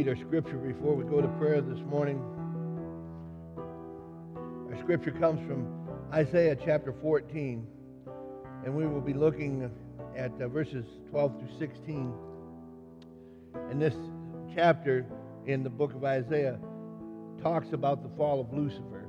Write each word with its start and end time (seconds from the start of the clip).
read 0.00 0.08
our 0.08 0.16
scripture 0.16 0.56
before 0.56 0.94
we 0.94 1.04
go 1.04 1.20
to 1.20 1.28
prayer 1.36 1.60
this 1.60 1.80
morning. 1.80 2.18
Our 4.72 4.78
scripture 4.82 5.10
comes 5.10 5.46
from 5.46 5.68
Isaiah 6.10 6.56
chapter 6.56 6.94
14, 7.02 7.66
and 8.64 8.74
we 8.74 8.86
will 8.86 9.02
be 9.02 9.12
looking 9.12 9.70
at 10.16 10.32
uh, 10.40 10.48
verses 10.48 10.86
12 11.10 11.38
through 11.38 11.58
16. 11.58 12.14
And 13.68 13.82
this 13.82 13.92
chapter 14.54 15.04
in 15.44 15.62
the 15.62 15.68
book 15.68 15.92
of 15.94 16.02
Isaiah 16.02 16.58
talks 17.42 17.74
about 17.74 18.02
the 18.02 18.08
fall 18.16 18.40
of 18.40 18.54
Lucifer. 18.54 19.06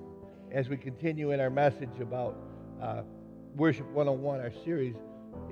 As 0.51 0.67
we 0.67 0.75
continue 0.75 1.31
in 1.31 1.39
our 1.39 1.49
message 1.49 2.01
about 2.01 2.35
uh, 2.81 3.03
Worship 3.55 3.89
101, 3.91 4.41
our 4.41 4.51
series, 4.65 4.95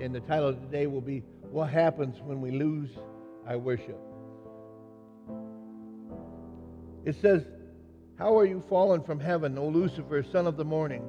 and 0.02 0.14
the 0.14 0.20
title 0.20 0.48
of 0.48 0.60
today 0.60 0.86
will 0.86 1.00
be 1.00 1.22
What 1.50 1.70
Happens 1.70 2.16
When 2.24 2.42
We 2.42 2.50
Lose 2.50 2.90
Our 3.46 3.56
Worship. 3.56 4.09
It 7.04 7.16
says, 7.20 7.42
How 8.18 8.38
are 8.38 8.44
you 8.44 8.62
fallen 8.68 9.02
from 9.02 9.20
heaven, 9.20 9.56
O 9.56 9.68
Lucifer, 9.68 10.22
son 10.22 10.46
of 10.46 10.56
the 10.56 10.64
morning? 10.64 11.02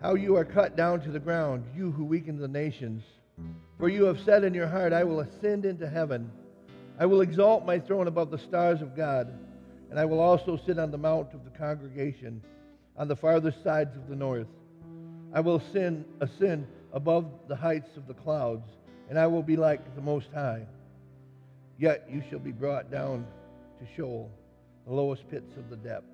How 0.00 0.14
you 0.14 0.36
are 0.36 0.44
cut 0.44 0.76
down 0.76 1.00
to 1.02 1.10
the 1.10 1.20
ground, 1.20 1.64
you 1.76 1.92
who 1.92 2.04
weaken 2.04 2.38
the 2.38 2.48
nations. 2.48 3.02
For 3.78 3.88
you 3.88 4.04
have 4.04 4.20
said 4.20 4.44
in 4.44 4.54
your 4.54 4.66
heart, 4.66 4.92
I 4.92 5.04
will 5.04 5.20
ascend 5.20 5.64
into 5.64 5.88
heaven. 5.88 6.30
I 6.98 7.06
will 7.06 7.20
exalt 7.20 7.66
my 7.66 7.78
throne 7.78 8.08
above 8.08 8.30
the 8.30 8.38
stars 8.38 8.80
of 8.80 8.96
God, 8.96 9.32
and 9.90 10.00
I 10.00 10.04
will 10.04 10.20
also 10.20 10.58
sit 10.66 10.78
on 10.78 10.90
the 10.90 10.98
mount 10.98 11.34
of 11.34 11.44
the 11.44 11.50
congregation 11.50 12.42
on 12.96 13.08
the 13.08 13.16
farthest 13.16 13.62
sides 13.62 13.96
of 13.96 14.08
the 14.08 14.16
north. 14.16 14.48
I 15.32 15.40
will 15.40 15.56
ascend, 15.56 16.04
ascend 16.20 16.66
above 16.92 17.26
the 17.48 17.56
heights 17.56 17.96
of 17.96 18.06
the 18.06 18.14
clouds, 18.14 18.68
and 19.08 19.18
I 19.18 19.26
will 19.26 19.42
be 19.42 19.56
like 19.56 19.94
the 19.94 20.02
Most 20.02 20.28
High. 20.34 20.66
Yet 21.78 22.06
you 22.10 22.22
shall 22.28 22.38
be 22.38 22.52
brought 22.52 22.90
down 22.90 23.26
to 23.82 23.94
Sheol, 23.94 24.30
the 24.86 24.92
lowest 24.92 25.28
pits 25.30 25.56
of 25.56 25.68
the 25.70 25.76
depth. 25.76 26.06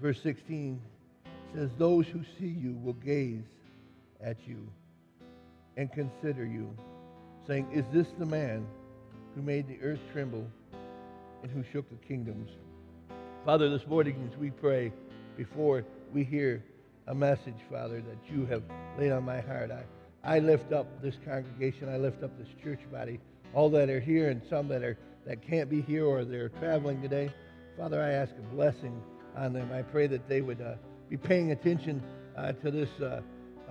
Verse 0.00 0.20
16 0.22 0.80
says, 1.54 1.70
Those 1.78 2.06
who 2.06 2.22
see 2.38 2.48
you 2.48 2.74
will 2.82 2.94
gaze 2.94 3.44
at 4.20 4.36
you 4.46 4.66
and 5.76 5.92
consider 5.92 6.44
you, 6.44 6.74
saying, 7.46 7.68
Is 7.72 7.84
this 7.92 8.08
the 8.18 8.26
man 8.26 8.66
who 9.34 9.42
made 9.42 9.68
the 9.68 9.80
earth 9.82 10.00
tremble 10.12 10.46
and 11.42 11.50
who 11.52 11.62
shook 11.72 11.88
the 11.90 12.06
kingdoms? 12.06 12.50
Father, 13.44 13.70
this 13.70 13.86
morning 13.86 14.28
as 14.32 14.38
we 14.38 14.50
pray, 14.50 14.92
before 15.36 15.84
we 16.12 16.24
hear 16.24 16.64
a 17.06 17.14
message, 17.14 17.56
Father, 17.70 18.00
that 18.00 18.32
you 18.32 18.46
have 18.46 18.62
laid 18.98 19.12
on 19.12 19.24
my 19.24 19.40
heart, 19.40 19.70
I, 19.70 19.84
I 20.24 20.38
lift 20.40 20.72
up 20.72 21.02
this 21.02 21.16
congregation, 21.24 21.88
I 21.88 21.96
lift 21.98 22.22
up 22.22 22.36
this 22.38 22.48
church 22.62 22.80
body, 22.90 23.20
all 23.54 23.70
that 23.70 23.90
are 23.90 24.00
here 24.00 24.30
and 24.30 24.40
some 24.48 24.68
that 24.68 24.82
are 24.82 24.96
that 25.26 25.42
can't 25.42 25.70
be 25.70 25.80
here 25.80 26.04
or 26.04 26.24
they're 26.24 26.48
traveling 26.48 27.00
today. 27.00 27.30
Father, 27.76 28.00
I 28.00 28.10
ask 28.10 28.32
a 28.38 28.54
blessing 28.54 29.00
on 29.36 29.52
them. 29.52 29.70
I 29.72 29.82
pray 29.82 30.06
that 30.06 30.28
they 30.28 30.40
would 30.40 30.60
uh, 30.60 30.74
be 31.08 31.16
paying 31.16 31.52
attention 31.52 32.02
uh, 32.36 32.52
to 32.52 32.70
this 32.70 32.90
uh, 33.00 33.22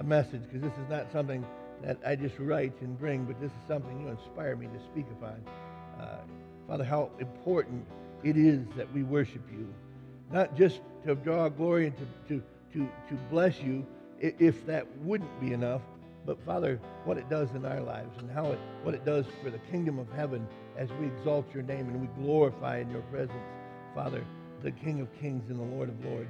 message 0.03 0.41
because 0.43 0.61
this 0.61 0.73
is 0.73 0.89
not 0.89 1.11
something 1.11 1.45
that 1.83 1.97
I 2.05 2.15
just 2.15 2.37
write 2.39 2.73
and 2.81 2.97
bring, 2.97 3.25
but 3.25 3.39
this 3.39 3.51
is 3.51 3.67
something 3.67 4.01
you 4.01 4.07
inspire 4.07 4.55
me 4.55 4.67
to 4.67 4.83
speak 4.91 5.05
upon. 5.11 5.43
Uh, 5.99 6.17
Father, 6.67 6.83
how 6.83 7.11
important 7.19 7.85
it 8.23 8.37
is 8.37 8.65
that 8.77 8.91
we 8.93 9.03
worship 9.03 9.41
you, 9.51 9.67
not 10.31 10.55
just 10.55 10.81
to 11.05 11.15
draw 11.15 11.49
glory 11.49 11.87
and 11.87 11.97
to, 11.97 12.05
to, 12.27 12.43
to, 12.73 12.89
to 13.09 13.15
bless 13.29 13.59
you, 13.59 13.85
if 14.19 14.65
that 14.67 14.85
wouldn't 14.99 15.41
be 15.41 15.51
enough, 15.53 15.81
but 16.25 16.43
Father, 16.45 16.79
what 17.05 17.17
it 17.17 17.29
does 17.29 17.49
in 17.55 17.65
our 17.65 17.81
lives 17.81 18.17
and 18.19 18.29
how 18.29 18.51
it, 18.51 18.59
what 18.83 18.93
it 18.93 19.05
does 19.05 19.25
for 19.43 19.49
the 19.49 19.57
kingdom 19.71 19.97
of 19.97 20.11
heaven 20.11 20.47
as 20.77 20.89
we 20.99 21.07
exalt 21.07 21.51
your 21.53 21.63
name 21.63 21.87
and 21.87 21.99
we 21.99 22.07
glorify 22.23 22.79
in 22.79 22.89
your 22.91 23.01
presence, 23.03 23.37
Father, 23.95 24.23
the 24.61 24.71
King 24.71 25.01
of 25.01 25.07
kings 25.19 25.49
and 25.49 25.59
the 25.59 25.75
Lord 25.75 25.89
of 25.89 26.05
lords. 26.05 26.29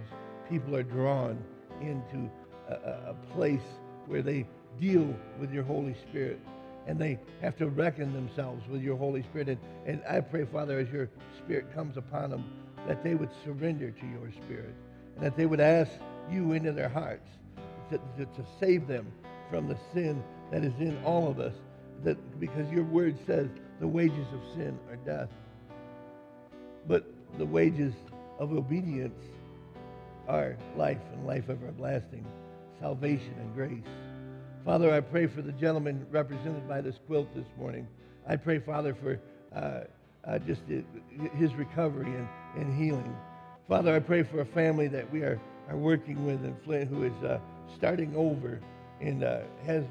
People 0.49 0.75
are 0.75 0.83
drawn 0.83 1.37
into 1.81 2.29
a, 2.69 2.73
a 3.09 3.15
place 3.33 3.61
where 4.07 4.21
they 4.21 4.47
deal 4.79 5.13
with 5.39 5.51
your 5.51 5.63
Holy 5.63 5.95
Spirit 6.07 6.39
and 6.87 6.97
they 6.97 7.19
have 7.41 7.57
to 7.57 7.67
reckon 7.67 8.13
themselves 8.13 8.67
with 8.69 8.81
your 8.81 8.97
Holy 8.97 9.21
Spirit. 9.23 9.49
And, 9.49 9.59
and 9.85 10.01
I 10.09 10.21
pray, 10.21 10.45
Father, 10.45 10.79
as 10.79 10.89
your 10.89 11.09
Spirit 11.37 11.73
comes 11.75 11.97
upon 11.97 12.31
them, 12.31 12.45
that 12.87 13.03
they 13.03 13.15
would 13.15 13.29
surrender 13.43 13.91
to 13.91 14.05
your 14.07 14.31
Spirit 14.43 14.73
and 15.15 15.25
that 15.25 15.35
they 15.35 15.45
would 15.45 15.59
ask 15.59 15.91
you 16.31 16.53
into 16.53 16.71
their 16.71 16.89
hearts 16.89 17.27
to, 17.89 17.97
to, 18.17 18.25
to 18.25 18.45
save 18.59 18.87
them 18.87 19.11
from 19.51 19.67
the 19.67 19.77
sin 19.93 20.23
that 20.49 20.63
is 20.63 20.73
in 20.79 20.97
all 21.05 21.29
of 21.29 21.39
us. 21.39 21.53
That 22.03 22.39
because 22.39 22.71
your 22.71 22.85
word 22.85 23.15
says 23.27 23.47
the 23.79 23.87
wages 23.87 24.25
of 24.33 24.41
sin 24.55 24.79
are 24.89 24.95
death. 24.95 25.29
But 26.87 27.05
the 27.37 27.45
wages 27.45 27.93
of 28.39 28.53
obedience 28.53 29.23
are 30.27 30.57
life 30.75 30.97
and 31.13 31.27
life 31.27 31.49
everlasting, 31.49 32.25
salvation 32.79 33.35
and 33.39 33.53
grace. 33.53 33.83
Father, 34.65 34.91
I 34.91 35.01
pray 35.01 35.27
for 35.27 35.41
the 35.41 35.51
gentleman 35.51 36.05
represented 36.09 36.67
by 36.67 36.81
this 36.81 36.95
quilt 37.05 37.27
this 37.35 37.45
morning. 37.59 37.87
I 38.27 38.35
pray, 38.35 38.59
Father, 38.59 38.95
for 38.95 39.19
uh, 39.55 39.81
uh, 40.25 40.39
just 40.39 40.61
his 41.35 41.53
recovery 41.55 42.11
and, 42.11 42.27
and 42.55 42.81
healing. 42.81 43.15
Father, 43.67 43.95
I 43.95 43.99
pray 43.99 44.23
for 44.23 44.41
a 44.41 44.45
family 44.45 44.87
that 44.87 45.11
we 45.11 45.21
are, 45.21 45.39
are 45.69 45.77
working 45.77 46.25
with 46.25 46.43
in 46.45 46.55
Flint 46.63 46.89
who 46.89 47.03
is 47.03 47.23
uh, 47.23 47.39
starting 47.75 48.15
over 48.15 48.59
and 49.01 49.23
uh, 49.23 49.39
has 49.65 49.83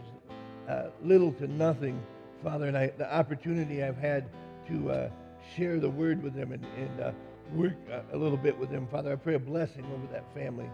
uh, 0.68 0.84
little 1.02 1.32
to 1.32 1.46
nothing, 1.48 2.00
Father. 2.42 2.66
And 2.66 2.76
I, 2.76 2.88
the 2.96 3.12
opportunity 3.12 3.82
I've 3.82 3.98
had 3.98 4.28
to 4.68 4.90
uh, 4.90 5.10
share 5.56 5.80
the 5.80 5.90
word 5.90 6.22
with 6.22 6.34
them 6.34 6.52
and, 6.52 6.64
and 6.76 7.00
uh, 7.00 7.12
work 7.54 7.74
a 8.12 8.16
little 8.16 8.38
bit 8.38 8.56
with 8.56 8.70
them, 8.70 8.86
Father, 8.88 9.12
I 9.12 9.16
pray 9.16 9.34
a 9.34 9.38
blessing 9.38 9.84
over 9.92 10.06
that 10.12 10.24
family. 10.34 10.70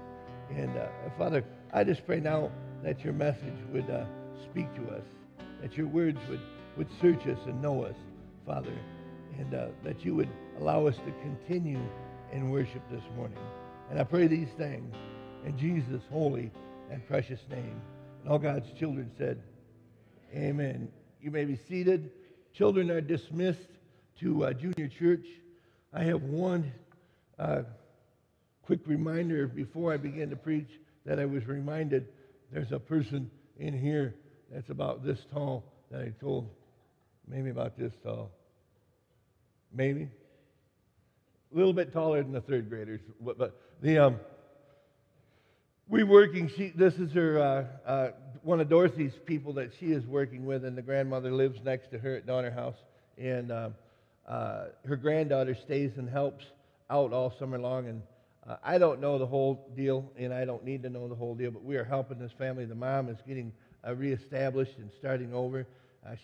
And 0.55 0.77
uh, 0.77 0.87
Father, 1.17 1.45
I 1.73 1.83
just 1.85 2.07
pray 2.07 2.21
now 2.21 2.51
that 2.83 3.03
your 3.03 3.15
message 3.15 3.57
would 3.73 3.89
uh, 3.91 4.05
speak 4.45 4.73
to 4.75 4.95
us, 4.95 5.05
that 5.63 5.77
your 5.77 5.87
words 5.87 6.19
would, 6.29 6.41
would 6.77 6.89
search 7.01 7.27
us 7.27 7.39
and 7.47 7.61
know 7.63 7.83
us, 7.85 7.97
Father, 8.47 8.73
and 9.39 9.51
that 9.83 10.05
you 10.05 10.15
would 10.15 10.29
allow 10.61 10.87
us 10.87 10.97
to 10.97 11.13
continue 11.23 11.81
in 12.33 12.51
worship 12.51 12.83
this 12.91 13.03
morning. 13.17 13.39
And 13.91 13.99
I 13.99 14.05
pray 14.05 14.27
these 14.27 14.49
things 14.57 14.95
in 15.45 15.57
Jesus' 15.59 16.03
holy 16.11 16.51
and 16.91 17.07
precious 17.07 17.41
name. 17.51 17.81
And 18.27 18.33
all 18.33 18.41
God's 18.41 18.67
children 18.73 19.13
said, 19.17 19.41
Amen. 20.35 20.89
You 21.21 21.31
may 21.31 21.45
be 21.45 21.61
seated. 21.69 22.11
Children 22.55 22.91
are 22.91 23.01
dismissed 23.01 23.69
to 24.19 24.47
uh, 24.47 24.53
junior 24.53 24.89
church. 24.89 25.25
I 25.95 26.03
have 26.03 26.25
one 26.25 26.73
uh, 27.39 27.63
quick 28.63 28.81
reminder 28.85 29.47
before 29.47 29.93
I 29.93 29.97
begin 29.97 30.31
to 30.31 30.37
preach 30.37 30.67
that 31.05 31.21
I 31.21 31.25
was 31.25 31.47
reminded 31.47 32.09
there's 32.51 32.73
a 32.73 32.81
person 32.81 33.31
in 33.61 33.79
here 33.79 34.17
that's 34.53 34.71
about 34.71 35.05
this 35.05 35.21
tall 35.33 35.63
that 35.93 36.01
I 36.01 36.13
told, 36.21 36.51
maybe 37.29 37.51
about 37.51 37.79
this 37.79 37.93
tall. 38.03 38.33
Maybe. 39.73 40.09
A 41.55 41.57
little 41.57 41.73
bit 41.73 41.93
taller 41.93 42.25
than 42.25 42.33
the 42.33 42.41
third 42.41 42.71
graders. 42.71 43.03
But 43.21 43.57
the, 43.81 43.99
um, 43.99 44.21
we 45.89 46.03
working. 46.03 46.51
She, 46.57 46.73
this 46.75 46.95
is 46.95 47.13
her 47.13 47.39
uh, 47.41 47.89
uh, 47.89 48.11
one 48.43 48.61
of 48.61 48.69
Dorothy's 48.69 49.13
people 49.25 49.53
that 49.55 49.71
she 49.79 49.87
is 49.87 50.05
working 50.07 50.45
with, 50.45 50.65
and 50.65 50.77
the 50.77 50.83
grandmother 50.83 51.33
lives 51.33 51.59
next 51.65 51.91
to 51.93 51.99
her 51.99 52.17
at 52.17 52.27
Donner 52.27 52.51
House, 52.51 52.77
and 53.19 53.53
uh, 53.53 53.71
uh, 54.27 54.65
her 54.85 54.97
granddaughter 54.97 55.55
stays 55.55 55.93
and 55.97 56.09
helps 56.09 56.45
out 56.91 57.13
all 57.13 57.33
summer 57.39 57.59
long. 57.59 57.87
And 57.87 58.03
uh, 58.49 58.57
I 58.65 58.79
don't 58.79 59.01
know 59.01 59.19
the 59.19 59.27
whole 59.27 59.69
deal, 59.77 60.11
and 60.19 60.35
I 60.35 60.45
don't 60.45 60.65
need 60.65 60.83
to 60.83 60.91
know 60.91 61.09
the 61.09 61.15
whole 61.15 61.35
deal, 61.35 61.53
but 61.53 61.65
we 61.65 61.77
are 61.77 61.85
helping 61.85 62.19
this 62.19 62.33
family. 62.37 62.65
The 62.65 62.75
mom 62.75 63.09
is 63.09 63.19
getting 63.27 63.53
uh, 63.87 63.95
reestablished 63.95 64.79
and 64.79 64.91
starting 64.99 65.33
over. 65.33 65.67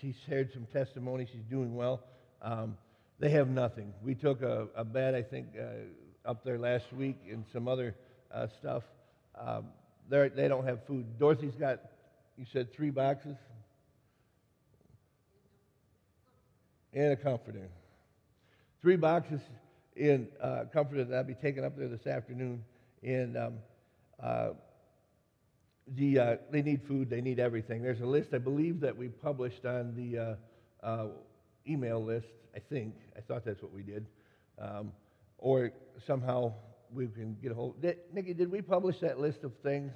she 0.00 0.14
shared 0.28 0.52
some 0.52 0.66
testimony. 0.72 1.28
She's 1.30 1.44
doing 1.48 1.74
well. 1.76 2.02
Um, 2.40 2.76
they 3.20 3.30
have 3.30 3.48
nothing. 3.48 3.92
We 4.02 4.16
took 4.16 4.42
a, 4.42 4.66
a 4.74 4.84
bed, 4.84 5.14
I 5.14 5.22
think, 5.22 5.46
up 6.24 6.44
there 6.44 6.58
last 6.58 6.92
week, 6.92 7.18
and 7.30 7.44
some 7.52 7.68
other 7.68 7.94
stuff. 8.58 8.82
Um, 9.38 9.66
they 10.08 10.48
don't 10.48 10.66
have 10.66 10.84
food. 10.86 11.18
Dorothy's 11.18 11.54
got, 11.54 11.80
you 12.36 12.44
said, 12.52 12.72
three 12.72 12.90
boxes 12.90 13.36
and 16.92 17.12
a 17.12 17.16
comforter. 17.16 17.68
Three 18.80 18.96
boxes 18.96 19.40
in 19.96 20.28
uh, 20.40 20.64
comforter 20.72 21.04
that 21.04 21.16
I'll 21.16 21.24
be 21.24 21.34
taking 21.34 21.64
up 21.64 21.76
there 21.76 21.88
this 21.88 22.06
afternoon. 22.06 22.64
And 23.02 23.36
um, 23.36 23.54
uh, 24.22 24.50
the, 25.88 26.18
uh, 26.18 26.36
they 26.50 26.62
need 26.62 26.82
food, 26.86 27.10
they 27.10 27.20
need 27.20 27.38
everything. 27.38 27.82
There's 27.82 28.00
a 28.00 28.06
list, 28.06 28.30
I 28.34 28.38
believe, 28.38 28.80
that 28.80 28.96
we 28.96 29.08
published 29.08 29.64
on 29.64 29.94
the 29.96 30.18
uh, 30.18 30.86
uh, 30.86 31.06
email 31.66 32.04
list, 32.04 32.28
I 32.54 32.58
think. 32.58 32.94
I 33.16 33.20
thought 33.20 33.44
that's 33.44 33.62
what 33.62 33.72
we 33.72 33.82
did. 33.82 34.06
Um, 34.58 34.92
or 35.38 35.72
somehow 36.06 36.52
we 36.94 37.06
can 37.08 37.36
get 37.42 37.52
a 37.52 37.54
hold. 37.54 37.80
Did, 37.80 37.98
Nikki, 38.12 38.34
did 38.34 38.50
we 38.50 38.62
publish 38.62 38.98
that 39.00 39.18
list 39.18 39.44
of 39.44 39.52
things 39.62 39.92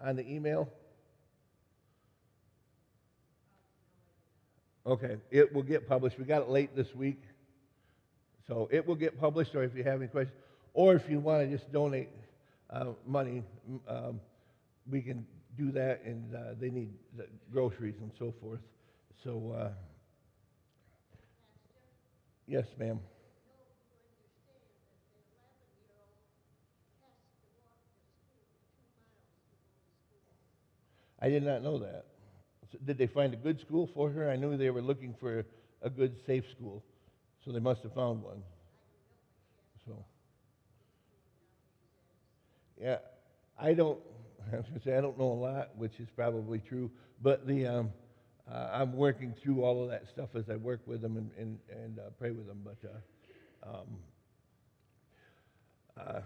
on 0.00 0.16
the 0.16 0.28
email? 0.28 0.68
Okay, 4.84 5.16
it 5.30 5.54
will 5.54 5.62
get 5.62 5.88
published. 5.88 6.18
We 6.18 6.24
got 6.24 6.42
it 6.42 6.48
late 6.48 6.74
this 6.74 6.92
week. 6.94 7.22
So 8.48 8.68
it 8.72 8.86
will 8.86 8.96
get 8.96 9.20
published, 9.20 9.54
or 9.54 9.62
if 9.62 9.76
you 9.76 9.84
have 9.84 10.00
any 10.00 10.08
questions, 10.08 10.36
or 10.74 10.94
if 10.94 11.08
you 11.08 11.20
want 11.20 11.48
to 11.48 11.56
just 11.56 11.70
donate 11.72 12.08
uh, 12.68 12.86
money, 13.06 13.44
um, 13.86 14.20
we 14.90 15.00
can 15.00 15.24
do 15.56 15.70
that, 15.72 16.02
and 16.04 16.34
uh, 16.34 16.38
they 16.58 16.70
need 16.70 16.90
the 17.16 17.26
groceries 17.52 17.94
and 18.00 18.10
so 18.18 18.34
forth. 18.40 18.60
So, 19.22 19.54
uh, 19.56 19.68
yes, 22.48 22.64
ma'am. 22.78 22.98
I 31.22 31.28
did 31.28 31.44
not 31.44 31.62
know 31.62 31.78
that. 31.78 32.06
So 32.72 32.78
did 32.84 32.98
they 32.98 33.06
find 33.06 33.32
a 33.32 33.36
good 33.36 33.60
school 33.60 33.88
for 33.94 34.10
her? 34.10 34.28
I 34.28 34.34
knew 34.34 34.56
they 34.56 34.70
were 34.70 34.82
looking 34.82 35.14
for 35.20 35.44
a 35.80 35.88
good, 35.88 36.16
safe 36.26 36.44
school, 36.50 36.82
so 37.44 37.52
they 37.52 37.60
must 37.60 37.82
have 37.84 37.94
found 37.94 38.24
one. 38.24 38.42
So, 39.86 40.04
yeah, 42.80 42.98
I 43.58 43.72
don't. 43.72 44.00
I 44.52 44.56
was 44.56 44.66
going 44.66 44.80
to 44.80 44.84
say 44.84 44.96
I 44.96 45.00
don't 45.00 45.16
know 45.16 45.30
a 45.30 45.40
lot, 45.40 45.70
which 45.76 45.92
is 46.00 46.08
probably 46.16 46.58
true, 46.58 46.90
but 47.22 47.46
the 47.46 47.66
um, 47.66 47.90
uh, 48.52 48.70
I'm 48.72 48.96
working 48.96 49.32
through 49.40 49.62
all 49.62 49.84
of 49.84 49.90
that 49.90 50.08
stuff 50.12 50.30
as 50.34 50.50
I 50.50 50.56
work 50.56 50.80
with 50.86 51.02
them 51.02 51.16
and 51.16 51.30
and, 51.38 51.58
and 51.70 51.98
uh, 52.00 52.10
pray 52.18 52.32
with 52.32 52.48
them. 52.48 52.64
But 52.64 52.78
uh, 52.84 53.76
um, 53.76 53.86
uh, 55.96 56.20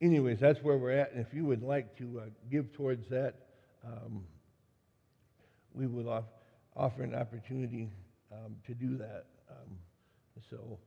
anyways, 0.00 0.40
that's 0.40 0.62
where 0.62 0.78
we're 0.78 0.92
at. 0.92 1.12
And 1.12 1.20
if 1.20 1.34
you 1.34 1.44
would 1.44 1.62
like 1.62 1.98
to 1.98 2.20
uh, 2.20 2.28
give 2.50 2.72
towards 2.72 3.06
that, 3.10 3.34
um, 3.88 4.24
we 5.72 5.86
would 5.86 6.06
off, 6.06 6.24
offer 6.76 7.02
an 7.02 7.14
opportunity 7.14 7.90
um, 8.32 8.56
to 8.66 8.74
do 8.74 8.96
that. 8.98 9.26
Um, 9.50 9.78
so, 10.50 10.78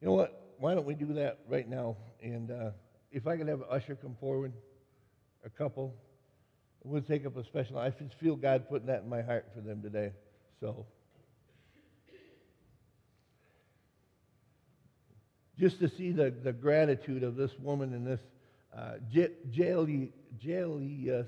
you 0.00 0.08
know 0.08 0.14
what? 0.14 0.54
Why 0.58 0.74
don't 0.74 0.86
we 0.86 0.94
do 0.94 1.14
that 1.14 1.40
right 1.48 1.68
now? 1.68 1.96
And 2.22 2.50
uh, 2.50 2.70
if 3.10 3.26
I 3.26 3.36
could 3.36 3.48
have 3.48 3.60
an 3.60 3.66
usher 3.70 3.94
come 3.94 4.16
forward, 4.20 4.52
a 5.44 5.50
couple, 5.50 5.94
we'll 6.84 7.02
take 7.02 7.26
up 7.26 7.36
a 7.36 7.44
special. 7.44 7.78
I 7.78 7.90
just 7.90 8.14
feel 8.20 8.36
God 8.36 8.68
putting 8.68 8.86
that 8.86 9.02
in 9.02 9.08
my 9.08 9.22
heart 9.22 9.46
for 9.54 9.60
them 9.60 9.82
today. 9.82 10.12
So. 10.60 10.86
Just 15.58 15.80
to 15.80 15.88
see 15.88 16.12
the, 16.12 16.30
the 16.30 16.52
gratitude 16.52 17.22
of 17.22 17.36
this 17.36 17.50
woman 17.60 17.92
and 17.92 18.06
this 18.06 18.20
uh, 18.76 18.94
Jaelius, 19.14 21.26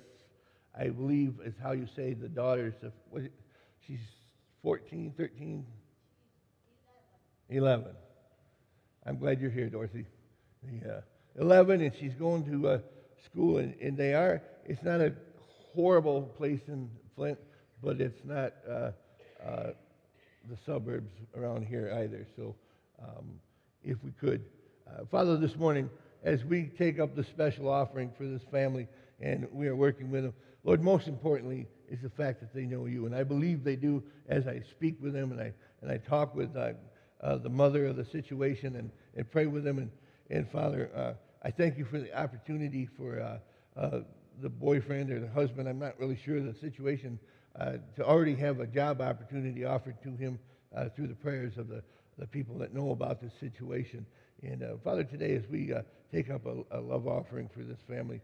I 0.79 0.89
believe 0.89 1.35
is 1.45 1.55
how 1.63 1.73
you 1.73 1.87
say 1.95 2.15
the 2.15 2.29
daughters 2.29 2.75
of, 2.83 2.93
what, 3.11 3.23
she's 3.87 4.01
14, 4.63 5.15
13, 5.17 5.65
11. 7.51 7.87
I'm 9.07 9.19
glad 9.19 9.41
you're 9.41 9.51
here, 9.51 9.69
Dorothy. 9.69 10.07
Yeah. 10.85 11.01
11, 11.39 11.81
and 11.81 11.93
she's 11.99 12.15
going 12.15 12.45
to 12.47 12.69
uh, 12.69 12.79
school, 13.27 13.59
and, 13.59 13.75
and, 13.81 13.97
they 13.97 14.15
are, 14.15 14.41
it's 14.65 14.83
not 14.83 15.01
a 15.01 15.13
horrible 15.75 16.23
place 16.23 16.61
in 16.69 16.89
Flint, 17.15 17.39
but 17.83 18.01
it's 18.01 18.25
not 18.25 18.53
uh, 18.69 18.91
uh, 19.45 19.71
the 20.49 20.57
suburbs 20.65 21.11
around 21.37 21.67
here 21.67 21.93
either. 22.03 22.27
So 22.37 22.55
um, 23.03 23.41
if 23.83 23.99
we 24.03 24.13
could. 24.13 24.45
Uh, 24.89 25.05
Father, 25.11 25.37
this 25.37 25.57
morning, 25.57 25.91
as 26.23 26.45
we 26.45 26.71
take 26.79 26.99
up 26.99 27.15
the 27.15 27.25
special 27.25 27.69
offering 27.69 28.11
for 28.17 28.27
this 28.27 28.43
family, 28.51 28.87
and 29.21 29.47
we 29.53 29.69
are 29.69 29.77
working 29.77 30.11
with 30.11 30.25
them, 30.25 30.35
Lord, 30.65 30.83
most 30.83 31.09
importantly 31.09 31.67
is 31.91 32.01
the 32.01 32.11
fact 32.11 32.41
that 32.41 32.55
they 32.55 32.65
know 32.65 32.87
you. 32.87 33.07
And 33.07 33.15
I 33.15 33.23
believe 33.23 33.63
they 33.63 33.77
do 33.77 34.03
as 34.29 34.47
I 34.47 34.63
speak 34.71 34.97
with 35.01 35.13
them 35.13 35.31
and 35.31 35.41
I, 35.41 35.53
and 35.83 35.93
I 35.93 35.99
talk 35.99 36.35
with 36.35 36.57
uh, 36.57 36.73
uh, 37.21 37.37
the 37.37 37.51
mother 37.51 37.87
of 37.87 37.97
the 37.97 38.05
situation 38.05 38.77
and, 38.77 38.91
and 39.15 39.31
pray 39.31 39.47
with 39.47 39.63
them. 39.63 39.79
And, 39.79 39.91
and 40.31 40.51
Father, 40.51 40.91
uh, 40.97 41.13
I 41.43 41.51
thank 41.51 41.77
you 41.77 41.85
for 41.85 41.99
the 41.99 42.19
opportunity 42.19 42.89
for 42.97 43.21
uh, 43.21 43.39
uh, 43.79 44.01
the 44.41 44.49
boyfriend 44.49 45.11
or 45.11 45.21
the 45.21 45.29
husband, 45.29 45.69
I'm 45.69 45.79
not 45.79 45.99
really 46.01 46.19
sure 46.25 46.41
the 46.41 46.55
situation, 46.55 47.19
uh, 47.61 47.75
to 47.97 48.05
already 48.05 48.35
have 48.37 48.61
a 48.61 48.67
job 48.67 49.01
opportunity 49.01 49.65
offered 49.65 50.03
to 50.03 50.17
him 50.17 50.39
through 50.97 51.07
the 51.07 51.15
prayers 51.15 51.57
of 51.57 51.69
the, 51.69 51.85
the 52.19 52.27
people 52.27 52.59
that 52.59 52.75
know 52.75 52.91
about 52.91 53.21
this 53.21 53.33
situation. 53.39 54.05
And 54.43 54.65
Father, 54.83 55.05
today 55.05 55.37
as 55.37 55.45
we 55.49 55.73
take 56.13 56.31
up 56.31 56.47
a, 56.47 56.65
a, 56.77 56.81
love 56.81 57.07
offering 57.07 57.49
for 57.49 57.61
this 57.61 57.79
family, 57.89 58.21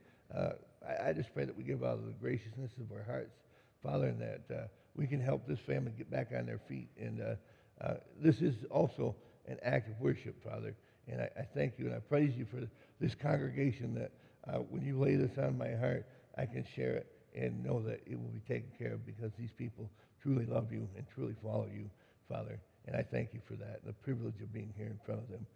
I, 0.86 1.08
I, 1.08 1.12
just 1.12 1.32
pray 1.34 1.44
that 1.44 1.56
we 1.56 1.64
give 1.64 1.84
out 1.84 1.94
of 1.94 2.06
the 2.06 2.12
graciousness 2.12 2.70
of 2.80 2.90
our 2.96 3.04
hearts, 3.04 3.34
Father, 3.82 4.06
and 4.06 4.20
that 4.20 4.54
uh, 4.54 4.66
we 4.94 5.06
can 5.06 5.20
help 5.20 5.46
this 5.46 5.58
family 5.60 5.92
get 5.96 6.10
back 6.10 6.30
on 6.36 6.46
their 6.46 6.60
feet. 6.68 6.88
And 6.98 7.20
uh, 7.20 7.84
uh, 7.84 7.94
this 8.20 8.40
is 8.40 8.54
also 8.70 9.14
an 9.46 9.58
act 9.62 9.88
of 9.88 10.00
worship, 10.00 10.42
Father. 10.42 10.74
And 11.08 11.20
I, 11.22 11.30
I, 11.38 11.42
thank 11.54 11.78
you 11.78 11.86
and 11.86 11.94
I 11.94 11.98
praise 11.98 12.34
you 12.36 12.46
for 12.50 12.66
this 13.00 13.14
congregation 13.14 13.94
that 13.94 14.12
uh, 14.48 14.58
when 14.58 14.82
you 14.82 14.98
lay 14.98 15.16
this 15.16 15.38
on 15.38 15.58
my 15.58 15.74
heart, 15.74 16.06
I 16.36 16.46
can 16.46 16.64
share 16.76 16.96
it 16.96 17.06
and 17.34 17.62
know 17.64 17.80
that 17.82 18.00
it 18.06 18.18
will 18.18 18.30
be 18.30 18.40
taken 18.40 18.70
care 18.78 18.92
of 18.92 19.06
because 19.06 19.32
these 19.38 19.52
people 19.56 19.90
truly 20.22 20.46
love 20.46 20.72
you 20.72 20.88
and 20.96 21.06
truly 21.14 21.34
follow 21.42 21.68
you, 21.72 21.88
Father. 22.28 22.58
And 22.86 22.96
I 22.96 23.02
thank 23.02 23.32
you 23.32 23.40
for 23.46 23.54
that, 23.54 23.84
the 23.84 23.92
privilege 23.92 24.40
of 24.42 24.52
being 24.52 24.72
here 24.76 24.86
in 24.86 24.98
front 25.04 25.20
of 25.20 25.28
them. 25.28 25.46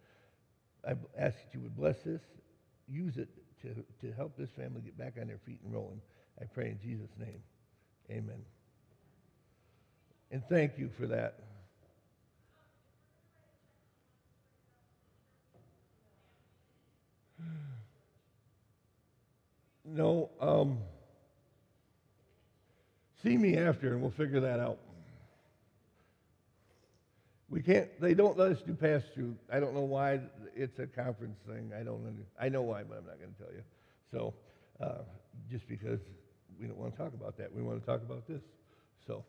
I 0.87 0.91
ask 1.19 1.35
that 1.35 1.53
you 1.53 1.59
would 1.61 1.75
bless 1.75 1.97
this, 2.03 2.21
use 2.87 3.17
it 3.17 3.29
to, 3.61 3.73
to 4.01 4.13
help 4.15 4.37
this 4.37 4.49
family 4.57 4.81
get 4.81 4.97
back 4.97 5.13
on 5.19 5.27
their 5.27 5.39
feet 5.45 5.59
and 5.63 5.73
rolling. 5.73 6.01
I 6.41 6.45
pray 6.45 6.69
in 6.69 6.79
Jesus' 6.83 7.09
name. 7.17 7.41
Amen. 8.09 8.43
And 10.31 10.43
thank 10.49 10.77
you 10.77 10.89
for 10.97 11.07
that. 11.07 11.39
No, 19.87 20.31
um, 20.41 20.79
see 23.21 23.37
me 23.37 23.55
after 23.55 23.93
and 23.93 24.01
we'll 24.01 24.09
figure 24.09 24.39
that 24.39 24.59
out. 24.59 24.79
We 27.49 27.61
can't, 27.61 27.87
they 28.01 28.13
don't 28.13 28.37
let 28.37 28.51
us 28.53 28.61
do 28.65 28.73
pass 28.73 29.03
through. 29.13 29.35
I 29.51 29.59
don't 29.59 29.73
know 29.73 29.81
why 29.81 30.19
it's 30.55 30.79
a 30.79 30.87
conference 30.87 31.37
thing. 31.47 31.71
I 31.79 31.83
don't 31.83 32.25
I 32.39 32.49
know 32.49 32.63
why, 32.63 32.83
but 32.83 32.97
I'm 32.97 33.05
not 33.05 33.19
going 33.19 33.33
to 33.33 33.43
tell 33.43 33.53
you. 33.53 33.63
So, 34.11 34.33
uh, 34.81 35.03
just 35.49 35.67
because 35.67 35.99
we 36.59 36.67
don't 36.67 36.77
want 36.77 36.93
to 36.93 36.97
talk 36.97 37.13
about 37.13 37.37
that, 37.37 37.53
we 37.53 37.61
want 37.61 37.79
to 37.79 37.85
talk 37.85 38.01
about 38.01 38.27
this. 38.27 38.41
So, 39.05 39.23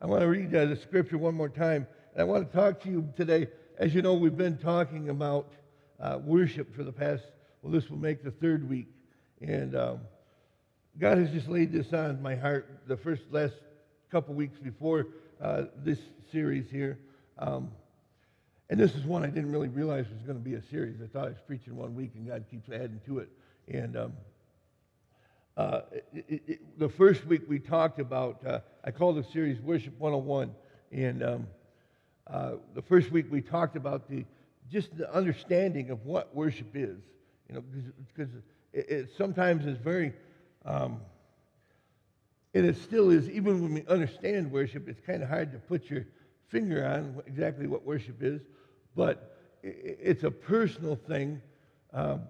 I 0.00 0.06
want 0.06 0.20
to 0.22 0.28
read 0.28 0.54
uh, 0.54 0.66
the 0.66 0.76
scripture 0.76 1.16
one 1.16 1.34
more 1.34 1.48
time. 1.48 1.86
And 2.12 2.20
I 2.20 2.24
want 2.24 2.50
to 2.50 2.56
talk 2.56 2.80
to 2.82 2.90
you 2.90 3.08
today. 3.16 3.46
As 3.78 3.94
you 3.94 4.02
know, 4.02 4.14
we've 4.14 4.36
been 4.36 4.58
talking 4.58 5.08
about 5.08 5.52
uh, 6.00 6.18
worship 6.22 6.74
for 6.74 6.84
the 6.84 6.92
past, 6.92 7.22
well, 7.62 7.72
this 7.72 7.88
will 7.88 7.98
make 7.98 8.22
the 8.22 8.30
third 8.30 8.68
week. 8.68 8.88
And 9.40 9.74
um, 9.74 10.00
God 10.98 11.18
has 11.18 11.30
just 11.30 11.48
laid 11.48 11.72
this 11.72 11.92
on 11.92 12.20
my 12.20 12.34
heart 12.34 12.82
the 12.86 12.96
first, 12.96 13.22
last 13.30 13.54
couple 14.10 14.34
weeks 14.34 14.58
before 14.58 15.06
uh, 15.40 15.64
this 15.76 15.98
series 16.30 16.68
here. 16.70 16.98
Um, 17.42 17.72
and 18.70 18.78
this 18.78 18.94
is 18.94 19.04
one 19.04 19.24
I 19.24 19.26
didn't 19.26 19.50
really 19.50 19.68
realize 19.68 20.06
was 20.08 20.22
going 20.22 20.38
to 20.38 20.44
be 20.44 20.54
a 20.54 20.62
series. 20.62 20.96
I 21.02 21.06
thought 21.06 21.26
I 21.26 21.30
was 21.30 21.42
preaching 21.44 21.76
one 21.76 21.94
week, 21.94 22.12
and 22.14 22.26
God 22.26 22.44
keeps 22.48 22.68
adding 22.70 23.00
to 23.06 23.18
it. 23.18 23.28
And 23.66 23.96
um, 23.96 24.12
uh, 25.56 25.80
it, 26.14 26.42
it, 26.46 26.78
the 26.78 26.88
first 26.88 27.26
week 27.26 27.42
we 27.48 27.58
talked 27.58 27.98
about, 27.98 28.46
uh, 28.46 28.60
I 28.84 28.92
called 28.92 29.16
the 29.16 29.24
series 29.24 29.60
Worship 29.60 29.98
101. 29.98 30.54
And 30.92 31.22
um, 31.22 31.46
uh, 32.28 32.52
the 32.74 32.82
first 32.82 33.10
week 33.10 33.26
we 33.28 33.40
talked 33.40 33.76
about 33.76 34.08
the 34.08 34.24
just 34.70 34.96
the 34.96 35.12
understanding 35.12 35.90
of 35.90 36.06
what 36.06 36.34
worship 36.34 36.74
is. 36.74 36.98
You 37.48 37.56
know, 37.56 37.64
because 38.14 38.32
it, 38.72 38.88
it, 38.88 39.10
sometimes 39.18 39.66
is 39.66 39.76
very, 39.78 40.12
um, 40.64 41.00
and 42.54 42.64
it 42.64 42.76
still 42.76 43.10
is, 43.10 43.28
even 43.28 43.60
when 43.60 43.74
we 43.74 43.84
understand 43.86 44.52
worship, 44.52 44.88
it's 44.88 45.00
kind 45.00 45.24
of 45.24 45.28
hard 45.28 45.52
to 45.52 45.58
put 45.58 45.90
your 45.90 46.06
finger 46.52 46.86
on 46.86 47.22
exactly 47.26 47.66
what 47.66 47.84
worship 47.84 48.22
is, 48.22 48.42
but 48.94 49.38
it's 49.62 50.22
a 50.22 50.30
personal 50.30 50.94
thing 50.94 51.40
um, 51.92 52.22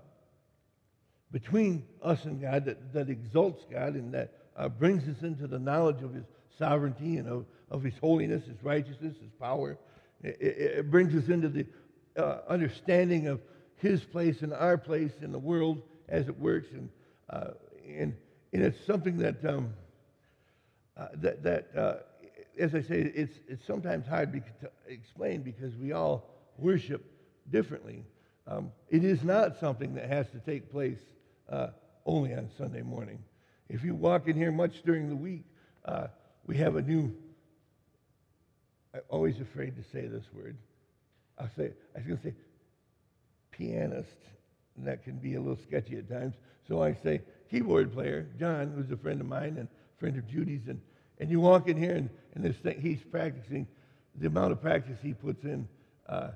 between 1.32 1.84
us 2.02 2.24
and 2.24 2.40
God 2.40 2.64
that, 2.66 2.92
that 2.92 3.10
exalts 3.10 3.64
God 3.70 3.94
and 3.94 4.14
that 4.14 4.32
uh, 4.56 4.68
brings 4.68 5.08
us 5.08 5.22
into 5.22 5.46
the 5.46 5.58
knowledge 5.58 6.02
of 6.02 6.14
His 6.14 6.24
sovereignty 6.58 7.16
and 7.16 7.28
of, 7.28 7.46
of 7.70 7.82
His 7.82 7.94
holiness, 7.98 8.44
His 8.44 8.62
righteousness, 8.62 9.16
His 9.20 9.32
power. 9.40 9.76
It, 10.22 10.36
it, 10.40 10.90
brings 10.90 11.14
us 11.20 11.28
into 11.28 11.48
the 11.48 11.66
uh, 12.16 12.40
understanding 12.48 13.26
of 13.26 13.40
His 13.76 14.04
place 14.04 14.42
and 14.42 14.52
our 14.52 14.78
place 14.78 15.12
in 15.20 15.32
the 15.32 15.38
world 15.38 15.82
as 16.08 16.28
it 16.28 16.38
works. 16.38 16.68
And, 16.72 16.90
uh, 17.28 17.52
and, 17.88 18.14
and 18.52 18.62
it's 18.62 18.86
something 18.86 19.16
that, 19.18 19.44
um, 19.44 19.72
uh, 20.96 21.08
that, 21.14 21.42
that 21.42 21.76
uh, 21.76 21.94
as 22.58 22.74
I 22.74 22.82
say, 22.82 23.12
it's, 23.14 23.34
it's 23.48 23.66
sometimes 23.66 24.06
hard 24.06 24.32
to 24.32 24.70
explain 24.86 25.42
because 25.42 25.74
we 25.76 25.92
all 25.92 26.28
worship 26.58 27.04
differently. 27.50 28.04
Um, 28.46 28.72
it 28.88 29.04
is 29.04 29.22
not 29.22 29.58
something 29.58 29.94
that 29.94 30.08
has 30.08 30.28
to 30.30 30.38
take 30.38 30.70
place 30.70 30.98
uh, 31.48 31.68
only 32.04 32.34
on 32.34 32.48
Sunday 32.58 32.82
morning. 32.82 33.18
If 33.68 33.84
you 33.84 33.94
walk 33.94 34.28
in 34.28 34.36
here 34.36 34.52
much 34.52 34.82
during 34.82 35.08
the 35.08 35.16
week, 35.16 35.44
uh, 35.84 36.08
we 36.46 36.56
have 36.58 36.76
a 36.76 36.82
new 36.82 37.14
I'm 38.94 39.00
always 39.08 39.40
afraid 39.40 39.74
to 39.76 39.82
say 39.90 40.06
this 40.06 40.24
word. 40.34 40.56
I'll 41.38 41.50
say, 41.56 41.70
I 41.94 41.98
was 41.98 42.06
going 42.06 42.18
to 42.18 42.24
say 42.24 42.34
pianist, 43.50 44.08
and 44.76 44.86
that 44.86 45.02
can 45.02 45.16
be 45.16 45.34
a 45.34 45.40
little 45.40 45.58
sketchy 45.66 45.96
at 45.96 46.10
times. 46.10 46.34
So 46.68 46.82
I 46.82 46.94
say 47.02 47.22
keyboard 47.50 47.92
player, 47.92 48.28
John, 48.38 48.72
who's 48.76 48.90
a 48.90 48.96
friend 48.96 49.20
of 49.20 49.26
mine 49.26 49.56
and 49.58 49.68
friend 49.98 50.16
of 50.18 50.28
Judy's, 50.28 50.68
and, 50.68 50.80
and 51.18 51.30
you 51.30 51.40
walk 51.40 51.68
in 51.68 51.76
here 51.76 51.94
and, 51.94 52.10
and 52.34 52.44
this 52.44 52.56
thing, 52.56 52.80
he's 52.80 53.02
practicing, 53.10 53.66
the 54.16 54.26
amount 54.26 54.52
of 54.52 54.60
practice 54.60 54.98
he 55.02 55.14
puts 55.14 55.44
in, 55.44 55.68
uh, 56.08 56.30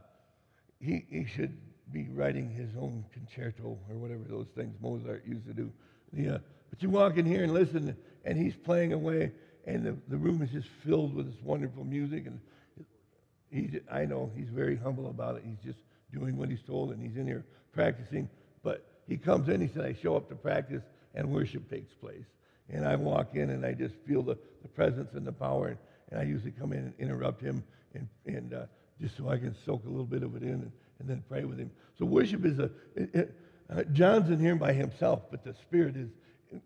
he, 0.81 1.05
he 1.11 1.27
should 1.27 1.57
be 1.93 2.09
writing 2.09 2.51
his 2.51 2.71
own 2.79 3.05
concerto 3.13 3.79
or 3.89 3.97
whatever 3.97 4.23
those 4.29 4.47
things 4.55 4.75
Mozart 4.81 5.25
used 5.27 5.47
to 5.47 5.55
do. 5.55 5.73
Yeah, 6.13 6.35
uh, 6.35 6.39
but 6.71 6.83
you 6.83 6.91
walk 6.91 7.17
in 7.17 7.27
here 7.27 7.45
and 7.45 7.53
listen, 7.53 7.97
and 8.25 8.39
he's 8.39 8.55
playing 8.55 8.93
away, 8.93 9.33
and 9.67 9.85
the, 9.85 9.97
the 10.09 10.17
room 10.17 10.43
is 10.43 10.51
just 10.51 10.69
filled 10.85 11.15
with 11.15 11.27
this 11.27 11.43
wonderful 11.43 11.85
music. 11.85 12.27
And 12.27 12.41
he's, 13.51 13.81
I 13.91 14.05
know 14.05 14.31
he's 14.37 14.49
very 14.49 14.77
humble 14.77 15.09
about 15.09 15.37
it. 15.37 15.45
He's 15.47 15.65
just 15.65 15.79
doing 16.13 16.37
what 16.37 16.49
he's 16.49 16.63
told, 16.63 16.93
and 16.93 17.03
he's 17.03 17.17
in 17.17 17.27
here 17.27 17.45
practicing. 17.73 18.29
But 18.63 18.85
he 19.07 19.17
comes 19.17 19.49
in, 19.49 19.61
he 19.61 19.69
said, 19.69 19.85
I 19.85 19.95
show 20.01 20.17
up 20.17 20.29
to 20.29 20.35
practice, 20.35 20.83
and 21.15 21.31
worship 21.31 21.71
takes 21.71 21.93
place. 21.95 22.25
And 22.71 22.87
I 22.87 22.97
walk 22.97 23.35
in, 23.35 23.51
and 23.51 23.65
I 23.65 23.73
just 23.73 23.95
feel 24.07 24.23
the, 24.23 24.37
the 24.63 24.69
presence 24.69 25.15
and 25.15 25.27
the 25.27 25.33
power. 25.33 25.69
And, 25.69 25.79
and 26.11 26.21
I 26.21 26.25
usually 26.25 26.53
come 26.53 26.73
in 26.73 26.79
and 26.79 26.95
interrupt 26.99 27.41
him, 27.41 27.63
and, 27.95 28.09
and 28.27 28.55
uh, 28.55 28.67
just 29.01 29.17
so 29.17 29.29
I 29.29 29.37
can 29.37 29.55
soak 29.65 29.85
a 29.85 29.89
little 29.89 30.05
bit 30.05 30.23
of 30.23 30.37
it 30.37 30.43
in 30.43 30.51
and, 30.51 30.73
and 30.99 31.09
then 31.09 31.23
pray 31.29 31.45
with 31.45 31.59
him. 31.59 31.71
So 31.99 32.05
worship 32.05 32.45
is 32.45 32.59
a, 32.59 32.71
it, 32.95 33.15
it, 33.15 33.41
uh, 33.71 33.83
John's 33.93 34.31
in 34.31 34.39
here 34.39 34.57
by 34.57 34.73
himself, 34.73 35.23
but 35.31 35.45
the 35.45 35.55
Spirit 35.55 35.97
is, 35.97 36.09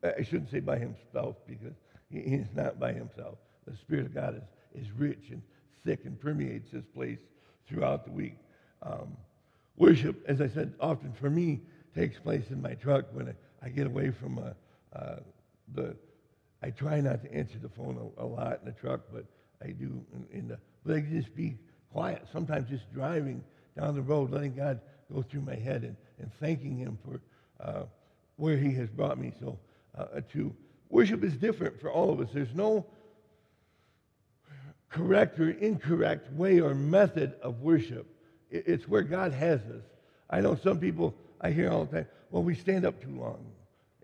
I 0.04 0.22
shouldn't 0.22 0.50
say 0.50 0.60
by 0.60 0.78
himself 0.78 1.36
because 1.46 1.74
he, 2.10 2.20
he's 2.20 2.46
not 2.54 2.78
by 2.78 2.92
himself. 2.92 3.38
The 3.66 3.76
Spirit 3.76 4.06
of 4.06 4.14
God 4.14 4.36
is, 4.36 4.84
is 4.84 4.92
rich 4.92 5.30
and 5.30 5.42
thick 5.84 6.04
and 6.04 6.20
permeates 6.20 6.70
this 6.72 6.84
place 6.94 7.18
throughout 7.66 8.04
the 8.04 8.12
week. 8.12 8.36
Um, 8.82 9.16
worship, 9.76 10.22
as 10.28 10.40
I 10.40 10.48
said, 10.48 10.74
often 10.80 11.12
for 11.12 11.30
me 11.30 11.60
takes 11.94 12.18
place 12.18 12.44
in 12.50 12.60
my 12.60 12.74
truck 12.74 13.06
when 13.12 13.28
I, 13.28 13.66
I 13.66 13.68
get 13.70 13.86
away 13.86 14.10
from 14.10 14.38
a, 14.38 14.54
uh, 14.96 15.16
the. 15.74 15.96
I 16.62 16.70
try 16.70 17.00
not 17.00 17.22
to 17.24 17.32
answer 17.32 17.58
the 17.58 17.68
phone 17.70 18.12
a, 18.18 18.24
a 18.24 18.26
lot 18.26 18.60
in 18.60 18.66
the 18.66 18.72
truck, 18.72 19.00
but 19.12 19.24
I 19.62 19.68
do 19.70 20.04
in, 20.14 20.26
in 20.30 20.48
the. 20.48 20.58
But 20.84 20.96
I 20.96 21.00
just 21.00 21.34
be 21.34 21.56
quiet. 21.92 22.26
Sometimes 22.32 22.68
just 22.68 22.92
driving 22.92 23.42
down 23.78 23.94
the 23.94 24.02
road, 24.02 24.30
letting 24.30 24.54
God 24.54 24.80
go 25.12 25.22
through 25.22 25.42
my 25.42 25.54
head 25.54 25.82
and, 25.82 25.96
and 26.18 26.30
thanking 26.40 26.76
Him 26.76 26.98
for 27.04 27.20
uh, 27.64 27.84
where 28.36 28.56
He 28.56 28.72
has 28.74 28.88
brought 28.88 29.18
me. 29.18 29.32
So 29.40 29.58
uh, 29.96 30.20
to 30.32 30.54
worship 30.88 31.24
is 31.24 31.36
different 31.36 31.80
for 31.80 31.90
all 31.90 32.10
of 32.10 32.20
us. 32.20 32.28
There's 32.32 32.54
no 32.54 32.86
correct 34.88 35.38
or 35.38 35.50
incorrect 35.50 36.32
way 36.32 36.60
or 36.60 36.74
method 36.74 37.34
of 37.42 37.60
worship. 37.60 38.06
It's 38.50 38.88
where 38.88 39.02
God 39.02 39.32
has 39.32 39.60
us. 39.60 39.84
I 40.28 40.40
know 40.40 40.56
some 40.56 40.78
people 40.78 41.14
I 41.40 41.50
hear 41.50 41.70
all 41.70 41.84
the 41.84 41.98
time, 41.98 42.06
well, 42.30 42.42
we 42.42 42.54
stand 42.54 42.84
up 42.84 43.00
too 43.00 43.16
long. 43.16 43.44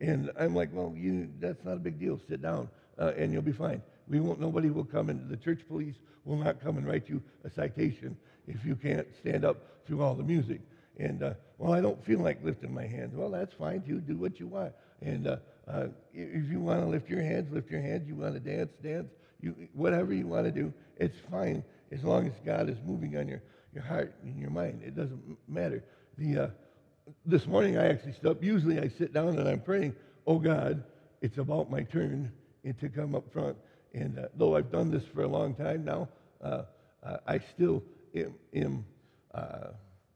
And 0.00 0.30
I'm 0.38 0.54
like, 0.54 0.70
well, 0.72 0.92
you, 0.96 1.28
that's 1.40 1.64
not 1.64 1.74
a 1.74 1.80
big 1.80 1.98
deal. 1.98 2.20
Sit 2.28 2.42
down 2.42 2.68
uh, 2.98 3.12
and 3.16 3.32
you'll 3.32 3.42
be 3.42 3.52
fine. 3.52 3.82
We 4.08 4.20
won't, 4.20 4.40
nobody 4.40 4.70
will 4.70 4.84
come 4.84 5.08
and 5.10 5.28
the 5.28 5.36
church 5.36 5.60
police 5.68 5.94
will 6.24 6.36
not 6.36 6.60
come 6.60 6.76
and 6.76 6.86
write 6.86 7.08
you 7.08 7.22
a 7.44 7.50
citation 7.50 8.16
if 8.46 8.64
you 8.64 8.76
can't 8.76 9.06
stand 9.20 9.44
up 9.44 9.56
through 9.86 10.02
all 10.02 10.14
the 10.14 10.22
music. 10.22 10.60
And, 10.98 11.22
uh, 11.22 11.34
well, 11.58 11.72
I 11.72 11.80
don't 11.80 12.02
feel 12.04 12.20
like 12.20 12.42
lifting 12.44 12.72
my 12.72 12.86
hands. 12.86 13.14
Well, 13.14 13.30
that's 13.30 13.54
fine 13.54 13.82
too. 13.82 14.00
Do 14.00 14.16
what 14.16 14.38
you 14.38 14.46
want. 14.46 14.72
And 15.02 15.26
uh, 15.26 15.36
uh, 15.68 15.86
if 16.12 16.50
you 16.50 16.60
want 16.60 16.80
to 16.80 16.86
lift 16.86 17.08
your 17.08 17.22
hands, 17.22 17.52
lift 17.52 17.70
your 17.70 17.80
hands. 17.80 18.06
You 18.06 18.14
want 18.14 18.34
to 18.34 18.40
dance, 18.40 18.70
dance. 18.82 19.08
You, 19.40 19.54
whatever 19.74 20.14
you 20.14 20.26
want 20.26 20.46
to 20.46 20.52
do, 20.52 20.72
it's 20.96 21.16
fine 21.30 21.62
as 21.92 22.02
long 22.02 22.26
as 22.26 22.32
God 22.44 22.68
is 22.68 22.76
moving 22.86 23.16
on 23.16 23.28
your, 23.28 23.42
your 23.74 23.82
heart 23.82 24.14
and 24.22 24.38
your 24.38 24.50
mind. 24.50 24.82
It 24.84 24.96
doesn't 24.96 25.20
matter. 25.46 25.84
The, 26.18 26.38
uh, 26.38 26.48
this 27.24 27.46
morning 27.46 27.78
I 27.78 27.88
actually 27.88 28.12
stopped. 28.12 28.42
Usually 28.42 28.78
I 28.78 28.88
sit 28.88 29.12
down 29.12 29.38
and 29.38 29.48
I'm 29.48 29.60
praying, 29.60 29.94
oh 30.26 30.38
God, 30.38 30.82
it's 31.20 31.38
about 31.38 31.70
my 31.70 31.82
turn 31.82 32.32
to 32.80 32.88
come 32.88 33.14
up 33.14 33.32
front. 33.32 33.56
And 33.94 34.18
uh, 34.18 34.28
though 34.36 34.56
I've 34.56 34.70
done 34.70 34.90
this 34.90 35.04
for 35.14 35.22
a 35.22 35.28
long 35.28 35.54
time 35.54 35.84
now, 35.84 36.08
uh, 36.42 36.62
uh, 37.02 37.16
I 37.26 37.38
still 37.38 37.82
am, 38.14 38.34
am 38.54 38.84
uh, 39.34 39.68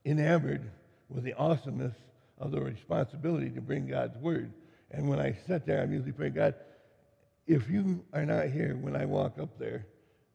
enamored 0.05 0.71
with 1.09 1.25
the 1.25 1.35
awesomeness 1.35 1.95
of 2.39 2.51
the 2.51 2.61
responsibility 2.61 3.51
to 3.51 3.61
bring 3.61 3.87
God's 3.87 4.17
word. 4.19 4.53
And 4.91 5.09
when 5.09 5.21
I 5.21 5.37
sit 5.47 5.67
there, 5.67 5.83
I'm 5.83 5.93
usually 5.93 6.13
praying, 6.13 6.35
God, 6.35 6.55
if 7.47 7.69
you 7.71 8.05
are 8.13 8.27
not 8.27 8.49
here 8.49 8.77
when 8.81 8.97
I 8.97 9.05
walk 9.05 9.39
up 9.39 9.59
there, 9.59 9.87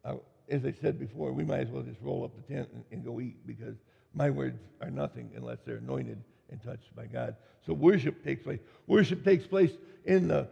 uh, 0.04 0.16
as 0.50 0.66
I 0.66 0.74
said 0.82 1.00
before, 1.00 1.34
we 1.34 1.44
might 1.44 1.62
as 1.62 1.68
well 1.70 1.84
just 1.84 2.00
roll 2.02 2.24
up 2.24 2.32
the 2.36 2.54
tent 2.54 2.70
and, 2.74 2.84
and 2.92 3.04
go 3.04 3.20
eat 3.20 3.46
because 3.46 3.76
my 4.14 4.30
words 4.30 4.60
are 4.82 4.92
nothing 4.92 5.32
unless 5.36 5.58
they're 5.66 5.78
anointed 5.78 6.24
and 6.50 6.62
touched 6.64 6.96
by 6.96 7.06
God. 7.06 7.36
So 7.66 7.74
worship 7.74 8.24
takes 8.24 8.44
place. 8.44 8.60
Worship 8.88 9.24
takes 9.24 9.46
place 9.46 9.72
in 10.06 10.28
the 10.28 10.48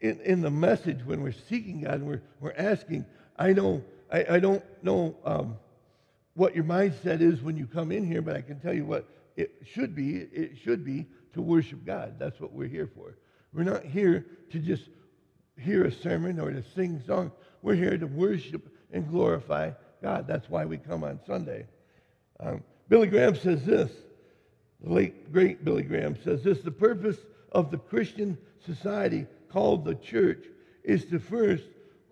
in, 0.00 0.20
in 0.20 0.40
the 0.42 0.50
message 0.50 1.00
when 1.04 1.22
we're 1.22 1.34
seeking 1.48 1.82
God 1.82 1.94
and 1.94 2.06
we're, 2.06 2.22
we're 2.40 2.54
asking. 2.56 3.04
I 3.36 3.52
know 3.52 3.82
I, 4.10 4.24
I 4.30 4.38
don't 4.38 4.64
know 4.82 5.16
um, 5.24 5.56
what 6.34 6.54
your 6.54 6.64
mindset 6.64 7.20
is 7.20 7.42
when 7.42 7.56
you 7.56 7.66
come 7.66 7.92
in 7.92 8.06
here, 8.06 8.22
but 8.22 8.36
I 8.36 8.40
can 8.40 8.60
tell 8.60 8.74
you 8.74 8.84
what 8.84 9.08
it 9.36 9.50
should 9.72 9.94
be. 9.94 10.16
It 10.16 10.58
should 10.62 10.84
be 10.84 11.06
to 11.34 11.42
worship 11.42 11.84
God. 11.84 12.18
That's 12.18 12.40
what 12.40 12.52
we're 12.52 12.68
here 12.68 12.90
for. 12.94 13.16
We're 13.52 13.64
not 13.64 13.84
here 13.84 14.26
to 14.50 14.58
just 14.58 14.84
hear 15.58 15.84
a 15.84 15.92
sermon 15.92 16.38
or 16.38 16.50
to 16.52 16.62
sing 16.74 17.02
songs. 17.06 17.32
We're 17.62 17.74
here 17.74 17.98
to 17.98 18.06
worship 18.06 18.68
and 18.92 19.08
glorify 19.08 19.72
God. 20.02 20.26
That's 20.26 20.48
why 20.48 20.64
we 20.64 20.78
come 20.78 21.04
on 21.04 21.20
Sunday. 21.26 21.66
Um, 22.40 22.62
Billy 22.88 23.08
Graham 23.08 23.34
says 23.34 23.64
this, 23.64 23.90
the 24.82 24.92
late 24.92 25.32
great 25.32 25.64
Billy 25.64 25.82
Graham 25.82 26.16
says 26.22 26.42
this 26.42 26.60
the 26.60 26.70
purpose 26.70 27.16
of 27.52 27.70
the 27.70 27.78
Christian 27.78 28.38
society 28.64 29.26
called 29.50 29.84
the 29.84 29.94
church 29.94 30.44
is 30.84 31.04
to 31.06 31.18
first 31.18 31.64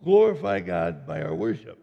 glorify 0.02 0.60
God 0.60 1.06
by 1.06 1.22
our 1.22 1.34
worship. 1.34 1.78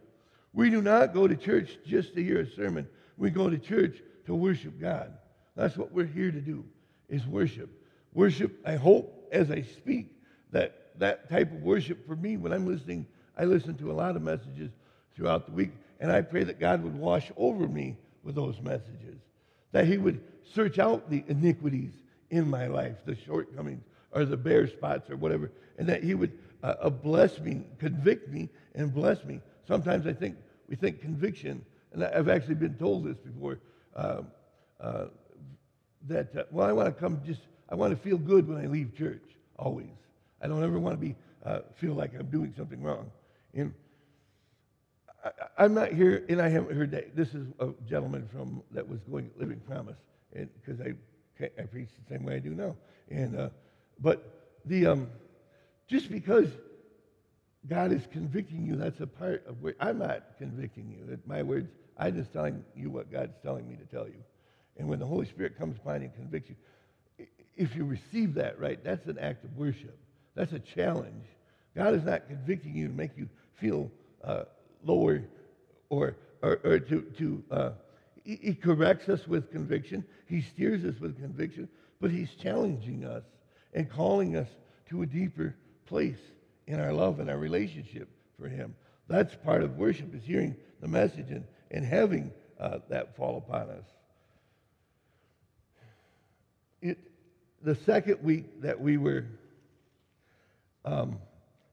We 0.52 0.70
do 0.70 0.82
not 0.82 1.14
go 1.14 1.26
to 1.26 1.36
church 1.36 1.78
just 1.86 2.14
to 2.14 2.22
hear 2.22 2.40
a 2.40 2.50
sermon. 2.50 2.88
We 3.16 3.30
go 3.30 3.50
to 3.50 3.58
church 3.58 4.02
to 4.26 4.34
worship 4.34 4.80
God. 4.80 5.12
That's 5.56 5.76
what 5.76 5.92
we're 5.92 6.06
here 6.06 6.30
to 6.30 6.40
do, 6.40 6.64
is 7.08 7.26
worship. 7.26 7.70
Worship, 8.12 8.60
I 8.64 8.76
hope, 8.76 9.28
as 9.32 9.50
I 9.50 9.62
speak, 9.62 10.14
that 10.52 10.84
that 10.98 11.28
type 11.28 11.52
of 11.52 11.62
worship 11.62 12.06
for 12.06 12.16
me, 12.16 12.36
when 12.36 12.52
I'm 12.52 12.66
listening, 12.66 13.06
I 13.36 13.44
listen 13.44 13.76
to 13.78 13.90
a 13.90 13.94
lot 13.94 14.16
of 14.16 14.22
messages 14.22 14.70
throughout 15.14 15.46
the 15.46 15.52
week, 15.52 15.72
and 16.00 16.10
I 16.10 16.22
pray 16.22 16.44
that 16.44 16.60
God 16.60 16.82
would 16.82 16.96
wash 16.96 17.30
over 17.36 17.66
me 17.66 17.96
with 18.22 18.34
those 18.34 18.60
messages, 18.60 19.18
that 19.72 19.86
He 19.86 19.98
would 19.98 20.20
search 20.52 20.78
out 20.78 21.10
the 21.10 21.24
iniquities 21.28 21.92
in 22.30 22.48
my 22.48 22.66
life, 22.66 22.96
the 23.04 23.16
shortcomings 23.16 23.84
or 24.12 24.24
the 24.24 24.36
bare 24.36 24.66
spots 24.68 25.10
or 25.10 25.16
whatever, 25.16 25.50
and 25.78 25.88
that 25.88 26.02
He 26.02 26.14
would 26.14 26.32
uh, 26.62 26.74
uh, 26.80 26.90
bless 26.90 27.38
me, 27.40 27.62
convict 27.78 28.28
me, 28.30 28.48
and 28.74 28.92
bless 28.92 29.24
me. 29.24 29.40
Sometimes 29.66 30.06
I 30.06 30.12
think 30.12 30.36
we 30.68 30.76
think 30.76 31.00
conviction, 31.00 31.64
and 31.92 32.04
I've 32.04 32.28
actually 32.28 32.54
been 32.54 32.74
told 32.74 33.04
this 33.04 33.16
before, 33.18 33.60
um, 33.94 34.28
uh, 34.80 35.06
that, 36.08 36.36
uh, 36.36 36.42
well, 36.50 36.66
I 36.66 36.72
want 36.72 36.88
to 36.88 37.00
come 37.00 37.20
just, 37.24 37.40
I 37.68 37.74
want 37.74 37.90
to 37.90 37.96
feel 37.96 38.18
good 38.18 38.48
when 38.48 38.58
I 38.58 38.66
leave 38.66 38.96
church, 38.96 39.22
always. 39.58 39.86
I 40.40 40.48
don't 40.48 40.62
ever 40.62 40.78
want 40.78 41.00
to 41.00 41.06
be, 41.06 41.14
uh, 41.44 41.60
feel 41.76 41.94
like 41.94 42.12
I'm 42.18 42.26
doing 42.26 42.52
something 42.56 42.82
wrong. 42.82 43.10
And 43.54 43.72
I, 45.56 45.64
am 45.64 45.74
not 45.74 45.92
here, 45.92 46.24
and 46.28 46.40
I 46.40 46.48
haven't 46.48 46.76
heard 46.76 46.90
that. 46.90 47.16
This 47.16 47.34
is 47.34 47.46
a 47.58 47.68
gentleman 47.88 48.28
from 48.32 48.62
that 48.72 48.86
was 48.86 49.00
going 49.10 49.30
Living 49.38 49.60
Promise, 49.60 49.96
because 50.34 50.80
I, 50.80 50.94
I 51.58 51.62
preach 51.66 51.88
the 51.88 52.14
same 52.14 52.24
way 52.24 52.36
I 52.36 52.38
do 52.38 52.50
now. 52.50 52.76
And 53.10 53.38
uh, 53.38 53.48
but 54.00 54.58
the 54.64 54.86
um, 54.86 55.08
just 55.88 56.10
because 56.10 56.48
God 57.66 57.92
is 57.92 58.02
convicting 58.12 58.64
you, 58.66 58.76
that's 58.76 59.00
a 59.00 59.06
part 59.06 59.46
of 59.46 59.62
where 59.62 59.74
I'm 59.80 59.98
not 59.98 60.38
convicting 60.38 60.90
you. 60.90 61.06
That 61.06 61.26
my 61.26 61.42
words, 61.42 61.68
I'm 61.98 62.14
just 62.14 62.32
telling 62.32 62.64
you 62.76 62.90
what 62.90 63.10
God's 63.10 63.36
telling 63.42 63.68
me 63.68 63.76
to 63.76 63.84
tell 63.84 64.06
you. 64.06 64.22
And 64.76 64.88
when 64.88 64.98
the 64.98 65.06
Holy 65.06 65.26
Spirit 65.26 65.56
comes 65.56 65.76
upon 65.76 66.02
you 66.02 66.08
and 66.08 66.14
convicts 66.14 66.50
you, 66.50 67.26
if 67.56 67.76
you 67.76 67.84
receive 67.84 68.34
that 68.34 68.58
right, 68.58 68.82
that's 68.82 69.06
an 69.06 69.18
act 69.18 69.44
of 69.44 69.56
worship. 69.56 69.96
That's 70.34 70.52
a 70.52 70.58
challenge. 70.58 71.24
God 71.76 71.94
is 71.94 72.02
not 72.02 72.28
convicting 72.28 72.74
you 72.74 72.88
to 72.88 72.92
make 72.92 73.16
you 73.16 73.28
feel 73.54 73.90
uh, 74.24 74.44
lower 74.82 75.22
or, 75.88 76.16
or, 76.42 76.60
or 76.64 76.78
to, 76.80 77.00
to 77.02 77.44
uh, 77.50 77.70
he, 78.24 78.54
corrects 78.54 79.08
us 79.08 79.26
with 79.28 79.50
conviction. 79.52 80.04
He 80.26 80.40
steers 80.40 80.84
us 80.84 80.98
with 81.00 81.20
conviction, 81.20 81.68
but 82.00 82.10
he's 82.10 82.30
challenging 82.34 83.04
us 83.04 83.22
and 83.74 83.88
calling 83.88 84.36
us 84.36 84.48
to 84.88 85.02
a 85.02 85.06
deeper 85.06 85.54
place 85.86 86.18
in 86.66 86.80
our 86.80 86.92
love 86.92 87.20
and 87.20 87.28
our 87.28 87.36
relationship 87.36 88.08
for 88.40 88.48
him. 88.48 88.74
That's 89.08 89.34
part 89.44 89.62
of 89.62 89.76
worship 89.76 90.14
is 90.14 90.24
hearing 90.24 90.56
the 90.80 90.88
message 90.88 91.30
and, 91.30 91.44
and 91.70 91.84
having 91.84 92.32
uh, 92.58 92.78
that 92.88 93.16
fall 93.16 93.36
upon 93.36 93.68
us. 93.68 93.84
It, 96.80 96.98
the 97.62 97.74
second 97.74 98.22
week 98.22 98.62
that 98.62 98.80
we 98.80 98.96
were 98.96 99.26
um, 100.84 101.18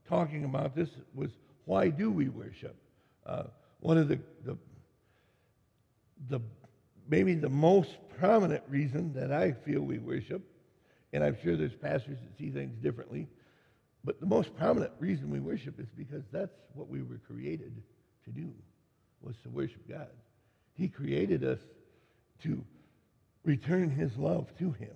talking 0.08 0.44
about 0.44 0.76
this 0.76 0.90
was 1.14 1.30
why 1.66 1.90
do 1.90 2.12
we 2.12 2.28
worship? 2.28 2.76
Uh, 3.26 3.44
one 3.80 3.98
of 3.98 4.10
the, 4.10 4.20
the, 4.44 4.58
the 6.30 6.40
maybe 7.10 7.34
the 7.34 7.50
most 7.50 7.98
prominent 8.20 8.64
reason 8.70 9.14
that 9.14 9.32
I 9.32 9.52
feel 9.52 9.82
we 9.82 9.98
worship, 9.98 10.42
and 11.14 11.24
I'm 11.24 11.38
sure 11.44 11.56
there's 11.56 11.76
pastors 11.76 12.18
that 12.22 12.38
see 12.38 12.50
things 12.50 12.78
differently, 12.78 13.28
but 14.04 14.20
the 14.20 14.26
most 14.26 14.56
prominent 14.56 14.94
reason 15.00 15.30
we 15.30 15.40
worship 15.40 15.80
is 15.80 15.88
because 15.98 16.24
that's 16.32 16.54
what 16.74 16.88
we 16.88 17.02
were 17.02 17.20
created 17.28 17.82
to 18.26 18.32
do, 18.32 18.52
was 19.22 19.36
to 19.44 19.50
worship 19.50 19.88
God. 19.90 20.10
He 20.74 20.88
created 20.88 21.44
us 21.44 21.60
to 22.44 22.64
return 23.44 23.90
his 23.90 24.16
love 24.18 24.48
to 24.60 24.72
him. 24.72 24.94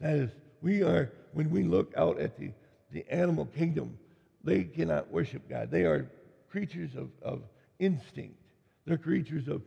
That 0.00 0.16
is, 0.16 0.30
we 0.60 0.82
are, 0.82 1.12
when 1.32 1.50
we 1.50 1.62
look 1.62 1.92
out 1.96 2.18
at 2.20 2.38
the, 2.38 2.50
the 2.90 3.04
animal 3.10 3.46
kingdom, 3.46 3.98
they 4.42 4.64
cannot 4.64 5.10
worship 5.10 5.48
God. 5.48 5.70
They 5.70 5.84
are 5.84 6.10
creatures 6.50 6.90
of, 6.96 7.10
of 7.22 7.42
instinct. 7.78 8.36
They're 8.86 8.98
creatures 8.98 9.48
of 9.48 9.62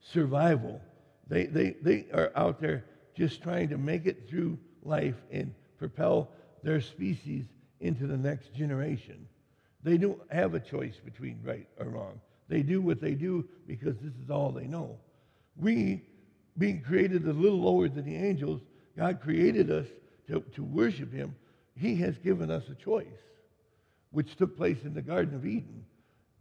survival. 0.00 0.80
They, 1.28 1.46
they, 1.46 1.76
they 1.82 2.06
are 2.12 2.32
out 2.34 2.60
there 2.60 2.84
just 3.16 3.42
trying 3.42 3.68
to 3.68 3.78
make 3.78 4.06
it 4.06 4.28
through 4.28 4.58
life 4.82 5.16
and 5.30 5.54
propel 5.78 6.30
their 6.62 6.80
species 6.80 7.44
into 7.80 8.06
the 8.06 8.16
next 8.16 8.54
generation. 8.54 9.26
They 9.82 9.96
don't 9.96 10.20
have 10.30 10.54
a 10.54 10.60
choice 10.60 10.96
between 11.04 11.40
right 11.44 11.66
or 11.78 11.86
wrong. 11.86 12.20
They 12.48 12.62
do 12.62 12.80
what 12.80 13.00
they 13.00 13.14
do 13.14 13.46
because 13.66 13.96
this 13.96 14.12
is 14.22 14.30
all 14.30 14.50
they 14.50 14.66
know. 14.66 14.98
We, 15.56 16.02
being 16.58 16.82
created 16.82 17.26
a 17.26 17.32
little 17.32 17.60
lower 17.60 17.88
than 17.88 18.04
the 18.04 18.16
angels, 18.16 18.60
God 18.96 19.20
created 19.20 19.70
us 19.70 19.86
to, 20.28 20.40
to 20.54 20.62
worship 20.62 21.12
Him. 21.12 21.34
He 21.76 21.96
has 21.96 22.18
given 22.18 22.50
us 22.50 22.64
a 22.68 22.74
choice, 22.74 23.06
which 24.10 24.36
took 24.36 24.56
place 24.56 24.78
in 24.84 24.94
the 24.94 25.02
Garden 25.02 25.34
of 25.34 25.46
Eden. 25.46 25.84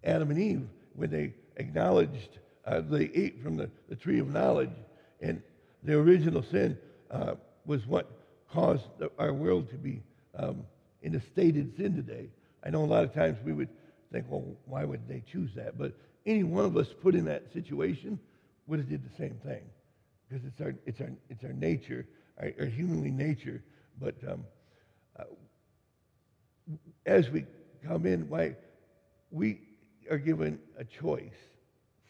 Adam 0.03 0.31
and 0.31 0.39
Eve, 0.39 0.67
when 0.93 1.11
they 1.11 1.33
acknowledged, 1.57 2.39
uh, 2.69 2.81
they 2.81 3.09
ate 3.15 3.41
from 3.41 3.57
the, 3.57 3.69
the 3.89 3.95
tree 3.95 4.19
of 4.19 4.29
knowledge, 4.29 4.69
and 5.21 5.41
the 5.83 5.93
original 5.93 6.43
sin 6.43 6.77
uh, 7.09 7.33
was 7.65 7.85
what 7.87 8.09
caused 8.51 8.83
the, 8.99 9.11
our 9.17 9.33
world 9.33 9.69
to 9.69 9.75
be 9.75 10.01
um, 10.37 10.63
in 11.01 11.15
a 11.15 11.21
stated 11.31 11.75
sin 11.77 11.95
today. 11.95 12.29
I 12.63 12.69
know 12.69 12.83
a 12.83 12.85
lot 12.85 13.03
of 13.03 13.13
times 13.13 13.37
we 13.43 13.53
would 13.53 13.69
think, 14.11 14.25
well, 14.29 14.43
why 14.65 14.85
would 14.85 15.07
they 15.07 15.23
choose 15.31 15.49
that? 15.55 15.77
But 15.77 15.93
any 16.25 16.43
one 16.43 16.65
of 16.65 16.77
us 16.77 16.87
put 17.01 17.15
in 17.15 17.25
that 17.25 17.51
situation 17.53 18.19
would 18.67 18.79
have 18.79 18.89
did 18.89 19.03
the 19.03 19.17
same 19.17 19.39
thing 19.45 19.61
because 20.27 20.45
it's 20.45 20.61
our, 20.61 20.75
it's 20.85 21.01
our, 21.01 21.09
it's 21.29 21.43
our 21.43 21.53
nature, 21.53 22.05
our, 22.39 22.51
our 22.59 22.65
humanly 22.65 23.11
nature. 23.11 23.63
But 23.99 24.15
um, 24.29 24.45
uh, 25.17 25.23
as 27.05 27.29
we 27.29 27.45
come 27.83 28.05
in, 28.05 28.29
why 28.29 28.55
we 29.31 29.61
are 30.11 30.17
given 30.17 30.59
a 30.77 30.83
choice, 30.83 31.48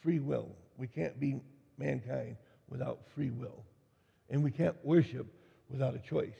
free 0.02 0.20
will. 0.20 0.50
We 0.78 0.88
can't 0.88 1.20
be 1.20 1.40
mankind 1.78 2.38
without 2.70 3.00
free 3.16 3.32
will. 3.32 3.64
And 4.30 4.44
we 4.44 4.52
can't 4.52 4.76
worship 4.84 5.28
without 5.70 5.96
a 5.96 6.00
choice. 6.00 6.38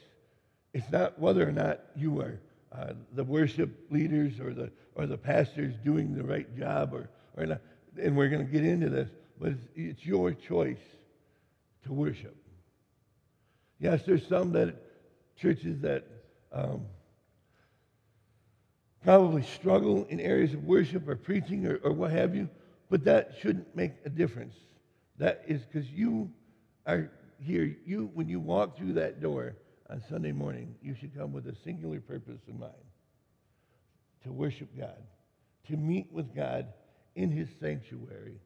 It's 0.72 0.90
not 0.90 1.18
whether 1.18 1.46
or 1.48 1.52
not 1.52 1.80
you 1.96 2.20
are 2.20 2.40
uh, 2.72 2.92
the 3.14 3.24
worship 3.24 3.70
leaders 3.90 4.38
or 4.38 4.54
the, 4.54 4.70
or 4.94 5.06
the 5.06 5.18
pastors 5.18 5.74
doing 5.84 6.14
the 6.14 6.22
right 6.22 6.56
job 6.56 6.94
or, 6.94 7.08
or 7.36 7.46
not. 7.46 7.60
And 8.00 8.16
we're 8.16 8.28
going 8.28 8.46
to 8.46 8.52
get 8.52 8.64
into 8.64 8.88
this, 8.88 9.08
but 9.40 9.50
it's, 9.50 9.66
it's 9.74 10.06
your 10.06 10.32
choice 10.32 10.78
to 11.84 11.92
worship. 11.92 12.36
Yes, 13.80 14.02
there's 14.06 14.26
some 14.26 14.52
that 14.52 14.76
churches 15.36 15.80
that 15.80 16.06
um, 16.52 16.82
probably 19.02 19.42
struggle 19.42 20.06
in 20.10 20.20
areas 20.20 20.52
of 20.52 20.64
worship 20.64 21.08
or 21.08 21.16
preaching 21.16 21.66
or, 21.66 21.76
or 21.82 21.92
what 21.92 22.10
have 22.10 22.34
you, 22.34 22.48
but 22.90 23.04
that 23.04 23.36
shouldn't 23.40 23.74
make 23.74 23.92
a 24.04 24.10
difference. 24.10 24.54
That 25.18 25.44
is 25.46 25.62
because 25.62 25.88
you 25.88 26.30
are 26.86 27.10
here. 27.38 27.76
You, 27.86 28.10
when 28.12 28.28
you 28.28 28.40
walk 28.40 28.76
through 28.76 28.94
that 28.94 29.22
door 29.22 29.54
on 29.88 30.02
Sunday 30.10 30.32
morning, 30.32 30.74
you 30.82 30.94
should 30.98 31.16
come 31.16 31.32
with 31.32 31.46
a 31.46 31.54
singular 31.64 32.00
purpose 32.00 32.40
in 32.48 32.58
mind 32.58 32.72
to 34.24 34.32
worship 34.32 34.68
God, 34.76 34.98
to 35.68 35.76
meet 35.76 36.12
with 36.12 36.34
God 36.34 36.66
in 37.14 37.30
His 37.30 37.48
sanctuary, 37.60 38.40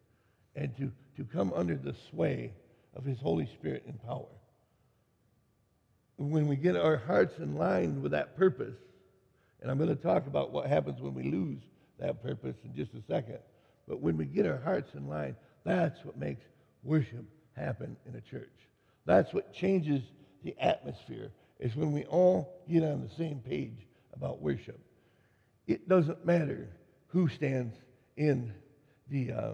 and 0.55 0.77
to, 0.77 0.93
to 1.17 1.25
come 1.25 1.53
under 1.55 1.75
the 1.75 1.95
sway 2.11 2.53
of 2.95 3.05
His 3.05 3.19
Holy 3.19 3.47
Spirit 3.47 3.85
and 3.87 4.01
power. 4.05 4.29
When 6.17 6.47
we 6.47 6.57
get 6.57 6.77
our 6.77 6.97
hearts 6.97 7.39
in 7.39 7.57
line 7.57 8.03
with 8.03 8.13
that 8.13 8.37
purpose, 8.37 8.77
and 9.61 9.71
I'm 9.71 9.79
going 9.79 9.89
to 9.89 9.97
talk 9.97 10.27
about 10.27 10.53
what 10.53 10.67
happens 10.67 11.01
when 11.01 11.15
we 11.15 11.25
lose 11.25 11.61
that 11.99 12.23
purpose 12.23 12.57
in 12.65 12.75
just 12.75 12.93
a 12.95 13.03
second. 13.11 13.39
But 13.87 14.01
when 14.01 14.17
we 14.17 14.25
get 14.25 14.47
our 14.47 14.59
hearts 14.59 14.95
in 14.95 15.09
line, 15.09 15.37
that's 15.65 16.05
what 16.05 16.17
makes 16.17 16.45
worship 16.83 17.25
happen 17.57 17.97
in 18.07 18.17
a 18.17 18.21
church. 18.21 18.51
That's 19.07 19.33
what 19.33 19.53
changes 19.53 20.03
the 20.43 20.55
atmosphere, 20.59 21.31
is 21.59 21.77
when 21.77 21.93
we 21.93 22.05
all 22.05 22.63
get 22.69 22.83
on 22.83 23.03
the 23.03 23.15
same 23.17 23.41
page 23.41 23.87
about 24.15 24.41
worship. 24.41 24.79
It 25.67 25.89
doesn't 25.89 26.25
matter 26.25 26.69
who 27.09 27.29
stands 27.29 27.75
in 28.17 28.53
the 29.09 29.33
uh, 29.33 29.53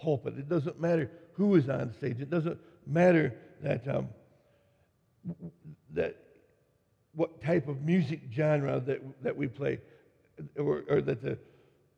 pulpit, 0.00 0.34
it 0.38 0.48
doesn't 0.48 0.80
matter 0.80 1.10
who 1.32 1.54
is 1.56 1.68
on 1.68 1.92
stage, 1.94 2.20
it 2.20 2.30
doesn't 2.30 2.58
matter 2.86 3.34
that, 3.62 3.86
um, 3.88 4.08
that 5.94 6.16
what 7.14 7.42
type 7.42 7.68
of 7.68 7.82
music 7.82 8.20
genre 8.32 8.80
that, 8.80 9.00
that 9.22 9.36
we 9.36 9.46
play, 9.48 9.80
or, 10.56 10.84
or 10.88 11.00
that 11.00 11.22
the 11.22 11.38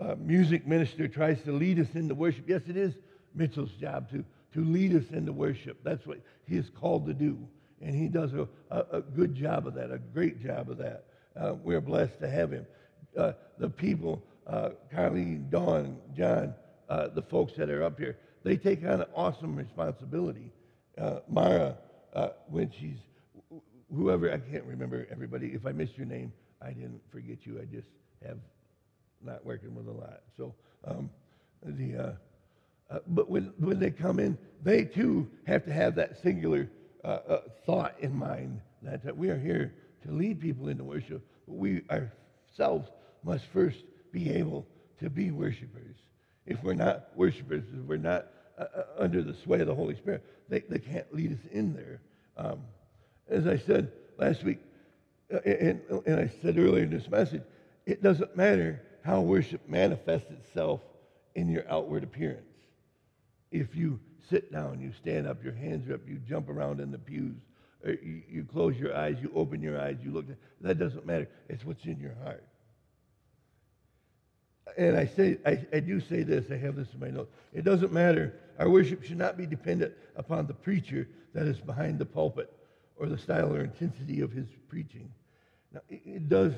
uh, 0.02 0.16
music 0.18 0.66
minister 0.66 1.06
tries 1.08 1.40
to 1.42 1.52
lead 1.52 1.78
us 1.78 1.88
into 1.94 2.14
worship. 2.14 2.44
Yes, 2.48 2.62
it 2.68 2.76
is 2.76 2.94
Mitchell's 3.34 3.72
job 3.80 4.10
to, 4.10 4.24
to 4.54 4.64
lead 4.64 4.94
us 4.96 5.04
into 5.12 5.32
worship. 5.32 5.78
That's 5.84 6.06
what 6.06 6.18
he 6.46 6.56
is 6.56 6.70
called 6.80 7.06
to 7.06 7.14
do. 7.14 7.38
And 7.80 7.94
he 7.94 8.08
does 8.08 8.32
a, 8.32 8.48
a, 8.70 8.98
a 8.98 9.00
good 9.00 9.34
job 9.34 9.66
of 9.66 9.74
that, 9.74 9.90
a 9.90 9.98
great 9.98 10.42
job 10.42 10.70
of 10.70 10.78
that. 10.78 11.04
Uh, 11.38 11.54
we're 11.62 11.80
blessed 11.80 12.20
to 12.20 12.28
have 12.28 12.52
him. 12.52 12.66
Uh, 13.16 13.32
the 13.58 13.68
people, 13.68 14.22
uh, 14.46 14.70
Carlene, 14.92 15.50
Dawn, 15.50 15.98
John, 16.16 16.54
uh, 16.88 17.08
the 17.08 17.22
folks 17.22 17.52
that 17.56 17.70
are 17.70 17.82
up 17.82 17.98
here, 17.98 18.18
they 18.44 18.56
take 18.56 18.84
on 18.84 19.00
an 19.00 19.06
awesome 19.14 19.56
responsibility. 19.56 20.52
Uh, 20.98 21.20
Mara, 21.28 21.76
uh, 22.14 22.28
when 22.48 22.70
she's 22.78 22.98
whoever, 23.94 24.32
I 24.32 24.38
can't 24.38 24.64
remember 24.64 25.06
everybody. 25.10 25.48
If 25.48 25.66
I 25.66 25.72
missed 25.72 25.96
your 25.96 26.06
name, 26.06 26.32
I 26.60 26.72
didn't 26.72 27.00
forget 27.10 27.38
you. 27.44 27.60
I 27.60 27.64
just 27.64 27.88
have 28.26 28.38
not 29.24 29.44
working 29.44 29.74
with 29.74 29.86
a 29.88 29.92
lot. 29.92 30.20
So, 30.36 30.54
um, 30.84 31.10
the, 31.64 31.96
uh, 31.96 32.12
uh, 32.94 32.98
but 33.08 33.30
when, 33.30 33.52
when 33.58 33.78
they 33.78 33.90
come 33.90 34.18
in, 34.18 34.36
they 34.62 34.84
too 34.84 35.28
have 35.46 35.64
to 35.64 35.72
have 35.72 35.94
that 35.96 36.22
singular 36.22 36.68
uh, 37.04 37.18
uh 37.28 37.40
thought 37.66 37.94
in 38.00 38.14
mind 38.14 38.60
that, 38.82 39.04
that 39.04 39.16
we 39.16 39.28
are 39.28 39.38
here 39.38 39.74
to 40.04 40.12
lead 40.12 40.40
people 40.40 40.68
into 40.68 40.84
worship. 40.84 41.24
But 41.46 41.56
we 41.56 41.82
ourselves 41.90 42.88
must 43.24 43.44
first 43.52 43.78
be 44.12 44.30
able 44.30 44.66
to 45.00 45.10
be 45.10 45.30
worshipers. 45.30 45.96
If 46.46 46.62
we're 46.62 46.74
not 46.74 47.08
worshipers, 47.16 47.64
if 47.72 47.86
we're 47.86 47.96
not 47.96 48.26
uh, 48.58 48.64
uh, 48.76 48.82
under 48.98 49.22
the 49.22 49.34
sway 49.44 49.60
of 49.60 49.66
the 49.66 49.74
Holy 49.74 49.96
Spirit, 49.96 50.24
they, 50.48 50.60
they 50.68 50.78
can't 50.78 51.12
lead 51.14 51.32
us 51.32 51.46
in 51.52 51.72
there. 51.72 52.00
Um, 52.36 52.60
as 53.28 53.46
I 53.46 53.56
said 53.56 53.92
last 54.18 54.42
week, 54.44 54.58
and, 55.44 55.80
and 56.06 56.20
I 56.20 56.30
said 56.42 56.58
earlier 56.58 56.84
in 56.84 56.90
this 56.90 57.08
message, 57.08 57.42
it 57.86 58.02
doesn't 58.02 58.36
matter 58.36 58.82
how 59.02 59.20
worship 59.20 59.68
manifests 59.68 60.30
itself 60.30 60.80
in 61.34 61.48
your 61.48 61.64
outward 61.68 62.04
appearance. 62.04 62.46
If 63.50 63.74
you 63.74 64.00
sit 64.30 64.52
down, 64.52 64.80
you 64.80 64.92
stand 64.92 65.26
up, 65.26 65.42
your 65.42 65.52
hands 65.52 65.88
are 65.88 65.94
up, 65.94 66.08
you 66.08 66.18
jump 66.28 66.48
around 66.48 66.80
in 66.80 66.90
the 66.90 66.98
pews, 66.98 67.36
uh, 67.86 67.90
you, 67.90 68.22
you, 68.28 68.44
close 68.44 68.76
your 68.78 68.96
eyes, 68.96 69.16
you 69.20 69.30
open 69.34 69.60
your 69.60 69.80
eyes, 69.80 69.96
you 70.02 70.12
look, 70.12 70.26
that 70.60 70.78
doesn't 70.78 71.04
matter. 71.04 71.28
It's 71.48 71.64
what's 71.64 71.84
in 71.84 71.98
your 71.98 72.14
heart. 72.22 72.44
And 74.78 74.96
I 74.96 75.06
say, 75.06 75.38
I, 75.44 75.66
I 75.72 75.80
do 75.80 76.00
say 76.00 76.22
this, 76.22 76.50
I 76.50 76.56
have 76.56 76.76
this 76.76 76.88
in 76.94 77.00
my 77.00 77.10
notes. 77.10 77.32
It 77.52 77.64
doesn't 77.64 77.92
matter. 77.92 78.34
Our 78.58 78.70
worship 78.70 79.02
should 79.04 79.18
not 79.18 79.36
be 79.36 79.46
dependent 79.46 79.92
upon 80.16 80.46
the 80.46 80.54
preacher 80.54 81.08
that 81.34 81.46
is 81.46 81.58
behind 81.58 81.98
the 81.98 82.06
pulpit 82.06 82.50
or 82.96 83.08
the 83.08 83.18
style 83.18 83.52
or 83.52 83.60
intensity 83.60 84.20
of 84.20 84.30
his 84.32 84.46
preaching. 84.68 85.12
Now, 85.72 85.80
it, 85.88 86.02
it 86.04 86.28
does, 86.28 86.54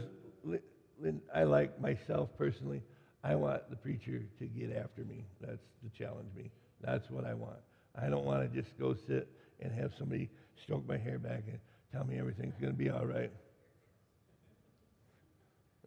I 1.35 1.45
like 1.45 1.81
myself 1.81 2.31
personally, 2.38 2.83
I 3.23 3.35
want 3.35 3.69
the 3.71 3.77
preacher 3.77 4.23
to 4.38 4.47
get 4.47 4.77
after 4.77 5.03
me. 5.05 5.25
That's 5.40 5.62
to 5.83 5.99
challenge 5.99 6.29
me. 6.37 6.51
That's 6.81 7.09
what 7.11 7.25
I 7.25 7.35
want. 7.35 7.57
I 8.01 8.09
don't 8.09 8.25
want 8.25 8.43
to 8.43 8.62
just 8.62 8.77
go 8.79 8.95
sit 9.07 9.29
and 9.61 9.73
have 9.73 9.93
somebody 9.99 10.29
stroke 10.62 10.87
my 10.88 10.97
hair 10.99 11.19
back 11.19 11.45
and 11.47 11.59
tell 11.93 12.05
me 12.05 12.19
everything's 12.19 12.57
going 12.61 12.73
to 12.73 12.79
be 12.79 12.90
all 12.90 13.07
right. 13.07 13.31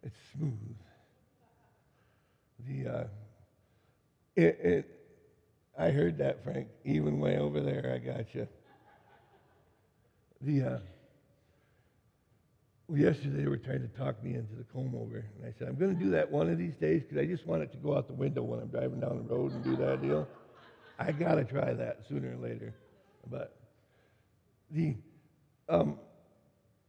It's 0.02 0.16
smooth. 0.36 0.76
The 2.66 2.90
uh, 2.90 3.04
it, 4.36 4.58
it, 4.62 4.90
I 5.78 5.90
heard 5.90 6.18
that, 6.18 6.42
Frank. 6.44 6.68
Even 6.84 7.18
way 7.20 7.38
over 7.38 7.60
there, 7.60 7.92
I 7.94 7.98
got 7.98 8.34
you 8.34 8.48
the, 10.40 10.62
uh, 10.62 10.78
well, 12.88 12.98
yesterday 12.98 13.42
they 13.42 13.48
were 13.48 13.58
trying 13.58 13.82
to 13.82 13.98
talk 13.98 14.22
me 14.24 14.34
into 14.34 14.54
the 14.54 14.64
comb 14.64 14.94
over, 14.94 15.16
and 15.36 15.46
I 15.46 15.52
said 15.58 15.68
I'm 15.68 15.76
going 15.76 15.96
to 15.96 16.02
do 16.02 16.10
that 16.12 16.30
one 16.30 16.48
of 16.48 16.56
these 16.56 16.74
days 16.76 17.02
because 17.02 17.18
I 17.18 17.26
just 17.26 17.46
want 17.46 17.62
it 17.62 17.70
to 17.72 17.78
go 17.78 17.96
out 17.96 18.06
the 18.06 18.14
window 18.14 18.42
when 18.42 18.60
I'm 18.60 18.68
driving 18.68 19.00
down 19.00 19.26
the 19.28 19.34
road 19.34 19.52
and 19.52 19.62
do 19.62 19.76
that 19.76 20.00
deal. 20.00 20.26
I 20.98 21.12
got 21.12 21.34
to 21.34 21.44
try 21.44 21.74
that 21.74 22.00
sooner 22.08 22.34
or 22.34 22.36
later, 22.36 22.74
but 23.30 23.56
the 24.70 24.96
um, 25.68 25.98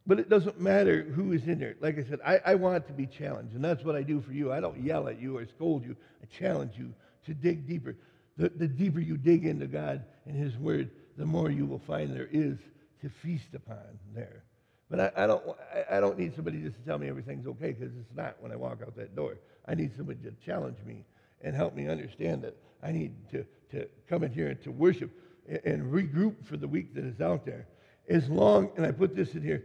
but 0.06 0.18
it 0.18 0.30
doesn't 0.30 0.58
matter 0.58 1.02
who 1.02 1.32
is 1.32 1.44
in 1.44 1.58
there. 1.58 1.76
Like 1.80 1.98
I 1.98 2.04
said, 2.08 2.18
I, 2.24 2.40
I 2.44 2.54
want 2.54 2.86
to 2.86 2.92
be 2.94 3.06
challenged, 3.06 3.54
and 3.54 3.62
that's 3.62 3.84
what 3.84 3.94
I 3.94 4.02
do 4.02 4.22
for 4.22 4.32
you. 4.32 4.50
I 4.50 4.58
don't 4.58 4.82
yell 4.82 5.06
at 5.08 5.20
you 5.20 5.36
or 5.36 5.46
scold 5.46 5.84
you. 5.84 5.94
I 6.22 6.26
challenge 6.38 6.72
you 6.76 6.94
to 7.26 7.34
dig 7.34 7.68
deeper. 7.68 7.94
The, 8.38 8.48
the 8.48 8.66
deeper 8.66 9.00
you 9.00 9.18
dig 9.18 9.44
into 9.44 9.66
God 9.66 10.02
and 10.26 10.34
His 10.34 10.56
Word, 10.56 10.90
the 11.18 11.26
more 11.26 11.50
you 11.50 11.66
will 11.66 11.82
find 11.86 12.16
there 12.16 12.28
is 12.32 12.56
to 13.02 13.10
feast 13.22 13.54
upon 13.54 13.76
there. 14.14 14.44
But 14.90 15.00
I, 15.00 15.24
I 15.24 15.26
don't, 15.26 15.42
I, 15.90 16.00
don't 16.00 16.18
need 16.18 16.34
somebody 16.34 16.60
just 16.60 16.76
to 16.76 16.82
tell 16.82 16.98
me 16.98 17.08
everything's 17.08 17.46
okay 17.46 17.72
because 17.72 17.94
it's 17.96 18.16
not 18.16 18.36
when 18.40 18.50
I 18.50 18.56
walk 18.56 18.80
out 18.84 18.96
that 18.96 19.14
door. 19.14 19.38
I 19.66 19.74
need 19.74 19.92
somebody 19.96 20.18
to 20.24 20.32
challenge 20.44 20.78
me 20.84 21.04
and 21.42 21.54
help 21.54 21.76
me 21.76 21.88
understand 21.88 22.42
that 22.42 22.56
I 22.82 22.90
need 22.90 23.12
to, 23.30 23.46
to 23.70 23.88
come 24.08 24.24
in 24.24 24.32
here 24.32 24.48
and 24.48 24.60
to 24.64 24.72
worship 24.72 25.10
and, 25.48 25.60
and 25.64 25.92
regroup 25.92 26.44
for 26.44 26.56
the 26.56 26.66
week 26.66 26.92
that 26.94 27.04
is 27.04 27.20
out 27.20 27.46
there. 27.46 27.68
As 28.08 28.28
long, 28.28 28.70
and 28.76 28.84
I 28.84 28.90
put 28.90 29.14
this 29.14 29.34
in 29.34 29.42
here, 29.42 29.64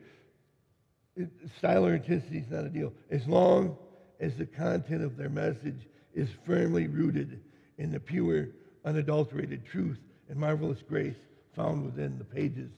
style 1.57 1.85
or 1.85 1.95
intensity 1.95 2.37
is 2.37 2.49
not 2.51 2.65
a 2.65 2.69
deal. 2.69 2.93
As 3.09 3.25
long 3.25 3.77
as 4.19 4.35
the 4.37 4.45
content 4.45 5.03
of 5.03 5.17
their 5.17 5.29
message 5.29 5.87
is 6.13 6.29
firmly 6.45 6.87
rooted 6.87 7.41
in 7.79 7.91
the 7.91 7.99
pure, 7.99 8.49
unadulterated 8.85 9.65
truth 9.65 9.97
and 10.29 10.37
marvelous 10.37 10.83
grace 10.87 11.15
found 11.55 11.83
within 11.83 12.17
the 12.19 12.23
pages 12.23 12.69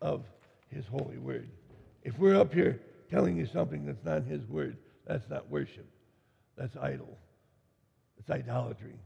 of 0.00 0.24
His 0.68 0.84
holy 0.86 1.18
word. 1.18 1.48
If 2.02 2.18
we're 2.18 2.36
up 2.36 2.52
here 2.52 2.80
telling 3.10 3.36
you 3.36 3.46
something 3.46 3.86
that's 3.86 4.04
not 4.04 4.24
His 4.24 4.44
word, 4.46 4.76
that's 5.06 5.28
not 5.28 5.48
worship. 5.50 5.86
That's 6.56 6.76
idol. 6.76 7.18
It's 8.18 8.30
idolatry. 8.30 8.98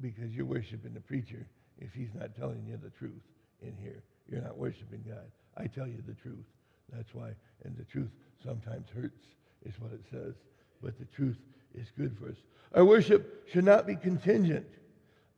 Because 0.00 0.32
you're 0.32 0.46
worshiping 0.46 0.94
the 0.94 1.00
preacher 1.00 1.46
if 1.78 1.92
he's 1.92 2.14
not 2.14 2.34
telling 2.36 2.64
you 2.66 2.78
the 2.82 2.90
truth 2.90 3.22
in 3.60 3.74
here. 3.80 4.02
You're 4.28 4.42
not 4.42 4.56
worshiping 4.56 5.04
God. 5.06 5.30
I 5.56 5.66
tell 5.66 5.86
you 5.86 6.02
the 6.06 6.14
truth. 6.14 6.44
That's 6.92 7.14
why, 7.14 7.30
and 7.64 7.76
the 7.76 7.84
truth 7.84 8.10
sometimes 8.44 8.88
hurts, 8.94 9.24
is 9.64 9.74
what 9.80 9.92
it 9.92 10.02
says. 10.10 10.34
But 10.82 10.98
the 10.98 11.04
truth 11.06 11.38
is 11.74 11.86
good 11.96 12.16
for 12.18 12.28
us. 12.28 12.36
Our 12.74 12.84
worship 12.84 13.48
should 13.52 13.64
not 13.64 13.86
be 13.86 13.96
contingent 13.96 14.66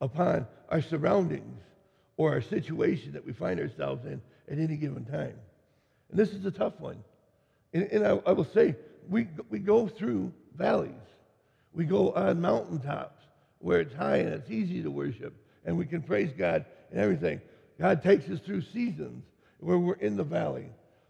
upon 0.01 0.47
our 0.69 0.83
surroundings 0.83 1.61
or 2.17 2.33
our 2.33 2.41
situation 2.41 3.13
that 3.13 3.25
we 3.25 3.33
find 3.33 3.61
ourselves 3.61 4.05
in 4.05 4.21
at 4.51 4.59
any 4.59 4.77
given 4.77 5.05
time. 5.05 5.37
And 6.11 6.19
this 6.19 6.31
is 6.31 6.45
a 6.45 6.51
tough 6.51 6.79
one. 6.79 7.03
And, 7.73 7.85
and 7.85 8.07
I, 8.07 8.21
I 8.27 8.33
will 8.33 8.45
say, 8.45 8.77
we, 9.09 9.29
we 9.51 9.59
go 9.59 9.87
through 9.87 10.33
valleys. 10.57 10.93
We 11.73 11.85
go 11.85 12.13
on 12.13 12.41
mountaintops 12.41 13.23
where 13.59 13.81
it's 13.81 13.95
high 13.95 14.19
and 14.19 14.35
it's 14.35 14.51
easy 14.51 14.83
to 14.83 14.91
worship 14.91 15.35
and 15.65 15.77
we 15.77 15.87
can 15.87 16.03
praise 16.03 16.31
God 16.37 16.65
and 16.91 17.01
everything. 17.01 17.41
God 17.79 18.03
takes 18.03 18.29
us 18.29 18.41
through 18.41 18.63
seasons 18.63 19.25
where 19.59 19.79
we're 19.79 19.95
in 19.95 20.17
the 20.17 20.25
valley. 20.25 20.69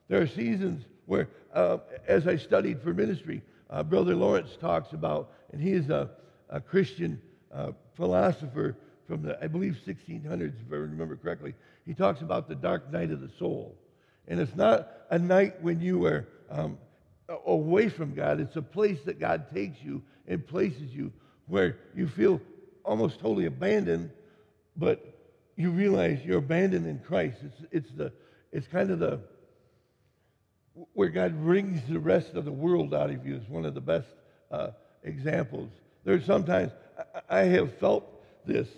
There 0.09 0.21
are 0.21 0.27
seasons 0.27 0.85
where, 1.07 1.29
uh, 1.53 1.79
as 2.07 2.27
I 2.27 2.37
studied 2.37 2.81
for 2.81 2.95
ministry, 2.95 3.43
uh, 3.71 3.83
Brother 3.83 4.15
Lawrence 4.15 4.57
talks 4.61 4.93
about, 4.93 5.33
and 5.53 5.61
he 5.61 5.73
is 5.73 5.91
a, 5.91 6.11
a 6.49 6.61
Christian 6.61 7.21
uh, 7.53 7.73
philosopher 7.97 8.77
from 9.07 9.23
the, 9.23 9.43
I 9.43 9.49
believe, 9.49 9.77
1600s, 9.87 10.55
if 10.67 10.73
I 10.73 10.77
remember 10.77 11.17
correctly. 11.17 11.55
He 11.85 11.95
talks 11.95 12.23
about 12.23 12.49
the 12.49 12.55
dark 12.55 12.91
night 12.93 13.11
of 13.11 13.21
the 13.21 13.31
soul. 13.39 13.77
And 14.29 14.41
it's 14.41 14.55
not 14.57 14.89
a 15.11 15.19
night 15.19 15.63
when 15.63 15.81
you 15.81 16.05
are 16.07 16.27
um, 16.51 16.79
away 17.47 17.89
from 17.89 18.15
God, 18.15 18.41
it's 18.41 18.57
a 18.57 18.63
place 18.63 18.99
that 19.07 19.19
God 19.19 19.53
takes 19.53 19.83
you 19.83 20.03
and 20.27 20.47
places 20.47 20.93
you 20.93 21.13
where 21.47 21.79
you 21.95 22.09
feel 22.09 22.41
almost 22.85 23.21
totally 23.21 23.47
abandoned, 23.47 24.11
but 24.77 25.15
you 25.57 25.71
realize 25.71 26.21
you're 26.25 26.39
abandoned 26.39 26.87
in 26.87 26.99
Christ. 26.99 27.39
It's, 27.43 27.63
it's, 27.71 27.91
the, 27.93 28.13
it's 28.53 28.67
kind 28.67 28.91
of 28.91 28.99
the, 28.99 29.21
where 30.93 31.09
God 31.09 31.35
wrings 31.35 31.81
the 31.89 31.99
rest 31.99 32.35
of 32.35 32.45
the 32.45 32.53
world 32.53 32.95
out 32.95 33.11
of 33.11 33.27
you 33.27 33.37
is 33.37 33.49
one 33.49 33.65
of 33.65 33.75
the 33.75 33.81
best 33.81 34.09
uh, 34.51 34.69
examples. 35.03 35.71
There's 36.05 36.25
sometimes 36.25 36.73
I, 37.29 37.41
I 37.41 37.45
have 37.45 37.79
felt 37.79 38.05
this 38.47 38.69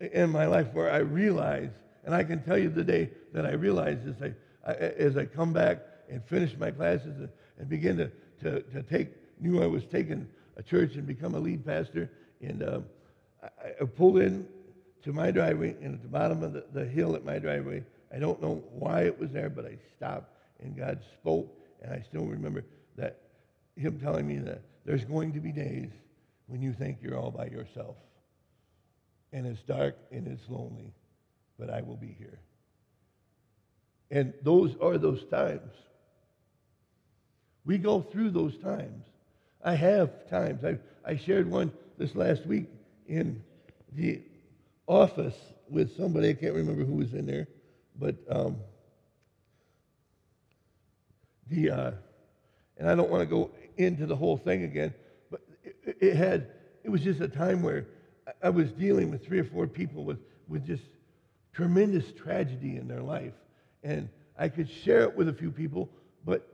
in 0.00 0.30
my 0.30 0.46
life 0.46 0.68
where 0.72 0.90
I 0.90 0.98
realize, 0.98 1.70
and 2.04 2.14
I 2.14 2.24
can 2.24 2.42
tell 2.42 2.58
you 2.58 2.68
the 2.68 2.84
day 2.84 3.10
that 3.32 3.46
I 3.46 3.52
realized 3.52 4.04
this, 4.04 4.16
I, 4.22 4.34
as 4.72 5.16
I 5.16 5.24
come 5.24 5.52
back 5.52 5.78
and 6.10 6.24
finish 6.24 6.56
my 6.58 6.70
classes 6.70 7.28
and, 7.58 7.68
begin 7.68 7.96
to, 7.96 8.10
to, 8.42 8.60
to, 8.62 8.82
take, 8.82 9.08
knew 9.40 9.62
I 9.62 9.66
was 9.66 9.84
taking 9.84 10.28
a 10.56 10.62
church 10.62 10.94
and 10.94 11.06
become 11.06 11.34
a 11.34 11.38
lead 11.38 11.64
pastor, 11.64 12.10
and 12.40 12.62
um, 12.62 12.84
I, 13.42 13.48
I, 13.80 13.84
pulled 13.84 14.18
in 14.18 14.46
to 15.04 15.12
my 15.12 15.30
driveway, 15.30 15.76
and 15.82 15.94
at 15.94 16.02
the 16.02 16.08
bottom 16.08 16.42
of 16.42 16.52
the, 16.52 16.64
the 16.72 16.84
hill 16.84 17.14
at 17.16 17.24
my 17.24 17.38
driveway, 17.38 17.82
I 18.14 18.18
don't 18.18 18.40
know 18.40 18.62
why 18.72 19.02
it 19.02 19.18
was 19.18 19.30
there, 19.30 19.50
but 19.50 19.64
I 19.64 19.78
stopped 19.96 20.30
and 20.60 20.76
God 20.76 21.00
spoke, 21.20 21.48
and 21.82 21.92
I 21.92 22.02
still 22.08 22.24
remember 22.24 22.64
that 22.96 23.20
Him 23.76 23.98
telling 24.00 24.26
me 24.26 24.38
that 24.38 24.62
there's 24.84 25.04
going 25.04 25.32
to 25.32 25.40
be 25.40 25.52
days 25.52 25.90
when 26.46 26.62
you 26.62 26.72
think 26.72 26.98
you're 27.02 27.18
all 27.18 27.30
by 27.30 27.46
yourself, 27.46 27.96
and 29.32 29.46
it's 29.46 29.62
dark 29.62 29.96
and 30.12 30.26
it's 30.26 30.48
lonely, 30.48 30.92
but 31.58 31.70
I 31.70 31.82
will 31.82 31.96
be 31.96 32.14
here. 32.18 32.38
And 34.10 34.32
those 34.42 34.74
are 34.80 34.98
those 34.98 35.24
times. 35.24 35.72
We 37.64 37.78
go 37.78 38.00
through 38.00 38.30
those 38.30 38.56
times. 38.58 39.04
I 39.64 39.74
have 39.74 40.28
times. 40.30 40.64
I, 40.64 40.78
I 41.04 41.16
shared 41.16 41.50
one 41.50 41.72
this 41.98 42.14
last 42.14 42.46
week 42.46 42.66
in 43.08 43.42
the 43.92 44.20
office 44.86 45.34
with 45.68 45.96
somebody. 45.96 46.30
I 46.30 46.34
can't 46.34 46.54
remember 46.54 46.84
who 46.84 46.94
was 46.94 47.12
in 47.12 47.26
there, 47.26 47.48
but 47.98 48.14
um, 48.30 48.56
the, 51.48 51.70
uh, 51.70 51.90
and 52.78 52.88
I 52.88 52.94
don't 52.94 53.10
want 53.10 53.22
to 53.22 53.26
go 53.26 53.50
into 53.76 54.06
the 54.06 54.16
whole 54.16 54.36
thing 54.36 54.62
again, 54.62 54.94
but 55.30 55.40
it, 55.64 55.96
it, 56.00 56.16
had, 56.16 56.48
it 56.84 56.90
was 56.90 57.00
just 57.00 57.20
a 57.20 57.28
time 57.28 57.62
where 57.62 57.86
I 58.42 58.50
was 58.50 58.70
dealing 58.72 59.10
with 59.10 59.26
three 59.26 59.38
or 59.40 59.44
four 59.44 59.66
people 59.66 60.04
with, 60.04 60.18
with 60.48 60.66
just 60.66 60.84
tremendous 61.52 62.12
tragedy 62.12 62.76
in 62.76 62.86
their 62.86 63.02
life. 63.02 63.32
And 63.86 64.08
I 64.36 64.48
could 64.48 64.68
share 64.68 65.02
it 65.02 65.16
with 65.16 65.28
a 65.28 65.32
few 65.32 65.52
people, 65.52 65.88
but 66.24 66.48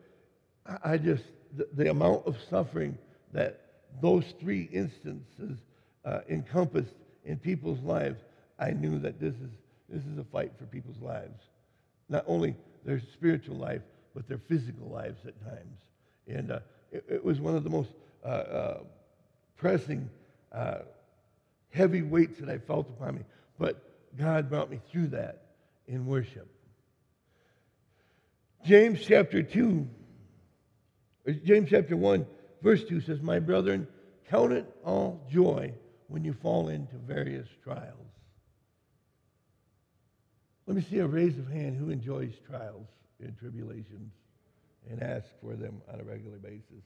I 0.85 0.99
just, 0.99 1.25
the, 1.57 1.67
the 1.73 1.91
amount 1.91 2.27
of 2.27 2.37
suffering 2.51 2.99
that 3.33 3.61
those 4.03 4.35
three 4.39 4.69
instances 4.71 5.59
uh, 6.05 6.21
encompassed 6.29 6.93
in 7.25 7.39
people's 7.39 7.81
lives, 7.81 8.21
I 8.59 8.73
knew 8.73 8.99
that 8.99 9.19
this 9.19 9.35
is, 9.37 9.51
this 9.89 10.05
is 10.05 10.19
a 10.19 10.25
fight 10.25 10.53
for 10.59 10.67
people's 10.67 11.01
lives. 11.01 11.41
Not 12.11 12.25
only 12.27 12.55
their 12.85 13.01
spiritual 13.01 13.57
life, 13.57 13.81
but 14.15 14.29
their 14.29 14.41
physical 14.47 14.91
lives 14.91 15.25
at 15.27 15.43
times. 15.43 15.79
And 16.29 16.51
uh, 16.51 16.59
it, 16.91 17.05
it, 17.09 17.25
was 17.25 17.41
one 17.41 17.57
of 17.57 17.65
the 17.65 17.71
most 17.71 17.93
uh, 18.23 18.29
uh, 18.29 18.79
pressing, 19.57 20.11
uh, 20.53 20.81
heavy 21.71 22.03
weights 22.03 22.39
that 22.41 22.51
I 22.51 22.59
felt 22.59 22.91
upon 22.91 23.15
me. 23.15 23.23
But 23.59 23.83
God 24.19 24.51
brought 24.51 24.71
me 24.71 24.81
through 24.91 25.07
that 25.09 25.45
in 25.89 26.05
worship. 26.05 26.47
James 28.65 29.01
chapter 29.05 29.43
2, 29.43 29.89
James 31.45 31.69
chapter 31.69 31.97
1, 31.97 32.27
verse 32.63 32.85
2 32.85 33.01
says, 33.01 33.21
My 33.21 33.41
brethren, 33.41 33.89
count 34.29 34.53
it 34.53 34.67
all 34.85 35.27
joy 35.31 35.73
when 36.07 36.25
you 36.25 36.33
fall 36.33 36.69
into 36.69 36.95
various 36.97 37.49
trials. 37.65 37.99
Let 40.67 40.77
me 40.77 40.83
see 40.89 40.99
a 40.99 41.07
raise 41.07 41.37
of 41.39 41.49
hand 41.49 41.77
who 41.77 41.91
enjoys 41.91 42.33
trials 42.49 42.87
and 43.21 43.37
tribulations 43.39 44.13
and 44.89 45.03
ask 45.03 45.27
for 45.41 45.55
them 45.55 45.83
on 45.93 46.01
a 46.01 46.05
regular 46.05 46.39
basis. 46.39 46.85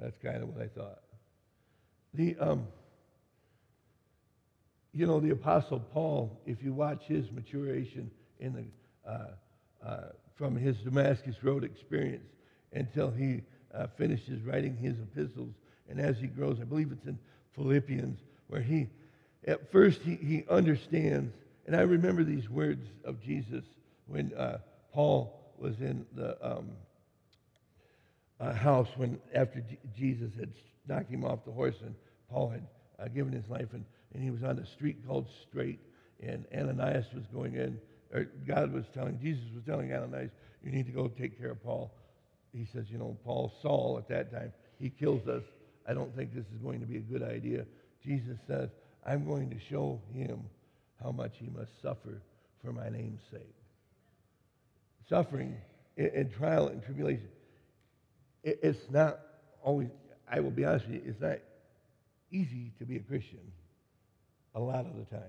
That's 0.00 0.16
kind 0.22 0.42
of 0.42 0.48
what 0.48 0.62
I 0.62 0.68
thought. 0.68 0.98
The, 2.14 2.36
um, 2.38 2.66
you 4.92 5.06
know, 5.06 5.20
the 5.20 5.30
Apostle 5.30 5.80
Paul, 5.80 6.40
if 6.44 6.62
you 6.62 6.72
watch 6.72 7.04
his 7.04 7.30
maturation 7.30 8.10
in 8.40 8.52
the, 8.52 9.10
uh, 9.10 9.26
from 10.34 10.56
his 10.56 10.76
Damascus 10.78 11.36
Road 11.42 11.64
experience 11.64 12.28
until 12.72 13.10
he 13.10 13.42
uh, 13.74 13.86
finishes 13.96 14.42
writing 14.42 14.76
his 14.76 14.94
epistles, 14.98 15.52
and 15.88 16.00
as 16.00 16.18
he 16.18 16.26
grows, 16.26 16.58
I 16.60 16.64
believe 16.64 16.92
it's 16.92 17.06
in 17.06 17.18
Philippians, 17.54 18.20
where 18.46 18.60
he, 18.60 18.88
at 19.46 19.70
first, 19.72 20.00
he, 20.02 20.14
he 20.14 20.44
understands, 20.48 21.34
and 21.66 21.74
I 21.74 21.80
remember 21.80 22.24
these 22.24 22.48
words 22.48 22.86
of 23.04 23.20
Jesus 23.20 23.64
when 24.06 24.32
uh, 24.34 24.58
Paul 24.92 25.52
was 25.58 25.80
in 25.80 26.06
the 26.14 26.36
um, 26.40 26.70
uh, 28.40 28.52
house 28.52 28.88
when 28.96 29.18
after 29.34 29.62
Jesus 29.96 30.30
had 30.38 30.52
knocked 30.86 31.10
him 31.10 31.24
off 31.24 31.44
the 31.44 31.50
horse 31.50 31.74
and 31.82 31.94
Paul 32.30 32.50
had 32.50 32.66
uh, 32.98 33.08
given 33.08 33.32
his 33.32 33.48
life 33.48 33.72
and, 33.72 33.84
and 34.14 34.22
he 34.22 34.30
was 34.30 34.42
on 34.42 34.58
a 34.58 34.66
street 34.66 35.06
called 35.06 35.26
Straight 35.48 35.80
and 36.20 36.46
Ananias 36.56 37.06
was 37.14 37.24
going 37.32 37.54
in 37.54 37.78
God 38.46 38.72
was 38.72 38.84
telling 38.94 39.18
Jesus 39.20 39.44
was 39.54 39.64
telling 39.64 39.92
Ananias 39.92 40.30
you 40.64 40.72
need 40.72 40.86
to 40.86 40.92
go 40.92 41.08
take 41.08 41.38
care 41.38 41.50
of 41.50 41.62
Paul 41.62 41.92
he 42.52 42.66
says, 42.72 42.86
you 42.88 42.98
know, 42.98 43.16
Paul, 43.24 43.52
Saul 43.62 43.98
at 43.98 44.08
that 44.08 44.32
time, 44.32 44.52
he 44.78 44.90
kills 44.90 45.26
us. 45.28 45.42
I 45.86 45.94
don't 45.94 46.14
think 46.16 46.34
this 46.34 46.44
is 46.46 46.60
going 46.62 46.80
to 46.80 46.86
be 46.86 46.96
a 46.96 47.00
good 47.00 47.22
idea. 47.22 47.64
Jesus 48.04 48.38
says, 48.46 48.70
I'm 49.06 49.26
going 49.26 49.50
to 49.50 49.56
show 49.70 50.00
him 50.12 50.40
how 51.02 51.12
much 51.12 51.32
he 51.38 51.48
must 51.48 51.70
suffer 51.82 52.20
for 52.62 52.72
my 52.72 52.88
name's 52.88 53.20
sake. 53.30 53.54
Suffering 55.08 55.56
and 55.96 56.32
trial 56.32 56.68
and 56.68 56.82
tribulation, 56.84 57.28
it's 58.44 58.90
not 58.90 59.20
always, 59.62 59.88
I 60.30 60.40
will 60.40 60.50
be 60.50 60.64
honest 60.64 60.86
with 60.86 60.96
you, 60.96 61.02
it's 61.06 61.20
not 61.20 61.38
easy 62.30 62.72
to 62.78 62.84
be 62.84 62.96
a 62.96 63.00
Christian 63.00 63.40
a 64.54 64.60
lot 64.60 64.86
of 64.86 64.96
the 64.96 65.04
time. 65.04 65.22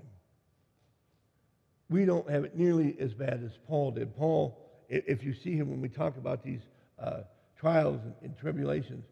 We 1.89 2.05
don't 2.05 2.29
have 2.29 2.43
it 2.43 2.55
nearly 2.55 2.95
as 2.99 3.13
bad 3.13 3.41
as 3.43 3.51
Paul 3.67 3.91
did. 3.91 4.15
Paul, 4.15 4.57
if 4.89 5.23
you 5.23 5.33
see 5.33 5.55
him 5.55 5.69
when 5.69 5.81
we 5.81 5.89
talk 5.89 6.17
about 6.17 6.43
these 6.43 6.61
uh, 6.99 7.21
trials 7.59 7.99
and, 8.03 8.13
and, 8.21 8.37
tribulations, 8.37 9.05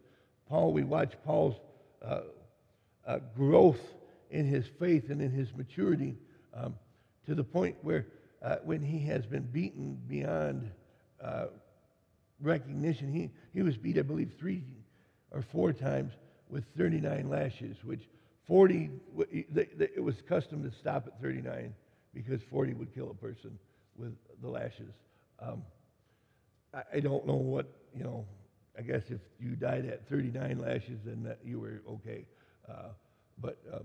Paul, 0.48 0.72
we 0.72 0.84
watch 0.84 1.14
Paul's 1.24 1.56
uh, 2.04 2.20
uh, 3.06 3.18
growth 3.36 3.80
in 4.30 4.46
his 4.46 4.64
faith 4.78 5.10
and 5.10 5.20
in 5.20 5.30
his 5.30 5.48
maturity 5.56 6.16
um, 6.54 6.74
to 7.26 7.34
the 7.34 7.44
point 7.44 7.76
where 7.82 8.06
uh, 8.42 8.56
when 8.64 8.80
he 8.80 9.00
has 9.06 9.26
been 9.26 9.42
beaten 9.42 9.98
beyond 10.06 10.70
uh, 11.22 11.46
recognition, 12.40 13.12
he, 13.12 13.30
he 13.52 13.62
was 13.62 13.76
beat, 13.76 13.98
I 13.98 14.02
believe, 14.02 14.32
three 14.38 14.62
or 15.32 15.42
four 15.42 15.72
times 15.72 16.12
with 16.48 16.64
39 16.76 17.28
lashes, 17.28 17.76
which 17.82 18.08
40, 18.46 18.90
it 19.32 20.02
was 20.02 20.14
custom 20.28 20.62
to 20.62 20.70
stop 20.78 21.06
at 21.06 21.20
39 21.20 21.74
because 22.14 22.40
40 22.50 22.74
would 22.74 22.94
kill 22.94 23.10
a 23.10 23.14
person 23.14 23.58
with 23.96 24.14
the 24.40 24.48
lashes. 24.48 24.92
Um, 25.40 25.62
I, 26.74 26.82
I, 26.94 27.00
don't 27.00 27.26
know 27.26 27.36
what, 27.36 27.66
you 27.96 28.04
know, 28.04 28.24
I 28.78 28.82
guess 28.82 29.02
if 29.08 29.20
you 29.40 29.50
died 29.50 29.86
at 29.86 30.08
39 30.08 30.58
lashes, 30.58 30.98
then 31.04 31.22
that 31.24 31.38
you 31.44 31.60
were 31.60 31.82
okay. 31.88 32.24
Uh, 32.68 32.88
but 33.40 33.58
uh, 33.72 33.78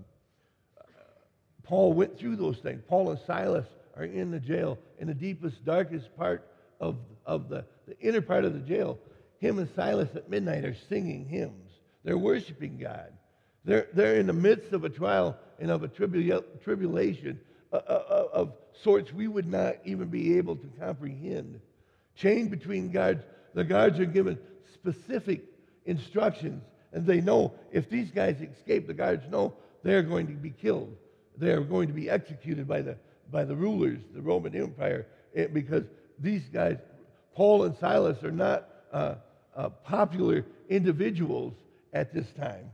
Paul 1.64 1.94
went 1.94 2.18
through 2.18 2.36
those 2.36 2.58
things. 2.58 2.82
Paul 2.86 3.10
and 3.10 3.20
Silas 3.26 3.66
are 3.96 4.04
in 4.04 4.30
the 4.30 4.38
jail, 4.38 4.78
in 4.98 5.08
the 5.08 5.14
deepest, 5.14 5.64
darkest 5.64 6.14
part 6.16 6.46
of, 6.78 6.96
of 7.26 7.48
the, 7.48 7.64
the 7.88 7.98
inner 8.00 8.20
part 8.20 8.44
of 8.44 8.52
the 8.52 8.60
jail. 8.60 8.98
Him 9.38 9.58
and 9.58 9.68
Silas 9.74 10.10
at 10.14 10.28
midnight 10.28 10.64
are 10.64 10.76
singing 10.88 11.26
hymns. 11.26 11.70
They're 12.04 12.18
worshiping 12.18 12.78
God. 12.78 13.12
They're, 13.64 13.88
they're 13.94 14.16
in 14.16 14.26
the 14.26 14.34
midst 14.34 14.72
of 14.72 14.84
a 14.84 14.90
trial 14.90 15.36
and 15.58 15.70
of 15.70 15.82
a 15.82 15.88
tribula- 15.88 16.44
tribulation 16.62 17.40
of 17.78 18.52
sorts 18.82 19.12
we 19.12 19.28
would 19.28 19.46
not 19.46 19.76
even 19.84 20.08
be 20.08 20.36
able 20.36 20.56
to 20.56 20.66
comprehend. 20.78 21.60
Chained 22.16 22.50
between 22.50 22.90
guards, 22.90 23.24
the 23.54 23.64
guards 23.64 23.98
are 23.98 24.04
given 24.04 24.38
specific 24.72 25.42
instructions, 25.86 26.62
and 26.92 27.06
they 27.06 27.20
know 27.20 27.52
if 27.72 27.88
these 27.88 28.10
guys 28.10 28.36
escape, 28.40 28.86
the 28.86 28.94
guards 28.94 29.24
know 29.30 29.54
they're 29.82 30.02
going 30.02 30.26
to 30.26 30.32
be 30.32 30.50
killed. 30.50 30.94
They're 31.36 31.60
going 31.60 31.88
to 31.88 31.94
be 31.94 32.08
executed 32.08 32.68
by 32.68 32.82
the, 32.82 32.96
by 33.30 33.44
the 33.44 33.56
rulers, 33.56 34.00
the 34.14 34.22
Roman 34.22 34.54
Empire, 34.54 35.06
eh, 35.34 35.46
because 35.52 35.84
these 36.18 36.44
guys, 36.52 36.78
Paul 37.34 37.64
and 37.64 37.76
Silas, 37.78 38.22
are 38.22 38.30
not 38.30 38.68
uh, 38.92 39.16
uh, 39.56 39.68
popular 39.68 40.44
individuals 40.68 41.54
at 41.92 42.14
this 42.14 42.26
time. 42.38 42.70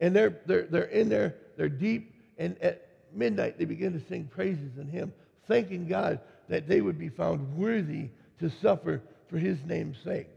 And 0.00 0.16
they're, 0.16 0.40
they're, 0.46 0.66
they're 0.70 0.84
in 0.84 1.08
there, 1.08 1.34
they're 1.56 1.68
deep, 1.68 2.14
and 2.38 2.60
at 2.62 2.83
midnight 3.16 3.58
they 3.58 3.64
begin 3.64 3.92
to 3.92 4.06
sing 4.08 4.24
praises 4.24 4.76
and 4.78 4.90
hymn, 4.90 5.12
thanking 5.48 5.88
God 5.88 6.20
that 6.48 6.68
they 6.68 6.80
would 6.80 6.98
be 6.98 7.08
found 7.08 7.56
worthy 7.56 8.08
to 8.40 8.50
suffer 8.62 9.02
for 9.28 9.38
his 9.38 9.58
name's 9.64 9.96
sake. 10.04 10.28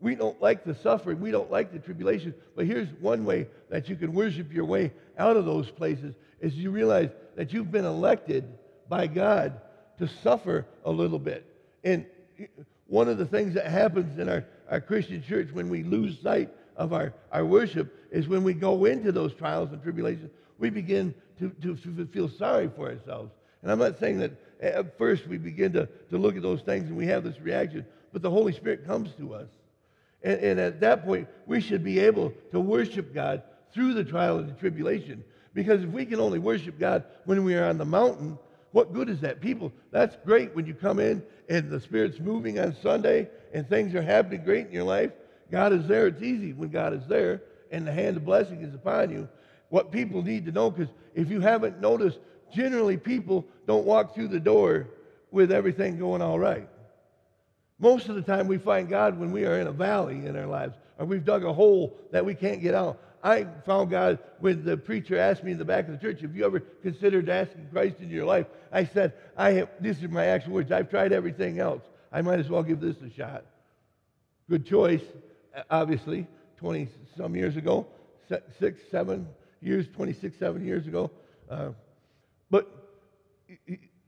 We 0.00 0.14
don't 0.16 0.40
like 0.42 0.64
the 0.64 0.74
suffering, 0.74 1.20
we 1.20 1.30
don't 1.30 1.50
like 1.50 1.72
the 1.72 1.78
tribulation, 1.78 2.34
but 2.56 2.66
here's 2.66 2.88
one 3.00 3.24
way 3.24 3.46
that 3.70 3.88
you 3.88 3.96
can 3.96 4.12
worship 4.12 4.52
your 4.52 4.64
way 4.64 4.92
out 5.16 5.36
of 5.36 5.44
those 5.44 5.70
places 5.70 6.14
is 6.40 6.54
you 6.54 6.70
realize 6.70 7.10
that 7.36 7.52
you've 7.52 7.70
been 7.70 7.84
elected 7.84 8.44
by 8.88 9.06
God 9.06 9.60
to 9.98 10.08
suffer 10.22 10.66
a 10.84 10.90
little 10.90 11.20
bit. 11.20 11.46
And 11.84 12.04
one 12.88 13.08
of 13.08 13.16
the 13.16 13.26
things 13.26 13.54
that 13.54 13.66
happens 13.66 14.18
in 14.18 14.28
our, 14.28 14.44
our 14.68 14.80
Christian 14.80 15.22
church 15.22 15.48
when 15.52 15.68
we 15.68 15.84
lose 15.84 16.20
sight 16.20 16.50
of 16.76 16.92
our, 16.92 17.14
our 17.30 17.44
worship 17.44 17.94
is 18.10 18.26
when 18.28 18.42
we 18.42 18.54
go 18.54 18.84
into 18.84 19.12
those 19.12 19.32
trials 19.34 19.70
and 19.70 19.82
tribulations, 19.82 20.30
we 20.62 20.70
begin 20.70 21.12
to, 21.40 21.50
to, 21.60 21.74
to 21.74 22.06
feel 22.06 22.28
sorry 22.28 22.70
for 22.76 22.88
ourselves. 22.88 23.32
And 23.62 23.72
I'm 23.72 23.80
not 23.80 23.98
saying 23.98 24.20
that 24.20 24.30
at 24.60 24.96
first 24.96 25.26
we 25.26 25.36
begin 25.36 25.72
to, 25.72 25.88
to 26.10 26.16
look 26.16 26.36
at 26.36 26.42
those 26.42 26.62
things 26.62 26.86
and 26.86 26.96
we 26.96 27.06
have 27.08 27.24
this 27.24 27.40
reaction, 27.40 27.84
but 28.12 28.22
the 28.22 28.30
Holy 28.30 28.52
Spirit 28.52 28.86
comes 28.86 29.10
to 29.18 29.34
us. 29.34 29.48
And, 30.22 30.38
and 30.38 30.60
at 30.60 30.78
that 30.78 31.04
point, 31.04 31.26
we 31.46 31.60
should 31.60 31.82
be 31.82 31.98
able 31.98 32.32
to 32.52 32.60
worship 32.60 33.12
God 33.12 33.42
through 33.74 33.94
the 33.94 34.04
trial 34.04 34.38
and 34.38 34.48
the 34.48 34.54
tribulation. 34.54 35.24
Because 35.52 35.82
if 35.82 35.90
we 35.90 36.06
can 36.06 36.20
only 36.20 36.38
worship 36.38 36.78
God 36.78 37.04
when 37.24 37.42
we 37.42 37.56
are 37.56 37.64
on 37.64 37.76
the 37.76 37.84
mountain, 37.84 38.38
what 38.70 38.92
good 38.92 39.08
is 39.08 39.20
that? 39.22 39.40
People, 39.40 39.72
that's 39.90 40.16
great 40.24 40.54
when 40.54 40.64
you 40.64 40.74
come 40.74 41.00
in 41.00 41.24
and 41.48 41.70
the 41.70 41.80
Spirit's 41.80 42.20
moving 42.20 42.60
on 42.60 42.76
Sunday 42.80 43.28
and 43.52 43.68
things 43.68 43.96
are 43.96 44.02
happening 44.02 44.44
great 44.44 44.68
in 44.68 44.72
your 44.72 44.84
life. 44.84 45.10
God 45.50 45.72
is 45.72 45.88
there. 45.88 46.06
It's 46.06 46.22
easy 46.22 46.52
when 46.52 46.68
God 46.68 46.94
is 46.94 47.04
there 47.08 47.42
and 47.72 47.84
the 47.84 47.92
hand 47.92 48.16
of 48.16 48.24
blessing 48.24 48.62
is 48.62 48.72
upon 48.72 49.10
you. 49.10 49.28
What 49.72 49.90
people 49.90 50.22
need 50.22 50.44
to 50.44 50.52
know, 50.52 50.70
because 50.70 50.92
if 51.14 51.30
you 51.30 51.40
haven't 51.40 51.80
noticed, 51.80 52.18
generally 52.54 52.98
people 52.98 53.46
don't 53.66 53.86
walk 53.86 54.14
through 54.14 54.28
the 54.28 54.38
door 54.38 54.86
with 55.30 55.50
everything 55.50 55.98
going 55.98 56.20
all 56.20 56.38
right. 56.38 56.68
Most 57.78 58.10
of 58.10 58.16
the 58.16 58.20
time, 58.20 58.48
we 58.48 58.58
find 58.58 58.86
God 58.86 59.18
when 59.18 59.32
we 59.32 59.46
are 59.46 59.58
in 59.58 59.68
a 59.68 59.72
valley 59.72 60.26
in 60.26 60.36
our 60.36 60.46
lives, 60.46 60.74
or 60.98 61.06
we've 61.06 61.24
dug 61.24 61.46
a 61.46 61.54
hole 61.54 61.96
that 62.10 62.22
we 62.22 62.34
can't 62.34 62.60
get 62.60 62.74
out. 62.74 63.00
I 63.24 63.46
found 63.64 63.88
God 63.88 64.18
when 64.40 64.62
the 64.62 64.76
preacher 64.76 65.16
asked 65.16 65.42
me 65.42 65.52
in 65.52 65.58
the 65.58 65.64
back 65.64 65.88
of 65.88 65.92
the 65.92 66.06
church, 66.06 66.20
Have 66.20 66.36
you 66.36 66.44
ever 66.44 66.60
considered 66.60 67.30
asking 67.30 67.68
Christ 67.72 67.96
into 68.00 68.14
your 68.14 68.26
life? 68.26 68.44
I 68.70 68.84
said, 68.84 69.14
I 69.38 69.52
have, 69.52 69.70
This 69.80 70.02
is 70.02 70.10
my 70.10 70.26
actual 70.26 70.52
words. 70.52 70.70
I've 70.70 70.90
tried 70.90 71.14
everything 71.14 71.60
else. 71.60 71.80
I 72.12 72.20
might 72.20 72.40
as 72.40 72.50
well 72.50 72.62
give 72.62 72.80
this 72.80 72.96
a 73.00 73.08
shot. 73.08 73.46
Good 74.50 74.66
choice 74.66 75.00
obviously, 75.70 76.26
20 76.58 76.88
some 77.16 77.34
years 77.34 77.56
ago, 77.56 77.86
six, 78.58 78.82
seven 78.90 79.26
years, 79.62 79.86
26, 79.94 80.38
seven 80.38 80.64
years 80.64 80.86
ago. 80.86 81.10
Uh, 81.48 81.70
but 82.50 82.70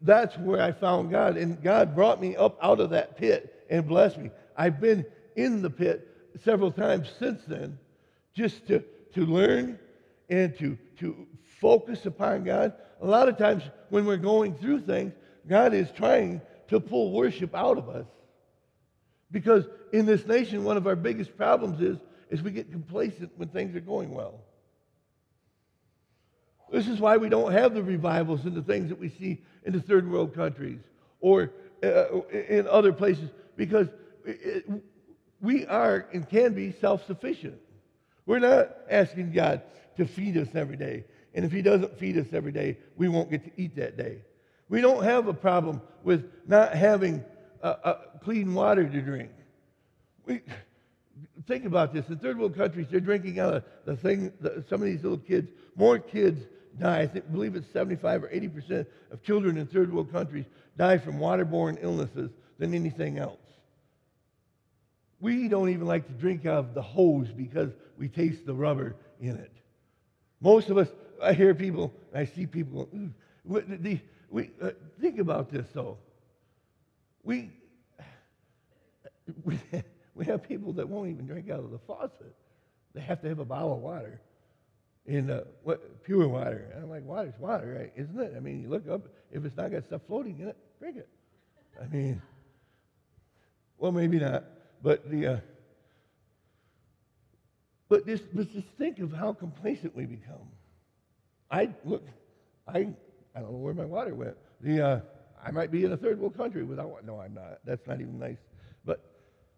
that's 0.03 0.37
where 0.39 0.61
I 0.61 0.73
found 0.73 1.11
God. 1.11 1.37
And 1.37 1.63
God 1.63 1.95
brought 1.95 2.21
me 2.21 2.37
up 2.37 2.59
out 2.63 2.81
of 2.81 2.91
that 2.91 3.17
pit 3.17 3.65
and 3.71 3.87
blessed 3.87 4.19
me. 4.19 4.31
I've 4.57 4.81
been 4.81 5.07
in 5.37 5.63
the 5.63 5.71
pit 5.71 6.09
several 6.45 6.71
times 6.71 7.11
since 7.19 7.43
then 7.47 7.79
just 8.35 8.67
to, 8.69 8.85
to 9.15 9.25
learn 9.25 9.79
and 10.29 10.57
to, 10.59 10.77
to 10.99 11.27
focus 11.61 12.07
upon 12.07 12.45
God. 12.45 12.75
A 13.01 13.07
lot 13.07 13.29
of 13.29 13.39
times 13.39 13.63
when 13.89 14.05
we're 14.05 14.17
going 14.17 14.55
through 14.55 14.83
things, 14.83 15.13
God 15.49 15.75
is 15.75 15.91
trying 15.93 16.41
to 16.69 16.81
pull 16.81 17.13
worship 17.13 17.55
out 17.55 17.79
of 17.79 17.89
us. 17.89 18.07
Because 19.31 19.65
in 19.93 20.07
this 20.07 20.27
nation, 20.27 20.65
one 20.65 20.77
of 20.77 20.87
our 20.87 20.97
biggest 20.97 21.37
problems 21.37 21.81
is, 21.81 21.99
is 22.31 22.43
we 22.43 22.51
get 22.51 22.71
complacent 22.71 23.33
when 23.37 23.49
things 23.49 23.75
are 23.77 23.81
going 23.81 24.11
well. 24.11 24.41
This 26.71 26.89
is 26.89 27.01
why 27.01 27.17
we 27.17 27.29
don't 27.29 27.53
have 27.53 27.75
the 27.75 27.83
revivals 27.83 28.45
and 28.45 28.55
the 28.55 28.63
things 28.63 28.89
that 28.89 28.99
we 28.99 29.09
see 29.09 29.43
in 29.65 29.73
the 29.73 29.81
third 29.81 30.11
world 30.11 30.35
countries 30.35 30.81
or 31.21 31.53
uh, 31.83 32.21
in 32.31 32.67
other 32.69 32.93
places 32.93 33.31
because 33.57 33.89
it, 34.25 34.65
we 35.41 35.67
are 35.67 36.07
and 36.13 36.29
can 36.29 36.55
be 36.55 36.73
self 36.73 37.07
sufficient. 37.07 37.59
We're 38.27 38.39
not 38.39 38.71
asking 38.91 39.33
God 39.33 39.63
to 39.97 40.07
feed 40.07 40.37
us 40.37 40.49
every 40.55 40.77
day. 40.77 41.05
And 41.35 41.45
if 41.45 41.53
He 41.53 41.63
doesn't 41.63 41.99
feed 41.99 42.17
us 42.17 42.27
every 42.33 42.53
day, 42.53 42.79
we 42.97 43.09
won't 43.09 43.31
get 43.31 43.45
to 43.45 43.51
eat 43.61 43.77
that 43.77 43.97
day. 43.97 44.19
We 44.69 44.81
don't 44.81 45.05
have 45.05 45.29
a 45.29 45.35
problem 45.35 45.83
with 46.03 46.31
not 46.47 46.75
having 46.75 47.25
uh, 47.63 47.77
uh, 47.85 47.95
clean 48.23 48.55
water 48.55 48.89
to 48.89 49.01
drink. 49.01 49.31
We, 50.27 50.41
think 51.47 51.65
about 51.65 51.93
this. 51.93 52.09
In 52.09 52.19
third 52.19 52.39
world 52.39 52.57
countries, 52.57 52.87
they're 52.91 53.01
drinking 53.01 53.39
out 53.39 53.55
of 53.55 53.65
the 53.85 53.97
thing, 53.97 54.33
the, 54.41 54.65
some 54.69 54.81
of 54.81 54.87
these 54.87 55.03
little 55.03 55.19
kids, 55.19 55.51
more 55.77 55.99
kids 55.99 56.45
die. 56.79 57.01
I 57.01 57.07
think, 57.07 57.31
believe 57.31 57.57
it's 57.57 57.71
75 57.73 58.25
or 58.25 58.31
80 58.31 58.49
percent 58.49 58.89
of 59.11 59.23
children 59.23 59.57
in 59.57 59.67
third 59.67 59.93
world 59.93 60.13
countries 60.13 60.45
die 60.77 60.99
from 60.99 61.19
waterborne 61.19 61.79
illnesses 61.81 62.31
than 62.59 62.75
anything 62.75 63.19
else. 63.19 63.39
We 65.21 65.49
don't 65.49 65.71
even 65.71 65.87
like 65.87 66.07
to 66.07 66.13
drink 66.13 66.45
out 66.45 66.59
of 66.59 66.75
the 66.75 66.83
hose 66.83 67.29
because 67.29 67.71
we 67.99 68.09
taste 68.09 68.45
the 68.45 68.55
rubber 68.55 68.97
in 69.21 69.37
it. 69.37 69.53
Most 70.41 70.69
of 70.69 70.77
us, 70.77 70.89
I 71.23 71.33
hear 71.33 71.55
people, 71.55 71.93
I 72.15 72.27
see 72.27 72.47
people, 72.47 72.89
we, 73.45 74.51
uh, 74.61 74.71
think 75.01 75.19
about 75.19 75.51
this 75.51 75.67
though 75.73 75.97
we, 77.25 77.51
we, 79.45 79.59
we 80.15 80.25
have 80.27 80.47
people 80.47 80.75
that 80.75 80.89
won't 80.89 81.11
even 81.11 81.27
drink 81.27 81.51
out 81.51 81.61
of 81.61 81.71
the 81.71 81.79
faucet. 81.79 82.35
They 82.95 83.01
have 83.01 83.21
to 83.23 83.29
have 83.29 83.41
a 83.41 83.45
bottle 83.45 83.73
of 83.73 83.81
water 83.81 84.21
in 85.07 85.31
uh, 85.31 85.45
what, 85.63 86.05
pure 86.05 86.29
water. 86.29 86.71
And 86.75 86.85
I'm 86.85 86.91
like, 86.91 87.05
water's 87.05 87.39
water, 87.39 87.79
right? 87.79 87.93
Isn't 87.97 88.19
it? 88.19 88.33
I 88.37 88.41
mean, 88.41 88.63
you 88.63 88.69
look 88.69 88.89
up, 88.89 89.03
if 89.31 89.45
it's 89.45 89.57
not 89.57 89.71
got 89.71 89.85
stuff 89.85 90.03
floating 90.07 90.39
in 90.39 90.49
it, 90.49 90.57
drink 90.79 90.97
it. 90.97 91.09
I 91.81 91.87
mean, 91.87 92.23
well, 93.79 93.93
maybe 93.93 94.19
not. 94.19 94.45
but 94.83 95.11
the 95.11 95.27
uh, 95.27 95.37
but 97.89 98.07
just, 98.07 98.25
but 98.35 98.51
just 98.53 98.67
think 98.79 98.99
of 99.01 99.13
how 99.13 99.33
complacent 99.33 99.95
we 99.95 100.07
become. 100.07 100.49
I 101.51 101.71
look, 101.85 102.07
I 102.67 102.89
I 103.35 103.41
don't 103.41 103.53
know 103.53 103.59
where 103.59 103.75
my 103.75 103.85
water 103.85 104.15
went. 104.15 104.37
The 104.61 104.87
uh, 104.87 105.01
I 105.45 105.51
might 105.51 105.71
be 105.71 105.85
in 105.85 105.93
a 105.93 105.97
third 105.97 106.19
world 106.19 106.37
country 106.37 106.63
without 106.63 107.05
no, 107.05 107.21
I'm 107.21 107.35
not. 107.35 107.59
That's 107.65 107.87
not 107.87 108.01
even 108.01 108.19
nice. 108.19 108.39
But 108.85 109.05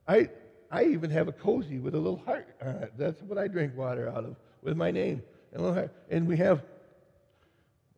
I 0.08 0.30
I 0.70 0.84
even 0.84 1.10
have 1.10 1.28
a 1.28 1.32
cozy 1.32 1.78
with 1.78 1.94
a 1.94 1.98
little 1.98 2.22
heart 2.24 2.48
on 2.62 2.76
it. 2.76 2.92
That's 2.98 3.22
what 3.22 3.38
I 3.38 3.46
drink 3.46 3.76
water 3.76 4.08
out 4.08 4.24
of 4.24 4.36
with 4.62 4.76
my 4.76 4.90
name 4.90 5.22
little. 5.60 5.90
And 6.10 6.26
we 6.26 6.36
have. 6.36 6.62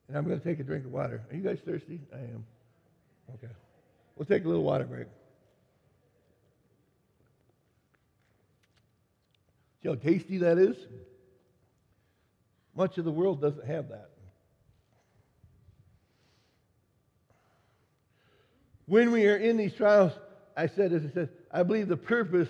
And 0.09 0.17
I'm 0.17 0.25
going 0.25 0.39
to 0.39 0.45
take 0.45 0.59
a 0.59 0.65
drink 0.65 0.85
of 0.85 0.93
water. 0.93 1.23
Are 1.31 1.37
you 1.37 1.43
guys 1.43 1.59
thirsty? 1.65 2.01
I 2.13 2.19
am. 2.19 2.45
Okay. 3.35 3.53
We'll 4.17 4.27
take 4.27 4.45
a 4.45 4.49
little 4.49 4.65
water 4.65 4.85
break. 4.85 5.07
See 9.83 9.89
how 9.89 9.95
tasty 9.95 10.39
that 10.39 10.59
is? 10.59 10.77
Much 12.75 12.99
of 12.99 13.05
the 13.05 13.11
world 13.11 13.41
doesn't 13.41 13.67
have 13.67 13.89
that. 13.91 14.11
When 18.87 19.13
we 19.13 19.27
are 19.27 19.37
in 19.37 19.57
these 19.59 19.75
trials, 19.75 20.13
I 20.57 20.67
said, 20.67 20.93
as 20.93 21.03
I 21.05 21.11
said, 21.13 21.29
I 21.53 21.63
believe 21.63 21.89
the 21.89 21.97
purpose, 21.97 22.49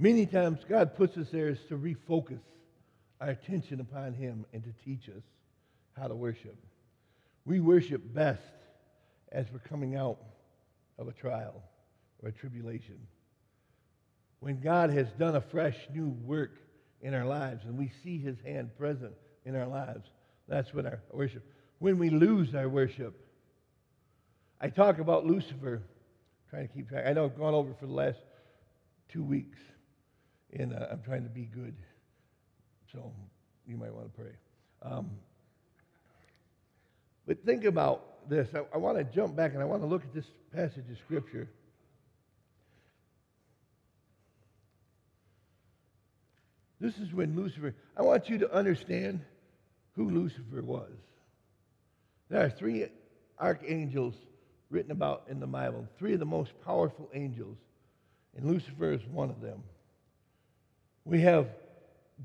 many 0.00 0.26
times 0.26 0.60
God 0.68 0.96
puts 0.96 1.16
us 1.16 1.28
there 1.30 1.48
is 1.48 1.58
to 1.68 1.76
refocus 1.76 2.40
our 3.20 3.28
attention 3.28 3.80
upon 3.80 4.14
Him 4.14 4.46
and 4.52 4.64
to 4.64 4.72
teach 4.84 5.08
us 5.08 5.22
how 5.96 6.08
to 6.08 6.14
worship. 6.14 6.56
We 7.44 7.60
worship 7.60 8.02
best 8.14 8.40
as 9.30 9.46
we're 9.52 9.60
coming 9.60 9.94
out 9.94 10.18
of 10.98 11.08
a 11.08 11.12
trial 11.12 11.62
or 12.22 12.30
a 12.30 12.32
tribulation. 12.32 12.98
When 14.40 14.60
God 14.60 14.90
has 14.90 15.08
done 15.18 15.36
a 15.36 15.40
fresh 15.40 15.76
new 15.92 16.08
work 16.24 16.56
in 17.02 17.14
our 17.14 17.26
lives 17.26 17.64
and 17.64 17.78
we 17.78 17.92
see 18.02 18.18
his 18.18 18.36
hand 18.44 18.70
present 18.78 19.12
in 19.44 19.54
our 19.54 19.66
lives, 19.66 20.08
that's 20.48 20.72
when 20.72 20.86
our 20.86 21.00
worship. 21.12 21.44
When 21.78 21.98
we 21.98 22.10
lose 22.10 22.54
our 22.54 22.68
worship, 22.68 23.14
I 24.60 24.68
talk 24.68 24.98
about 24.98 25.26
Lucifer, 25.26 25.82
trying 26.50 26.68
to 26.68 26.74
keep 26.74 26.88
track. 26.88 27.06
I 27.06 27.12
know 27.12 27.24
I've 27.24 27.38
gone 27.38 27.54
over 27.54 27.72
for 27.78 27.86
the 27.86 27.92
last 27.92 28.18
two 29.08 29.22
weeks, 29.22 29.58
and 30.52 30.72
uh, 30.72 30.86
I'm 30.90 31.02
trying 31.02 31.24
to 31.24 31.28
be 31.28 31.44
good. 31.44 31.74
So 32.92 33.12
you 33.66 33.76
might 33.76 33.94
want 33.94 34.12
to 34.12 34.20
pray. 34.20 34.32
Um, 34.82 35.10
but 37.26 37.44
think 37.44 37.64
about 37.64 38.28
this. 38.28 38.48
I, 38.54 38.62
I 38.74 38.78
want 38.78 38.98
to 38.98 39.04
jump 39.04 39.36
back 39.36 39.52
and 39.52 39.62
I 39.62 39.64
want 39.64 39.82
to 39.82 39.86
look 39.86 40.02
at 40.02 40.12
this 40.12 40.26
passage 40.52 40.90
of 40.90 40.98
Scripture. 40.98 41.48
This 46.80 46.96
is 46.96 47.12
when 47.12 47.36
Lucifer, 47.36 47.74
I 47.96 48.02
want 48.02 48.28
you 48.30 48.38
to 48.38 48.52
understand 48.52 49.20
who 49.96 50.08
Lucifer 50.08 50.62
was. 50.62 50.90
There 52.30 52.42
are 52.42 52.48
three 52.48 52.86
archangels 53.38 54.14
written 54.70 54.90
about 54.90 55.24
in 55.28 55.40
the 55.40 55.46
Bible, 55.46 55.86
three 55.98 56.14
of 56.14 56.20
the 56.20 56.26
most 56.26 56.52
powerful 56.64 57.10
angels, 57.12 57.58
and 58.36 58.46
Lucifer 58.46 58.92
is 58.92 59.04
one 59.12 59.28
of 59.28 59.40
them. 59.40 59.62
We 61.04 61.20
have 61.22 61.48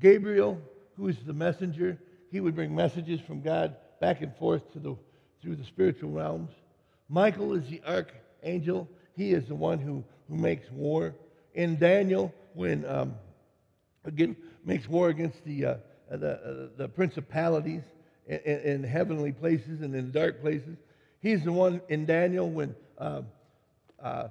Gabriel, 0.00 0.60
who 0.96 1.08
is 1.08 1.16
the 1.26 1.32
messenger. 1.32 1.98
He 2.30 2.40
would 2.40 2.54
bring 2.54 2.74
messages 2.74 3.20
from 3.20 3.40
God 3.40 3.76
back 4.00 4.22
and 4.22 4.34
forth 4.36 4.72
to 4.72 4.78
the, 4.78 4.96
through 5.42 5.56
the 5.56 5.64
spiritual 5.64 6.10
realms. 6.10 6.50
Michael 7.08 7.54
is 7.54 7.68
the 7.68 7.82
archangel. 7.86 8.88
He 9.16 9.32
is 9.32 9.46
the 9.46 9.54
one 9.54 9.78
who, 9.78 10.04
who 10.28 10.36
makes 10.36 10.70
war. 10.70 11.14
In 11.54 11.78
Daniel, 11.78 12.34
when 12.54 12.84
um, 12.84 13.14
again 14.04 14.36
makes 14.64 14.88
war 14.88 15.08
against 15.08 15.42
the, 15.44 15.64
uh, 15.64 15.76
the, 16.10 16.32
uh, 16.32 16.68
the 16.76 16.88
principalities 16.88 17.82
in, 18.26 18.38
in, 18.38 18.84
heavenly 18.84 19.32
places 19.32 19.80
and 19.80 19.94
in 19.94 20.10
dark 20.10 20.40
places. 20.40 20.76
He's 21.20 21.44
the 21.44 21.52
one 21.52 21.80
in 21.88 22.04
Daniel 22.04 22.50
when 22.50 22.74
uh, 22.98 23.22
uh, 24.02 24.28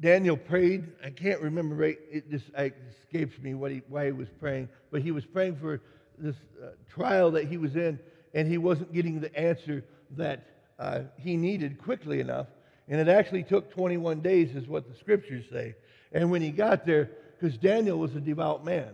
Daniel 0.00 0.36
prayed. 0.36 0.92
I 1.04 1.10
can't 1.10 1.40
remember 1.40 1.74
right. 1.74 1.98
It 2.10 2.30
just 2.30 2.46
it 2.56 2.74
escapes 3.02 3.38
me 3.40 3.54
what 3.54 3.70
he, 3.70 3.82
why 3.88 4.06
he 4.06 4.12
was 4.12 4.28
praying, 4.40 4.68
but 4.90 5.02
he 5.02 5.12
was 5.12 5.24
praying 5.24 5.56
for 5.56 5.80
this 6.18 6.36
uh, 6.62 6.70
trial 6.92 7.30
that 7.32 7.46
he 7.46 7.56
was 7.56 7.76
in, 7.76 7.98
and 8.34 8.48
he 8.48 8.58
wasn't 8.58 8.92
getting 8.92 9.20
the 9.20 9.34
answer 9.38 9.84
that 10.16 10.46
uh, 10.78 11.00
he 11.16 11.36
needed 11.36 11.78
quickly 11.78 12.20
enough. 12.20 12.46
And 12.88 13.00
it 13.00 13.08
actually 13.08 13.44
took 13.44 13.72
21 13.72 14.20
days, 14.20 14.54
is 14.54 14.68
what 14.68 14.88
the 14.88 14.98
scriptures 14.98 15.44
say. 15.50 15.74
And 16.12 16.30
when 16.30 16.42
he 16.42 16.50
got 16.50 16.84
there, 16.84 17.10
because 17.38 17.56
Daniel 17.56 17.98
was 17.98 18.14
a 18.14 18.20
devout 18.20 18.64
man, 18.64 18.90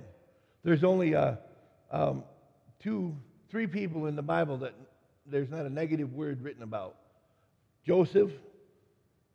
there's 0.62 0.84
only 0.84 1.14
uh, 1.14 1.36
um, 1.90 2.24
two, 2.82 3.16
three 3.50 3.66
people 3.66 4.06
in 4.06 4.16
the 4.16 4.22
Bible 4.22 4.58
that 4.58 4.74
there's 5.26 5.50
not 5.50 5.66
a 5.66 5.70
negative 5.70 6.12
word 6.12 6.42
written 6.42 6.62
about 6.62 6.96
Joseph, 7.86 8.30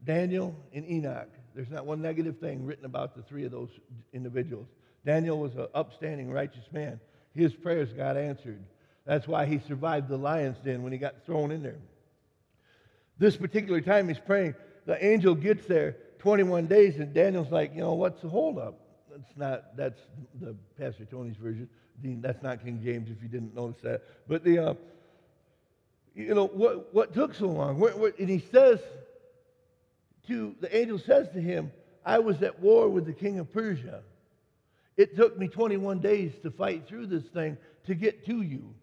Daniel, 0.03 0.55
and 0.73 0.89
Enoch. 0.89 1.29
There's 1.55 1.69
not 1.69 1.85
one 1.85 2.01
negative 2.01 2.37
thing 2.39 2.65
written 2.65 2.85
about 2.85 3.15
the 3.15 3.23
three 3.23 3.45
of 3.45 3.51
those 3.51 3.69
individuals. 4.13 4.67
Daniel 5.05 5.39
was 5.39 5.55
an 5.55 5.67
upstanding, 5.73 6.29
righteous 6.29 6.65
man. 6.71 6.99
His 7.33 7.53
prayers 7.53 7.93
got 7.93 8.17
answered. 8.17 8.61
That's 9.05 9.27
why 9.27 9.45
he 9.45 9.59
survived 9.59 10.09
the 10.09 10.17
lion's 10.17 10.57
den 10.57 10.83
when 10.83 10.91
he 10.91 10.97
got 10.97 11.25
thrown 11.25 11.51
in 11.51 11.63
there. 11.63 11.77
This 13.17 13.37
particular 13.37 13.79
time 13.79 14.09
he's 14.09 14.19
praying, 14.19 14.55
the 14.85 15.03
angel 15.03 15.35
gets 15.35 15.65
there 15.65 15.95
21 16.19 16.67
days, 16.67 16.97
and 16.97 17.13
Daniel's 17.13 17.51
like, 17.51 17.73
you 17.73 17.81
know, 17.81 17.93
what's 17.93 18.21
the 18.21 18.27
holdup? 18.27 18.79
That's 19.09 19.37
not, 19.37 19.77
that's 19.77 19.99
the 20.41 20.55
Pastor 20.77 21.05
Tony's 21.05 21.37
version. 21.37 21.69
That's 22.03 22.43
not 22.43 22.63
King 22.63 22.81
James 22.83 23.09
if 23.09 23.21
you 23.21 23.29
didn't 23.29 23.55
notice 23.55 23.81
that. 23.83 24.01
But 24.27 24.43
the, 24.43 24.59
uh, 24.59 24.73
you 26.13 26.33
know, 26.33 26.47
what, 26.47 26.93
what 26.93 27.13
took 27.13 27.33
so 27.33 27.47
long? 27.47 27.81
And 28.19 28.29
he 28.29 28.39
says 28.51 28.79
to, 30.27 30.55
the 30.59 30.75
angel 30.75 30.99
says 30.99 31.27
to 31.33 31.41
him, 31.41 31.71
I 32.05 32.19
was 32.19 32.41
at 32.41 32.59
war 32.59 32.87
with 32.89 33.05
the 33.05 33.13
king 33.13 33.39
of 33.39 33.51
Persia. 33.51 34.01
It 34.97 35.15
took 35.15 35.37
me 35.37 35.47
21 35.47 35.99
days 35.99 36.31
to 36.43 36.51
fight 36.51 36.87
through 36.87 37.07
this 37.07 37.23
thing 37.25 37.57
to 37.87 37.95
get 37.95 38.25
to 38.27 38.41
you. 38.41 38.73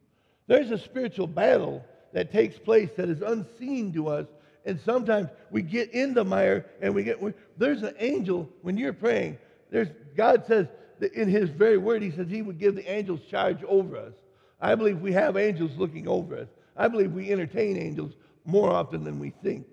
There's 0.46 0.70
a 0.70 0.78
spiritual 0.78 1.26
battle 1.26 1.84
that 2.12 2.32
takes 2.32 2.58
place 2.58 2.90
that 2.96 3.08
is 3.08 3.22
unseen 3.22 3.92
to 3.94 4.08
us. 4.08 4.26
And 4.64 4.78
sometimes 4.84 5.28
we 5.50 5.62
get 5.62 5.90
in 5.92 6.14
the 6.14 6.24
mire 6.24 6.66
and 6.80 6.94
we 6.94 7.04
get, 7.04 7.18
there's 7.58 7.82
an 7.82 7.94
angel 7.98 8.48
when 8.62 8.76
you're 8.76 8.92
praying. 8.92 9.38
There's, 9.70 9.88
God 10.16 10.44
says 10.46 10.66
in 11.14 11.28
his 11.28 11.48
very 11.48 11.78
word, 11.78 12.02
he 12.02 12.10
says 12.10 12.28
he 12.28 12.42
would 12.42 12.58
give 12.58 12.74
the 12.74 12.90
angels 12.90 13.20
charge 13.30 13.62
over 13.64 13.96
us. 13.96 14.12
I 14.60 14.74
believe 14.74 15.00
we 15.00 15.12
have 15.12 15.36
angels 15.36 15.72
looking 15.76 16.06
over 16.06 16.36
us. 16.36 16.48
I 16.76 16.88
believe 16.88 17.12
we 17.12 17.32
entertain 17.32 17.76
angels 17.76 18.12
more 18.44 18.70
often 18.70 19.04
than 19.04 19.18
we 19.18 19.30
think 19.42 19.66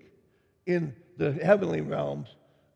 in 0.66 0.94
the 1.20 1.32
heavenly 1.32 1.80
realms, 1.80 2.28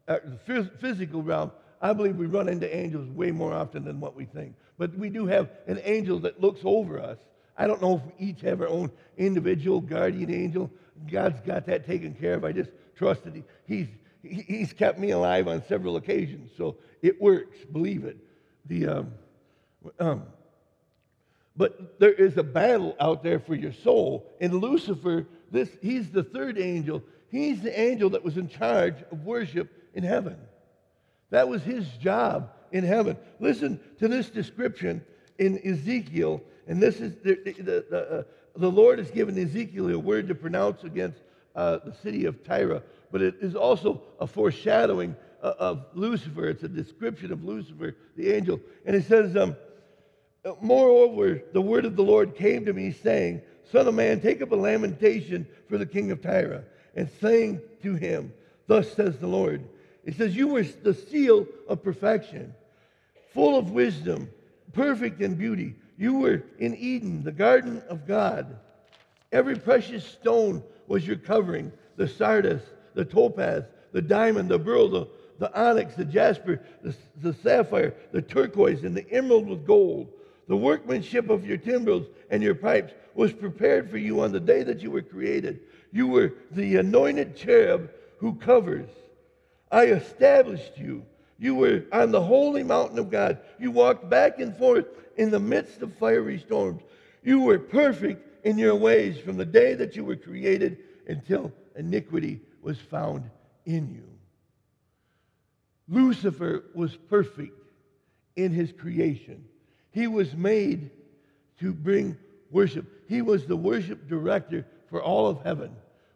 uh, 0.06 0.18
the 0.46 0.70
physical 0.80 1.22
realm. 1.22 1.50
I 1.82 1.92
believe 1.92 2.16
we 2.16 2.26
run 2.26 2.48
into 2.48 2.74
angels 2.74 3.08
way 3.10 3.30
more 3.30 3.52
often 3.52 3.84
than 3.84 4.00
what 4.00 4.14
we 4.14 4.24
think. 4.24 4.54
But 4.78 4.96
we 4.96 5.10
do 5.10 5.26
have 5.26 5.50
an 5.66 5.80
angel 5.84 6.20
that 6.20 6.40
looks 6.40 6.60
over 6.64 7.00
us 7.00 7.18
I 7.56 7.66
don't 7.66 7.80
know 7.80 7.96
if 7.96 8.18
we 8.18 8.26
each 8.26 8.40
have 8.40 8.60
our 8.60 8.68
own 8.68 8.90
individual 9.16 9.80
guardian 9.80 10.32
angel. 10.32 10.70
God's 11.10 11.40
got 11.40 11.66
that 11.66 11.86
taken 11.86 12.14
care 12.14 12.34
of. 12.34 12.44
I 12.44 12.52
just 12.52 12.70
trust 12.96 13.24
that 13.24 13.34
he, 13.34 13.44
he's, 13.66 13.88
he's 14.22 14.72
kept 14.72 14.98
me 14.98 15.10
alive 15.10 15.48
on 15.48 15.62
several 15.68 15.96
occasions. 15.96 16.50
So 16.56 16.76
it 17.02 17.20
works, 17.20 17.58
believe 17.72 18.04
it. 18.04 18.16
The, 18.66 18.86
um, 18.88 19.14
um, 20.00 20.22
but 21.56 22.00
there 22.00 22.12
is 22.12 22.36
a 22.36 22.42
battle 22.42 22.96
out 22.98 23.22
there 23.22 23.38
for 23.38 23.54
your 23.54 23.72
soul. 23.72 24.26
And 24.40 24.54
Lucifer, 24.54 25.26
this, 25.52 25.68
he's 25.80 26.10
the 26.10 26.24
third 26.24 26.58
angel. 26.58 27.02
He's 27.34 27.60
the 27.60 27.78
angel 27.78 28.10
that 28.10 28.24
was 28.24 28.36
in 28.36 28.48
charge 28.48 28.96
of 29.10 29.24
worship 29.24 29.90
in 29.94 30.04
heaven. 30.04 30.36
That 31.30 31.48
was 31.48 31.62
his 31.62 31.88
job 32.00 32.50
in 32.70 32.84
heaven. 32.84 33.16
Listen 33.40 33.80
to 33.98 34.08
this 34.08 34.30
description 34.30 35.04
in 35.38 35.58
Ezekiel 35.66 36.42
and 36.66 36.82
this 36.82 37.00
is 37.00 37.14
the, 37.22 37.38
the, 37.44 37.84
the, 37.90 38.18
uh, 38.18 38.22
the 38.56 38.70
Lord 38.70 38.98
has 38.98 39.10
given 39.10 39.38
Ezekiel 39.38 39.90
a 39.90 39.98
word 39.98 40.28
to 40.28 40.34
pronounce 40.34 40.84
against 40.84 41.20
uh, 41.54 41.78
the 41.84 41.92
city 42.02 42.24
of 42.24 42.42
Tyre, 42.44 42.82
but 43.12 43.22
it 43.22 43.36
is 43.40 43.54
also 43.54 44.02
a 44.20 44.26
foreshadowing 44.26 45.14
uh, 45.42 45.54
of 45.58 45.86
Lucifer. 45.94 46.48
It's 46.48 46.62
a 46.62 46.68
description 46.68 47.32
of 47.32 47.44
Lucifer, 47.44 47.96
the 48.16 48.32
angel. 48.32 48.60
And 48.86 48.96
it 48.96 49.04
says, 49.04 49.36
um, 49.36 49.56
Moreover, 50.60 51.42
the 51.52 51.60
word 51.60 51.84
of 51.84 51.96
the 51.96 52.02
Lord 52.02 52.34
came 52.36 52.64
to 52.66 52.72
me, 52.72 52.92
saying, 52.92 53.42
Son 53.70 53.88
of 53.88 53.94
man, 53.94 54.20
take 54.20 54.42
up 54.42 54.52
a 54.52 54.56
lamentation 54.56 55.46
for 55.68 55.78
the 55.78 55.86
king 55.86 56.10
of 56.10 56.20
Tyre, 56.20 56.64
and 56.96 57.08
saying 57.20 57.60
to 57.82 57.94
him, 57.94 58.32
Thus 58.66 58.92
says 58.92 59.18
the 59.18 59.26
Lord. 59.26 59.62
It 60.04 60.16
says, 60.16 60.36
You 60.36 60.48
were 60.48 60.62
the 60.62 60.94
seal 60.94 61.46
of 61.68 61.82
perfection, 61.82 62.54
full 63.32 63.58
of 63.58 63.70
wisdom, 63.70 64.30
perfect 64.72 65.20
in 65.20 65.34
beauty. 65.34 65.74
You 65.96 66.18
were 66.18 66.42
in 66.58 66.74
Eden, 66.76 67.22
the 67.22 67.32
garden 67.32 67.82
of 67.88 68.06
God. 68.06 68.58
Every 69.32 69.56
precious 69.56 70.04
stone 70.04 70.62
was 70.86 71.06
your 71.06 71.16
covering 71.16 71.72
the 71.96 72.08
sardius, 72.08 72.62
the 72.94 73.04
topaz, 73.04 73.64
the 73.92 74.02
diamond, 74.02 74.48
the 74.48 74.58
beryl, 74.58 74.88
the, 74.88 75.08
the 75.38 75.60
onyx, 75.60 75.94
the 75.94 76.04
jasper, 76.04 76.60
the, 76.82 76.94
the 77.20 77.32
sapphire, 77.32 77.94
the 78.12 78.22
turquoise, 78.22 78.84
and 78.84 78.96
the 78.96 79.08
emerald 79.10 79.46
with 79.48 79.66
gold. 79.66 80.08
The 80.46 80.56
workmanship 80.56 81.30
of 81.30 81.46
your 81.46 81.56
timbrels 81.56 82.06
and 82.30 82.42
your 82.42 82.54
pipes 82.54 82.92
was 83.14 83.32
prepared 83.32 83.90
for 83.90 83.96
you 83.96 84.20
on 84.20 84.32
the 84.32 84.40
day 84.40 84.62
that 84.62 84.80
you 84.80 84.90
were 84.90 85.02
created. 85.02 85.60
You 85.94 86.08
were 86.08 86.34
the 86.50 86.76
anointed 86.76 87.36
cherub 87.36 87.88
who 88.18 88.34
covers. 88.34 88.88
I 89.70 89.84
established 89.86 90.76
you. 90.76 91.06
You 91.38 91.54
were 91.54 91.84
on 91.92 92.10
the 92.10 92.20
holy 92.20 92.64
mountain 92.64 92.98
of 92.98 93.12
God. 93.12 93.38
You 93.60 93.70
walked 93.70 94.10
back 94.10 94.40
and 94.40 94.56
forth 94.56 94.86
in 95.16 95.30
the 95.30 95.38
midst 95.38 95.82
of 95.82 95.96
fiery 95.96 96.40
storms. 96.40 96.82
You 97.22 97.42
were 97.42 97.60
perfect 97.60 98.44
in 98.44 98.58
your 98.58 98.74
ways 98.74 99.20
from 99.20 99.36
the 99.36 99.44
day 99.44 99.74
that 99.74 99.94
you 99.94 100.04
were 100.04 100.16
created 100.16 100.78
until 101.06 101.52
iniquity 101.76 102.40
was 102.60 102.78
found 102.78 103.30
in 103.64 103.88
you. 103.94 104.08
Lucifer 105.88 106.64
was 106.74 106.96
perfect 106.96 107.56
in 108.34 108.50
his 108.50 108.72
creation. 108.72 109.44
He 109.92 110.08
was 110.08 110.34
made 110.34 110.90
to 111.60 111.72
bring 111.72 112.16
worship. 112.50 112.84
He 113.08 113.22
was 113.22 113.46
the 113.46 113.56
worship 113.56 114.08
director 114.08 114.66
for 114.90 115.00
all 115.00 115.28
of 115.28 115.42
heaven. 115.42 115.70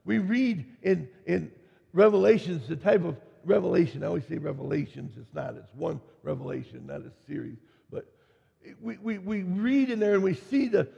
We 0.09 0.17
read 0.17 0.65
in, 0.83 1.07
in 1.27 1.53
Revelations 1.93 2.67
the 2.67 2.77
type 2.77 3.05
of 3.05 3.15
revelation. 3.45 4.03
I 4.03 4.07
always 4.07 4.25
say 4.27 4.39
revelations. 4.39 5.13
It's 5.19 5.35
not. 5.35 5.55
It's 5.55 5.75
one 5.75 6.01
revelation, 6.23 6.87
not 6.87 7.03
a 7.03 7.13
series. 7.27 7.59
But 7.93 8.07
we, 8.81 8.97
we, 8.97 9.19
we 9.19 9.43
read 9.43 9.91
in 9.91 10.01
there 10.01 10.15
and 10.15 10.23
we 10.23 10.33
see 10.33 10.69
the. 10.69 10.89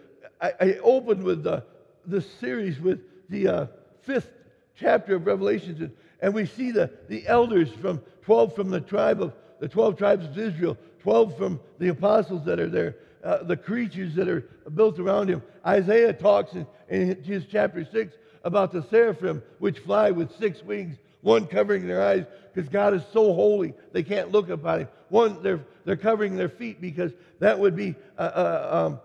I, 0.41 0.53
I 0.61 0.79
opened 0.85 1.25
with 1.25 1.43
the, 1.43 1.65
the 2.07 2.21
series 2.21 2.79
with 2.79 3.01
the 3.29 3.49
uh, 3.49 3.67
fifth 4.03 4.31
chapter 4.79 5.17
of 5.17 5.27
Revelations, 5.27 5.81
and, 5.81 5.91
and 6.23 6.33
we 6.33 6.47
see 6.47 6.71
the, 6.71 6.89
the 7.09 7.27
elders 7.27 7.69
from 7.81 8.01
12 8.23 8.55
from 8.55 8.71
the 8.71 8.81
tribe 8.81 9.21
of 9.21 9.33
the 9.59 9.67
12 9.67 9.99
tribes 9.99 10.25
of 10.25 10.39
Israel, 10.39 10.77
12 11.01 11.37
from 11.37 11.59
the 11.81 11.89
apostles 11.89 12.45
that 12.45 12.61
are 12.61 12.69
there, 12.69 12.95
uh, 13.25 13.43
the 13.43 13.57
creatures 13.57 14.15
that 14.15 14.29
are 14.29 14.43
built 14.73 15.01
around 15.01 15.29
him. 15.29 15.43
Isaiah 15.67 16.13
talks 16.13 16.53
in, 16.53 16.65
in 16.89 17.21
his 17.25 17.45
chapter 17.51 17.85
6 17.85 18.15
about 18.45 18.73
the 18.73 18.83
seraphim 18.85 19.43
which 19.59 19.79
fly 19.81 20.11
with 20.11 20.37
six 20.39 20.63
wings, 20.63 20.97
one 21.21 21.47
covering 21.47 21.87
their 21.87 22.03
eyes 22.03 22.25
because 22.53 22.69
God 22.69 22.95
is 22.95 23.03
so 23.13 23.33
holy 23.33 23.75
they 23.93 24.03
can't 24.03 24.31
look 24.33 24.49
upon 24.49 24.81
him. 24.81 24.89
One, 25.09 25.43
they're, 25.43 25.61
they're 25.85 25.97
covering 25.97 26.37
their 26.37 26.49
feet 26.49 26.81
because 26.81 27.13
that 27.39 27.59
would 27.59 27.77
be, 27.77 27.95
uh, 28.19 28.23
uh, 28.23 28.69
um, 28.87 29.01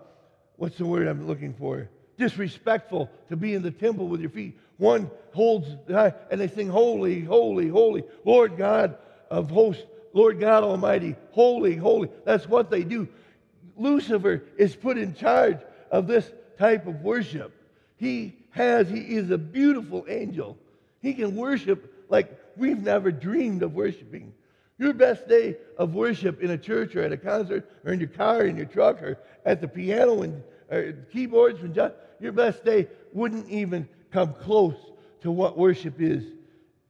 what's 0.56 0.78
the 0.78 0.86
word 0.86 1.06
I'm 1.06 1.26
looking 1.26 1.54
for? 1.54 1.88
Disrespectful 2.18 3.10
to 3.28 3.36
be 3.36 3.54
in 3.54 3.62
the 3.62 3.70
temple 3.70 4.08
with 4.08 4.20
your 4.20 4.30
feet. 4.30 4.58
One 4.78 5.10
holds, 5.32 5.68
and 5.88 6.40
they 6.40 6.48
sing, 6.48 6.68
Holy, 6.68 7.20
holy, 7.20 7.68
holy, 7.68 8.04
Lord 8.24 8.56
God 8.56 8.96
of 9.30 9.50
hosts, 9.50 9.84
Lord 10.12 10.40
God 10.40 10.62
Almighty, 10.62 11.14
holy, 11.32 11.76
holy. 11.76 12.08
That's 12.24 12.48
what 12.48 12.70
they 12.70 12.84
do. 12.84 13.08
Lucifer 13.76 14.44
is 14.56 14.74
put 14.74 14.96
in 14.96 15.14
charge 15.14 15.58
of 15.90 16.06
this 16.06 16.30
type 16.58 16.86
of 16.86 17.02
worship. 17.02 17.52
He 17.96 18.36
has, 18.56 18.88
he 18.88 19.00
is 19.00 19.30
a 19.30 19.38
beautiful 19.38 20.04
angel. 20.08 20.58
He 21.02 21.14
can 21.14 21.36
worship 21.36 22.06
like 22.08 22.36
we've 22.56 22.82
never 22.82 23.12
dreamed 23.12 23.62
of 23.62 23.74
worshiping. 23.74 24.32
Your 24.78 24.92
best 24.92 25.28
day 25.28 25.56
of 25.78 25.94
worship 25.94 26.42
in 26.42 26.50
a 26.50 26.58
church 26.58 26.96
or 26.96 27.02
at 27.02 27.12
a 27.12 27.16
concert 27.16 27.70
or 27.84 27.92
in 27.92 28.00
your 28.00 28.08
car, 28.08 28.38
or 28.38 28.46
in 28.46 28.56
your 28.56 28.66
truck, 28.66 29.02
or 29.02 29.18
at 29.44 29.60
the 29.60 29.68
piano 29.68 30.22
and 30.22 30.42
keyboards, 31.12 31.60
your 32.20 32.32
best 32.32 32.64
day 32.64 32.88
wouldn't 33.12 33.48
even 33.48 33.88
come 34.10 34.34
close 34.34 34.76
to 35.22 35.30
what 35.30 35.56
worship 35.56 36.00
is 36.00 36.24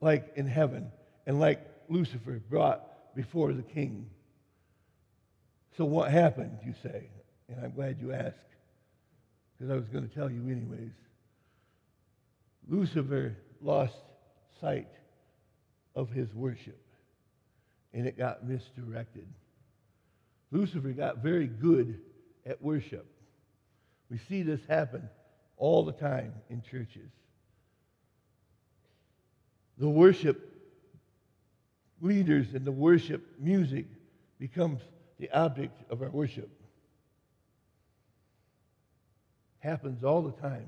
like 0.01 0.33
in 0.37 0.47
heaven 0.47 0.91
and 1.27 1.41
like 1.41 1.61
Lucifer 1.89 2.41
brought 2.49 3.15
before 3.15 3.53
the 3.53 3.63
king. 3.63 4.09
So, 5.77 5.85
what 5.85 6.11
happened, 6.11 6.59
you 6.65 6.75
say? 6.83 7.09
And 7.49 7.65
I'm 7.65 7.73
glad 7.73 7.99
you 8.01 8.13
asked, 8.13 8.37
because 9.59 9.71
I 9.73 9.77
was 9.77 9.89
going 9.89 10.09
to 10.09 10.15
tell 10.15 10.31
you 10.31 10.43
anyways. 10.49 10.93
Lucifer 12.69 13.37
lost 13.61 13.97
sight 14.61 14.89
of 15.95 16.11
his 16.11 16.33
worship, 16.35 16.81
and 17.93 18.07
it 18.07 18.19
got 18.19 18.47
misdirected. 18.47 19.27
Lucifer 20.51 20.93
got 20.93 21.19
very 21.19 21.47
good 21.47 22.01
at 22.45 22.61
worship. 22.63 23.07
We 24.11 24.19
see 24.19 24.43
this 24.43 24.61
happen 24.69 25.09
all 25.57 25.85
the 25.85 25.93
time 25.93 26.33
in 26.49 26.63
churches. 26.63 27.11
The 29.79 29.89
worship 29.89 30.53
leaders 32.01 32.55
and 32.55 32.65
the 32.65 32.73
worship 32.73 33.23
music 33.39 33.87
becomes 34.39 34.81
the 35.19 35.31
object 35.31 35.91
of 35.91 36.03
our 36.03 36.11
worship. 36.11 36.51
Happens 39.59 40.05
all 40.05 40.23
the 40.23 40.33
time. 40.41 40.67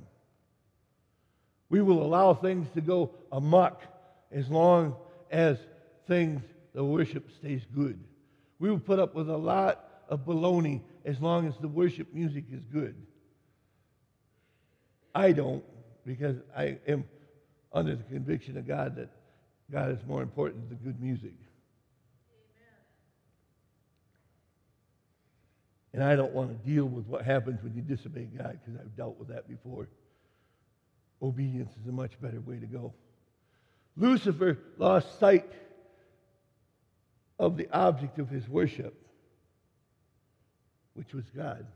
We 1.70 1.82
will 1.82 2.02
allow 2.02 2.34
things 2.34 2.66
to 2.74 2.80
go 2.80 3.10
amok 3.30 3.82
as 4.32 4.48
long 4.48 4.96
as 5.30 5.58
things, 6.06 6.42
the 6.74 6.84
worship 6.84 7.30
stays 7.38 7.62
good. 7.74 8.02
We 8.58 8.70
will 8.70 8.80
put 8.80 8.98
up 8.98 9.14
with 9.14 9.28
a 9.28 9.36
lot 9.36 9.84
of 10.08 10.24
baloney 10.24 10.80
as 11.04 11.20
long 11.20 11.46
as 11.46 11.54
the 11.60 11.68
worship 11.68 12.12
music 12.12 12.44
is 12.50 12.62
good. 12.72 12.94
I 15.14 15.32
don't, 15.32 15.64
because 16.06 16.36
I 16.56 16.78
am 16.86 17.04
under 17.72 17.96
the 17.96 18.04
conviction 18.04 18.56
of 18.56 18.66
God 18.66 18.96
that 18.96 19.10
God 19.70 19.90
is 19.90 19.98
more 20.06 20.22
important 20.22 20.68
than 20.68 20.78
good 20.78 21.00
music. 21.00 21.34
And 25.92 26.02
I 26.04 26.16
don't 26.16 26.32
want 26.32 26.50
to 26.50 26.68
deal 26.68 26.84
with 26.84 27.06
what 27.06 27.24
happens 27.24 27.62
when 27.62 27.74
you 27.74 27.82
disobey 27.82 28.28
God 28.36 28.58
because 28.64 28.80
I've 28.80 28.96
dealt 28.96 29.18
with 29.18 29.28
that 29.28 29.48
before. 29.48 29.88
Obedience 31.20 31.70
is 31.80 31.88
a 31.88 31.92
much 31.92 32.20
better 32.20 32.40
way 32.40 32.58
to 32.58 32.66
go. 32.66 32.92
Lucifer 33.96 34.58
lost 34.76 35.18
sight 35.18 35.50
of 37.38 37.56
the 37.56 37.68
object 37.72 38.18
of 38.18 38.28
his 38.28 38.48
worship, 38.48 38.94
which 40.94 41.12
was 41.12 41.24
God. 41.36 41.66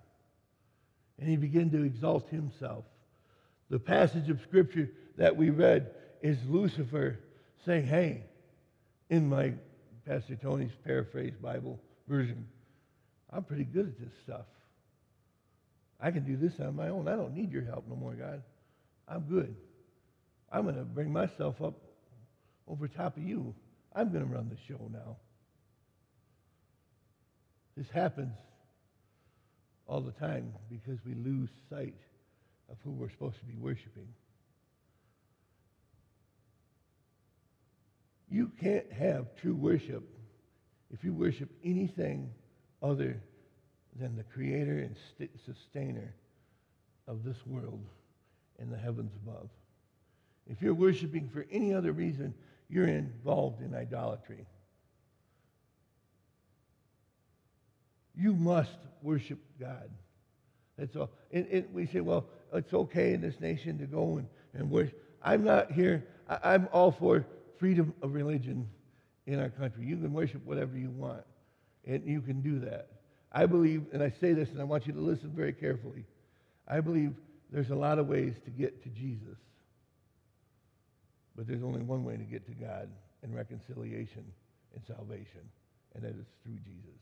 And 1.18 1.28
he 1.28 1.36
began 1.36 1.70
to 1.70 1.82
exalt 1.82 2.28
himself. 2.28 2.84
The 3.70 3.78
passage 3.78 4.28
of 4.28 4.40
Scripture 4.43 4.90
that 5.16 5.36
we 5.36 5.51
read 5.51 5.90
is 6.20 6.38
Lucifer 6.49 7.18
saying, 7.64 7.86
Hey, 7.86 8.24
in 9.11 9.28
my 9.28 9.55
Pastor 10.07 10.36
Tony's 10.36 10.72
paraphrase 10.84 11.34
Bible 11.40 11.80
version, 12.09 12.47
I'm 13.30 13.45
pretty 13.45 13.64
good 13.64 13.86
at 13.88 13.99
this 13.99 14.12
stuff. 14.22 14.47
I 16.01 16.11
can 16.11 16.24
do 16.24 16.36
this 16.36 16.59
on 16.61 16.74
my 16.74 16.88
own. 16.88 17.07
I 17.09 17.14
don't 17.14 17.34
need 17.34 17.53
your 17.53 17.64
help 17.64 17.88
no 17.88 17.95
more, 17.95 18.14
God. 18.14 18.43
I'm 19.12 19.22
good. 19.22 19.54
I'm 20.50 20.62
going 20.62 20.76
to 20.76 20.84
bring 20.84 21.12
myself 21.12 21.60
up 21.62 21.74
over 22.66 22.88
top 22.88 23.16
of 23.16 23.22
you. 23.22 23.54
I'm 23.94 24.10
going 24.10 24.26
to 24.26 24.32
run 24.32 24.48
the 24.48 24.56
show 24.66 24.80
now. 24.90 25.16
This 27.76 27.86
happens 27.92 28.32
all 29.86 30.00
the 30.00 30.12
time 30.12 30.54
because 30.70 30.98
we 31.04 31.14
lose 31.14 31.50
sight 31.68 31.96
of 32.70 32.76
who 32.84 32.92
we're 32.92 33.10
supposed 33.10 33.38
to 33.40 33.44
be 33.44 33.56
worshiping. 33.56 34.08
You 38.30 38.50
can't 38.62 38.90
have 38.92 39.26
true 39.42 39.54
worship 39.54 40.04
if 40.90 41.04
you 41.04 41.12
worship 41.12 41.50
anything 41.62 42.30
other 42.82 43.20
than 44.00 44.16
the 44.16 44.22
creator 44.22 44.78
and 44.78 44.96
sustainer 45.44 46.14
of 47.06 47.24
this 47.24 47.36
world 47.46 47.84
and 48.62 48.72
the 48.72 48.78
heavens 48.78 49.12
above. 49.26 49.50
If 50.46 50.62
you're 50.62 50.74
worshiping 50.74 51.28
for 51.28 51.44
any 51.50 51.74
other 51.74 51.92
reason, 51.92 52.32
you're 52.68 52.86
involved 52.86 53.60
in 53.60 53.74
idolatry. 53.74 54.46
You 58.16 58.32
must 58.32 58.76
worship 59.02 59.38
God. 59.60 59.90
That's 60.78 60.96
all. 60.96 61.10
And, 61.32 61.46
and, 61.48 61.74
we 61.74 61.86
say, 61.86 62.00
well, 62.00 62.26
it's 62.52 62.72
okay 62.72 63.12
in 63.12 63.20
this 63.20 63.40
nation 63.40 63.78
to 63.78 63.86
go 63.86 64.18
and, 64.18 64.28
and 64.54 64.70
worship. 64.70 65.02
I'm 65.22 65.44
not 65.44 65.72
here. 65.72 66.06
I, 66.28 66.54
I'm 66.54 66.68
all 66.72 66.92
for 66.92 67.26
freedom 67.58 67.94
of 68.00 68.14
religion 68.14 68.68
in 69.26 69.40
our 69.40 69.50
country. 69.50 69.84
You 69.86 69.96
can 69.96 70.12
worship 70.12 70.44
whatever 70.44 70.76
you 70.76 70.90
want, 70.90 71.24
and 71.86 72.04
you 72.06 72.20
can 72.20 72.40
do 72.40 72.60
that. 72.60 72.88
I 73.32 73.46
believe, 73.46 73.86
and 73.92 74.02
I 74.02 74.12
say 74.20 74.32
this, 74.34 74.50
and 74.50 74.60
I 74.60 74.64
want 74.64 74.86
you 74.86 74.92
to 74.92 75.00
listen 75.00 75.30
very 75.34 75.52
carefully. 75.52 76.04
I 76.68 76.80
believe 76.80 77.12
there's 77.53 77.70
a 77.70 77.76
lot 77.76 77.98
of 77.98 78.09
ways 78.09 78.34
to 78.44 78.50
get 78.50 78.82
to 78.82 78.88
Jesus, 78.88 79.36
but 81.36 81.46
there's 81.46 81.62
only 81.62 81.82
one 81.82 82.03
way 82.03 82.16
to 82.16 82.24
get 82.24 82.46
to 82.46 82.53
God 82.53 82.88
and 83.22 83.34
reconciliation 83.34 84.24
and 84.74 84.82
salvation, 84.86 85.42
and 85.94 86.03
that 86.03 86.11
is 86.11 86.26
through 86.42 86.57
Jesus. 86.64 86.98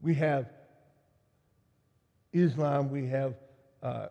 We 0.00 0.14
have 0.14 0.46
Islam, 2.32 2.90
we 2.90 3.06
have 3.08 3.34
uh, 3.82 4.06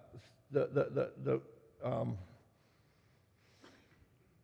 the, 0.52 0.70
the, 0.72 0.84
the, 0.94 1.12
the 1.24 1.42
um, 1.84 2.18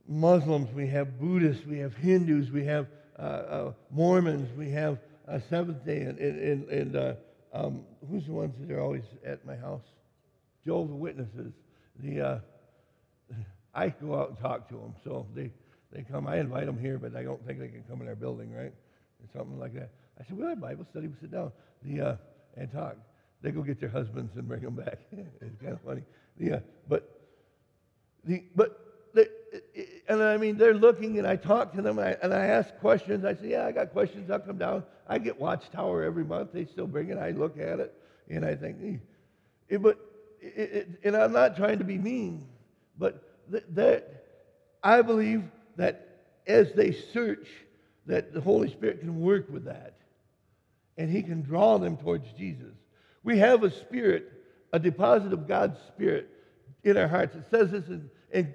Muslims, 0.08 0.74
we 0.74 0.88
have 0.88 1.20
Buddhists, 1.20 1.66
we 1.66 1.78
have 1.78 1.96
Hindus, 1.96 2.50
we 2.50 2.66
have 2.66 2.88
uh, 3.18 3.22
uh, 3.22 3.74
Mormons, 3.92 4.50
we 4.58 4.72
have 4.72 4.98
uh, 5.28 5.40
Seventh 5.50 5.86
Day, 5.86 6.02
and, 6.02 6.18
and, 6.18 6.70
and 6.70 6.96
uh, 6.96 7.14
um, 7.54 7.82
who's 8.10 8.26
the 8.26 8.34
ones 8.34 8.54
that 8.60 8.72
are 8.72 8.82
always 8.82 9.04
at 9.26 9.46
my 9.46 9.56
house? 9.56 9.84
Jehovah's 10.66 10.96
Witnesses. 10.96 11.54
The 12.04 12.22
uh, 12.22 12.40
I 13.74 13.90
go 13.90 14.20
out 14.20 14.30
and 14.30 14.40
talk 14.40 14.70
to 14.70 14.76
them, 14.76 14.96
so 15.04 15.26
they 15.36 15.52
they 15.92 16.04
come. 16.04 16.28
I 16.28 16.40
invite 16.40 16.66
them 16.66 16.80
here, 16.80 16.98
but 16.98 17.16
I 17.16 17.24
don't 17.24 17.46
think 17.46 17.60
they 17.60 17.68
can 17.68 17.84
come 17.90 18.02
in 18.02 18.08
our 18.08 18.16
building, 18.16 18.54
right? 18.54 18.74
Or 18.74 19.40
something 19.40 19.60
like 19.60 19.74
that. 19.74 19.90
I 20.20 20.24
said, 20.26 20.38
"We'll 20.38 20.50
have 20.50 20.62
Bible 20.62 20.86
study. 20.92 21.08
We 21.08 21.14
sit 21.22 21.32
down 21.32 21.52
the 21.84 22.02
uh, 22.02 22.16
and 22.56 22.72
talk." 22.72 22.98
They 23.42 23.52
go 23.52 23.62
get 23.62 23.80
their 23.80 23.90
husbands 23.90 24.32
and 24.36 24.48
bring 24.48 24.62
them 24.62 24.76
back. 24.76 25.00
it's 25.12 25.62
kind 25.62 25.74
of 25.74 25.82
funny. 25.82 26.04
The, 26.38 26.62
but 26.88 27.20
the 28.26 28.44
but 28.56 28.80
they, 29.14 29.28
and 30.10 30.24
I 30.24 30.38
mean, 30.38 30.58
they're 30.58 30.74
looking, 30.74 31.20
and 31.20 31.28
I 31.28 31.36
talk 31.36 31.74
to 31.76 31.82
them, 31.82 32.00
and 32.00 32.08
I, 32.10 32.18
and 32.24 32.34
I 32.34 32.48
ask 32.48 32.76
questions. 32.80 33.24
I 33.24 33.36
say, 33.36 33.52
Yeah, 33.52 33.66
I 33.66 33.72
got 33.72 33.92
questions. 33.92 34.30
I'll 34.30 34.40
come 34.40 34.58
down. 34.58 34.84
I 35.08 35.20
get 35.20 35.40
Watchtower 35.40 36.04
every 36.04 36.24
month. 36.24 36.52
They 36.52 36.66
still 36.66 36.88
bring 36.88 37.10
it. 37.10 37.18
I 37.18 37.32
look 37.32 37.60
at 37.60 37.80
it, 37.80 37.94
and 38.28 38.44
I 38.44 38.56
think, 38.56 38.78
eh. 38.84 38.98
It, 39.70 39.82
but, 39.84 40.00
it, 40.42 40.72
it, 40.72 40.90
and 41.04 41.16
I'm 41.16 41.32
not 41.32 41.56
trying 41.56 41.78
to 41.78 41.84
be 41.84 41.98
mean, 41.98 42.48
but 42.98 43.52
th- 43.52 43.64
that 43.70 44.26
I 44.84 45.02
believe 45.04 45.44
that 45.78 46.24
as 46.48 46.74
they 46.74 46.92
search, 46.92 47.48
that 48.08 48.34
the 48.34 48.42
Holy 48.42 48.72
Spirit 48.72 49.02
can 49.02 49.22
work 49.22 49.48
with 49.50 49.66
that, 49.66 49.94
and 50.98 51.12
He 51.12 51.22
can 51.22 51.44
draw 51.44 51.78
them 51.78 51.98
towards 51.98 52.32
Jesus. 52.34 52.74
We 53.24 53.38
have 53.38 53.64
a 53.64 53.70
spirit, 53.70 54.32
a 54.74 54.80
deposit 54.80 55.34
of 55.34 55.48
God's 55.48 55.78
Spirit 55.88 56.30
in 56.84 56.98
our 56.98 57.08
hearts. 57.08 57.36
It 57.36 57.46
says 57.52 57.72
this 57.72 57.88
in 57.88 58.10
in 58.32 58.54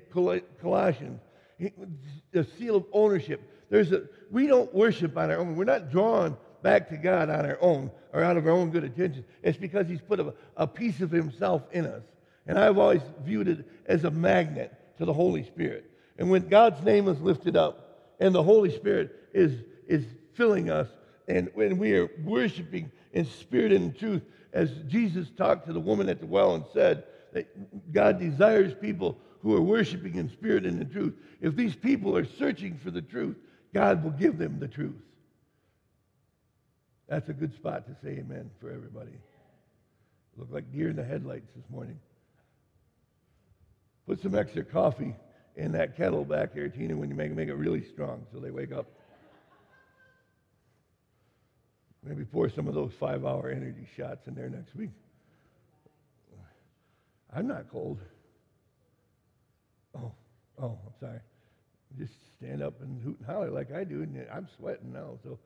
Colossians. 0.61 1.21
A 1.61 2.45
seal 2.59 2.77
of 2.77 2.85
ownership. 2.93 3.41
There's 3.71 3.93
a, 3.93 4.05
we 4.31 4.47
don't 4.47 4.73
worship 4.75 5.17
on 5.17 5.31
our 5.31 5.39
own. 5.39 5.57
We're 5.57 5.65
not 5.65 5.91
drawn 5.91 6.37
back 6.63 6.89
to 6.89 6.97
God 6.97 7.31
on 7.31 7.47
our 7.47 7.59
own 7.61 7.91
or 8.13 8.23
out 8.23 8.37
of 8.37 8.47
our 8.47 8.53
own 8.53 8.71
good 8.71 8.85
intentions. 8.85 9.25
It's 9.43 9.59
because 9.59 9.87
He's 9.87 10.01
put 10.01 10.21
a, 10.21 10.35
a 10.57 10.67
piece 10.67 11.01
of 11.01 11.11
Himself 11.11 11.63
in 11.73 11.87
us. 11.87 12.03
And 12.47 12.59
I've 12.59 12.79
always 12.79 13.03
viewed 13.25 13.49
it 13.49 13.67
as 13.87 14.05
a 14.05 14.11
magnet 14.11 14.73
to 14.99 15.05
the 15.05 15.13
Holy 15.13 15.45
Spirit. 15.45 15.91
And 16.19 16.31
when 16.31 16.49
God's 16.49 16.83
name 16.85 17.09
is 17.09 17.21
lifted 17.21 17.57
up 17.57 18.15
and 18.21 18.35
the 18.35 18.43
Holy 18.43 18.71
Spirit 18.75 19.15
is, 19.33 19.53
is 19.89 20.05
filling 20.35 20.71
us, 20.71 20.89
and 21.27 21.51
when 21.55 21.79
we 21.79 21.95
are 21.95 22.09
worshiping 22.23 22.91
in 23.13 23.25
spirit 23.25 23.73
and 23.73 23.85
in 23.87 23.95
truth, 23.95 24.23
as 24.53 24.71
Jesus 24.87 25.31
talked 25.37 25.67
to 25.67 25.73
the 25.73 25.81
woman 25.81 26.09
at 26.09 26.21
the 26.21 26.27
well 26.27 26.55
and 26.55 26.65
said, 26.73 27.05
that 27.33 27.93
God 27.93 28.19
desires 28.21 28.73
people 28.81 29.19
who 29.45 29.55
are 29.55 29.61
worshiping 29.61 30.15
in 30.15 30.31
spirit 30.31 30.65
and 30.65 30.81
in 30.81 30.91
truth. 30.91 31.15
If 31.43 31.55
these 31.55 31.77
people 31.77 32.17
are 32.17 32.25
searching 32.25 32.79
for 32.83 32.91
the 32.91 33.03
truth, 33.03 33.37
God 33.75 34.03
will 34.03 34.11
give 34.11 34.39
them 34.39 34.59
the 34.59 34.67
truth. 34.67 34.97
That's 37.09 37.29
a 37.29 37.35
good 37.35 37.55
spot 37.55 37.87
to 37.87 37.95
say 38.03 38.19
amen 38.19 38.51
for 38.59 38.71
everybody. 38.71 39.13
Look 40.39 40.49
like 40.51 40.73
deer 40.73 40.89
in 40.89 40.97
the 40.97 41.05
headlights 41.05 41.51
this 41.55 41.65
morning. 41.71 41.99
Put 44.07 44.23
some 44.23 44.35
extra 44.35 44.65
coffee 44.65 45.15
in 45.57 45.73
that 45.73 45.95
kettle 45.95 46.25
back 46.25 46.55
there, 46.55 46.69
Tina, 46.71 46.97
when 46.97 47.11
you 47.11 47.15
make 47.15 47.31
make 47.33 47.49
it 47.49 47.55
really 47.55 47.85
strong 47.85 48.27
so 48.33 48.41
they 48.41 48.51
wake 48.51 48.73
up. 48.73 48.87
Maybe 52.03 52.25
pour 52.25 52.49
some 52.49 52.67
of 52.67 52.75
those 52.75 52.93
five 52.99 53.27
hour 53.27 53.51
energy 53.51 53.87
shots 53.95 54.27
in 54.27 54.35
there 54.35 54.49
next 54.49 54.75
week. 54.75 54.91
I'm 57.35 57.47
not 57.47 57.71
cold. 57.71 57.99
Oh, 60.61 60.79
I'm 60.87 60.93
sorry. 61.01 61.21
Just 61.99 62.13
stand 62.39 62.63
up 62.63 62.81
and 62.81 63.03
hoot 63.03 63.17
and 63.19 63.27
holler 63.27 63.51
like 63.51 63.73
I 63.73 63.85
do, 63.85 64.03
and 64.03 64.27
I'm 64.33 64.49
sweating 64.57 64.93
now. 64.93 65.19
So, 65.23 65.39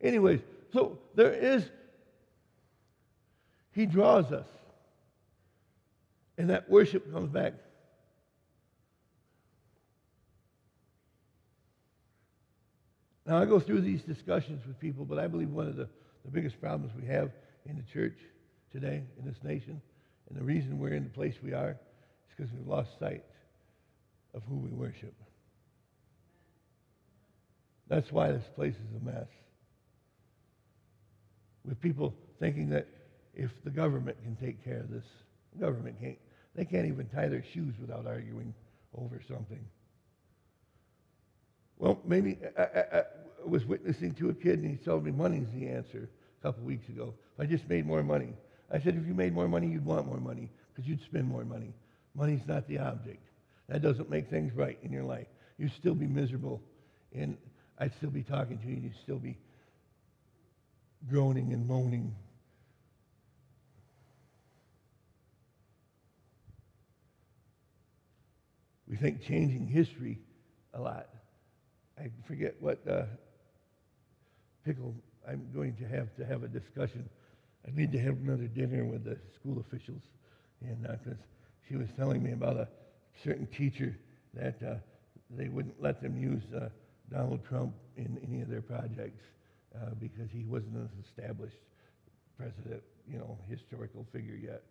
anyways, 0.00 0.40
so 0.72 0.98
there 1.14 1.32
is, 1.32 1.68
He 3.72 3.86
draws 3.86 4.32
us. 4.32 4.46
And 6.38 6.50
that 6.50 6.68
worship 6.68 7.10
comes 7.12 7.30
back. 7.30 7.54
Now, 13.24 13.38
I 13.38 13.44
go 13.44 13.58
through 13.58 13.80
these 13.80 14.02
discussions 14.02 14.64
with 14.66 14.78
people, 14.78 15.04
but 15.04 15.18
I 15.18 15.26
believe 15.26 15.50
one 15.50 15.66
of 15.66 15.76
the, 15.76 15.88
the 16.24 16.30
biggest 16.30 16.60
problems 16.60 16.92
we 16.94 17.06
have 17.08 17.32
in 17.64 17.76
the 17.76 17.82
church 17.82 18.18
today, 18.70 19.02
in 19.18 19.24
this 19.24 19.42
nation, 19.42 19.80
and 20.28 20.38
the 20.38 20.44
reason 20.44 20.78
we're 20.78 20.92
in 20.92 21.04
the 21.04 21.10
place 21.10 21.34
we 21.42 21.52
are 21.52 21.70
is 21.70 22.34
because 22.36 22.52
we've 22.52 22.66
lost 22.66 22.90
sight 23.00 23.24
of 24.36 24.42
who 24.48 24.56
we 24.56 24.70
worship. 24.70 25.14
That's 27.88 28.12
why 28.12 28.30
this 28.30 28.44
place 28.54 28.74
is 28.74 29.00
a 29.00 29.04
mess. 29.04 29.28
With 31.64 31.80
people 31.80 32.14
thinking 32.38 32.68
that 32.70 32.86
if 33.34 33.50
the 33.64 33.70
government 33.70 34.16
can 34.22 34.36
take 34.36 34.62
care 34.64 34.78
of 34.78 34.90
this, 34.90 35.04
government 35.58 35.96
can't. 36.00 36.18
They 36.54 36.64
can't 36.64 36.86
even 36.86 37.06
tie 37.08 37.28
their 37.28 37.44
shoes 37.52 37.74
without 37.78 38.06
arguing 38.06 38.54
over 38.96 39.20
something. 39.28 39.62
Well, 41.78 42.00
maybe 42.06 42.38
I, 42.56 42.62
I, 42.62 42.98
I 42.98 43.02
was 43.44 43.66
witnessing 43.66 44.14
to 44.14 44.30
a 44.30 44.34
kid 44.34 44.60
and 44.60 44.70
he 44.70 44.76
told 44.76 45.04
me 45.04 45.10
money's 45.10 45.48
the 45.54 45.68
answer 45.68 46.08
a 46.40 46.42
couple 46.42 46.64
weeks 46.64 46.88
ago. 46.88 47.12
I 47.38 47.44
just 47.44 47.68
made 47.68 47.84
more 47.84 48.02
money. 48.02 48.32
I 48.72 48.80
said, 48.80 48.96
if 48.96 49.06
you 49.06 49.12
made 49.12 49.34
more 49.34 49.48
money, 49.48 49.66
you'd 49.68 49.84
want 49.84 50.06
more 50.06 50.18
money 50.18 50.50
because 50.74 50.88
you'd 50.88 51.02
spend 51.02 51.28
more 51.28 51.44
money. 51.44 51.74
Money's 52.14 52.46
not 52.46 52.66
the 52.66 52.78
object. 52.78 53.22
That 53.68 53.82
doesn't 53.82 54.08
make 54.08 54.30
things 54.30 54.52
right 54.54 54.78
in 54.82 54.92
your 54.92 55.02
life. 55.02 55.26
You'd 55.58 55.72
still 55.72 55.94
be 55.94 56.06
miserable, 56.06 56.62
and 57.12 57.36
I'd 57.78 57.94
still 57.96 58.10
be 58.10 58.22
talking 58.22 58.58
to 58.58 58.66
you, 58.66 58.74
and 58.74 58.84
you'd 58.84 59.00
still 59.02 59.18
be 59.18 59.38
groaning 61.08 61.52
and 61.52 61.66
moaning. 61.66 62.14
We 68.88 68.96
think 68.96 69.22
changing 69.22 69.66
history 69.66 70.18
a 70.74 70.80
lot. 70.80 71.08
I 71.98 72.10
forget 72.26 72.54
what 72.60 72.86
uh, 72.88 73.02
pickle 74.64 74.94
I'm 75.28 75.48
going 75.52 75.74
to 75.76 75.88
have 75.88 76.14
to 76.16 76.24
have 76.24 76.44
a 76.44 76.48
discussion. 76.48 77.08
I 77.66 77.76
need 77.76 77.90
to 77.92 77.98
have 77.98 78.16
another 78.18 78.46
dinner 78.46 78.84
with 78.84 79.04
the 79.04 79.18
school 79.34 79.58
officials, 79.58 80.02
and 80.60 80.82
because 80.82 81.18
uh, 81.18 81.24
she 81.68 81.76
was 81.76 81.88
telling 81.96 82.22
me 82.22 82.32
about 82.32 82.56
a 82.56 82.68
certain 83.24 83.46
teacher 83.46 83.96
that 84.34 84.62
uh, 84.62 84.74
they 85.30 85.48
wouldn't 85.48 85.80
let 85.82 86.00
them 86.02 86.16
use 86.18 86.42
uh, 86.54 86.68
Donald 87.10 87.44
Trump 87.48 87.74
in 87.96 88.18
any 88.26 88.42
of 88.42 88.48
their 88.48 88.62
projects 88.62 89.22
uh, 89.74 89.90
because 90.00 90.30
he 90.32 90.44
wasn't 90.44 90.74
an 90.74 90.88
established 91.04 91.56
president, 92.36 92.82
you 93.10 93.18
know, 93.18 93.38
historical 93.48 94.06
figure 94.12 94.34
yet. 94.36 94.62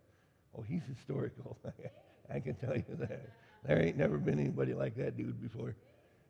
Oh, 0.56 0.62
he's 0.62 0.82
historical. 0.88 1.58
I 2.34 2.40
can 2.40 2.54
tell 2.54 2.76
you 2.76 2.84
that. 2.98 3.30
There 3.64 3.80
ain't 3.82 3.96
never 3.96 4.18
been 4.18 4.38
anybody 4.38 4.74
like 4.74 4.96
that 4.96 5.16
dude 5.16 5.40
before. 5.40 5.74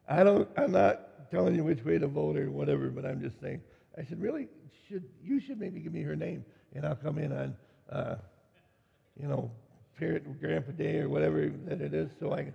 I 0.09 0.23
don't. 0.23 0.49
I'm 0.57 0.73
not 0.73 1.31
telling 1.31 1.55
you 1.55 1.65
which 1.65 1.85
way 1.85 1.99
to 1.99 2.07
vote 2.07 2.37
or 2.37 2.51
whatever, 2.51 2.89
but 2.89 3.05
I'm 3.05 3.21
just 3.21 3.41
saying. 3.41 3.61
I 3.99 4.05
said, 4.05 4.21
really, 4.21 4.49
should 4.89 5.05
you 5.23 5.41
should 5.41 5.59
maybe 5.59 5.81
give 5.81 5.93
me 5.93 6.03
her 6.03 6.17
name, 6.17 6.45
and 6.75 6.87
I'll 6.87 6.97
come 6.97 7.19
in 7.19 7.33
on, 7.33 7.57
uh, 7.91 8.17
you 9.21 9.27
know, 9.27 9.51
parent 9.99 10.41
grandpa 10.41 10.73
day 10.73 10.99
or 10.99 11.09
whatever 11.09 11.51
that 11.67 11.81
it 11.81 11.95
is, 11.95 12.11
so 12.21 12.33
I 12.33 12.45
can 12.45 12.55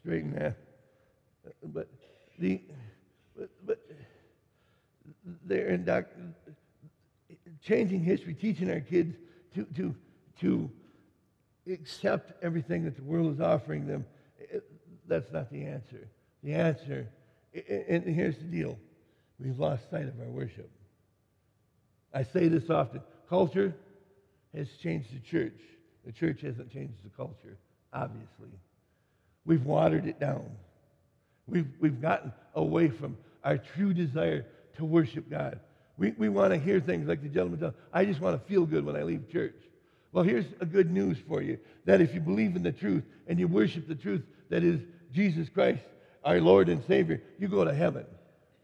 straighten 0.00 0.34
that. 0.34 0.56
But 1.62 1.88
the 2.38 2.60
but, 3.36 3.50
but 3.66 3.78
they're 5.44 5.68
in 5.68 5.84
doc, 5.84 6.06
changing 7.62 8.00
history, 8.00 8.34
teaching 8.34 8.70
our 8.70 8.80
kids 8.80 9.16
to 9.54 9.64
to 9.76 9.94
to 10.40 10.70
accept 11.70 12.32
everything 12.42 12.84
that 12.84 12.96
the 12.96 13.02
world 13.02 13.32
is 13.34 13.40
offering 13.40 13.86
them. 13.86 14.04
Eh, 14.52 14.58
that's 15.06 15.32
not 15.32 15.50
the 15.50 15.64
answer. 15.64 16.08
The 16.42 16.54
answer, 16.54 17.08
and 17.88 18.04
here's 18.04 18.36
the 18.36 18.44
deal: 18.44 18.78
we've 19.38 19.58
lost 19.58 19.90
sight 19.90 20.08
of 20.08 20.20
our 20.20 20.30
worship. 20.30 20.70
I 22.12 22.22
say 22.22 22.48
this 22.48 22.70
often: 22.70 23.00
culture 23.28 23.74
has 24.54 24.68
changed 24.82 25.14
the 25.14 25.20
church 25.20 25.60
the 26.04 26.12
church 26.12 26.40
hasn't 26.42 26.72
changed 26.72 26.94
the 27.04 27.10
culture, 27.16 27.56
obviously. 27.92 28.50
We've 29.46 29.64
watered 29.64 30.06
it 30.06 30.20
down. 30.20 30.44
We've, 31.46 31.68
we've 31.80 32.00
gotten 32.00 32.32
away 32.54 32.88
from 32.88 33.16
our 33.42 33.58
true 33.58 33.92
desire 33.92 34.46
to 34.76 34.84
worship 34.84 35.28
God. 35.30 35.60
We, 35.96 36.12
we 36.12 36.28
want 36.28 36.52
to 36.52 36.58
hear 36.58 36.80
things 36.80 37.06
like 37.06 37.22
the 37.22 37.28
gentleman 37.28 37.60
said, 37.60 37.74
I 37.92 38.04
just 38.04 38.20
want 38.20 38.40
to 38.40 38.48
feel 38.48 38.66
good 38.66 38.84
when 38.84 38.96
I 38.96 39.02
leave 39.02 39.30
church. 39.30 39.54
Well, 40.12 40.24
here's 40.24 40.46
a 40.60 40.66
good 40.66 40.90
news 40.90 41.18
for 41.28 41.42
you 41.42 41.58
that 41.84 42.00
if 42.00 42.14
you 42.14 42.20
believe 42.20 42.56
in 42.56 42.62
the 42.62 42.72
truth 42.72 43.04
and 43.26 43.38
you 43.38 43.48
worship 43.48 43.86
the 43.86 43.94
truth 43.94 44.22
that 44.48 44.62
is 44.62 44.80
Jesus 45.12 45.48
Christ, 45.48 45.82
our 46.24 46.40
Lord 46.40 46.68
and 46.68 46.82
Savior, 46.86 47.22
you 47.38 47.48
go 47.48 47.64
to 47.64 47.74
heaven. 47.74 48.06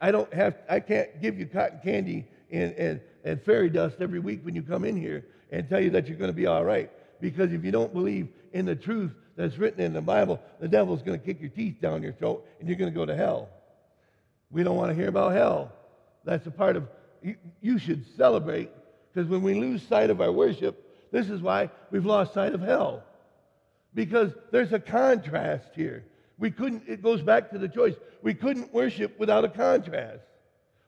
I 0.01 0.11
don't 0.11 0.33
have, 0.33 0.57
I 0.69 0.81
can't 0.81 1.21
give 1.21 1.39
you 1.39 1.47
cotton 1.47 1.81
candy 1.85 2.27
and, 2.51 2.73
and, 2.73 3.01
and 3.25 3.43
fairy 3.43 3.69
dust 3.69 3.97
every 4.01 4.19
week 4.19 4.45
when 4.45 4.55
you 4.55 4.63
come 4.63 4.85
in 4.85 4.97
here 4.97 5.27
and 5.51 5.69
tell 5.69 5.81
you 5.81 5.91
that 5.91 6.09
you're 6.09 6.17
going 6.17 6.31
to 6.31 6.37
be 6.37 6.47
all 6.47 6.65
right. 6.65 6.91
Because 7.21 7.53
if 7.53 7.65
you 7.65 7.71
don't 7.71 7.93
believe 7.93 8.29
in 8.53 8.67
the 8.67 8.75
truth 8.75 9.13
that's 9.37 9.59
written 9.59 9.81
in 9.81 9.93
the 9.93 10.01
Bible, 10.01 10.41
the 10.61 10.69
devil's 10.69 11.03
going 11.03 11.19
to 11.19 11.25
kick 11.25 11.41
your 11.41 11.51
teeth 11.51 11.81
down 11.81 12.03
your 12.03 12.13
throat 12.13 12.47
and 12.59 12.69
you're 12.69 12.79
going 12.79 12.93
to 12.93 12.97
go 12.97 13.07
to 13.07 13.17
hell. 13.17 13.49
We 14.51 14.63
don't 14.63 14.77
want 14.77 14.91
to 14.91 14.95
hear 14.95 15.09
about 15.09 15.33
hell. 15.33 15.73
That's 16.25 16.47
a 16.47 16.51
part 16.51 16.77
of, 16.77 16.89
you, 17.23 17.37
you 17.61 17.79
should 17.79 18.05
celebrate 18.17 18.71
because 19.13 19.29
when 19.29 19.43
we 19.43 19.55
lose 19.55 19.83
sight 19.83 20.11
of 20.11 20.21
our 20.21 20.33
worship, 20.33 20.87
this 21.13 21.29
is 21.29 21.41
why 21.41 21.71
we've 21.91 22.07
lost 22.07 22.35
sight 22.35 22.55
of 22.55 22.61
hell. 22.61 23.03
Because 23.95 24.33
there's 24.53 24.73
a 24.73 24.79
contrast 24.79 25.69
here. 25.75 26.05
We 26.39 26.51
couldn't, 26.51 26.85
it 26.87 27.03
goes 27.03 27.23
back 27.23 27.51
to 27.51 27.59
the 27.59 27.69
choice. 27.69 27.95
We 28.23 28.35
couldn't 28.35 28.73
worship 28.73 29.19
without 29.19 29.45
a 29.45 29.49
contrast. 29.49 30.23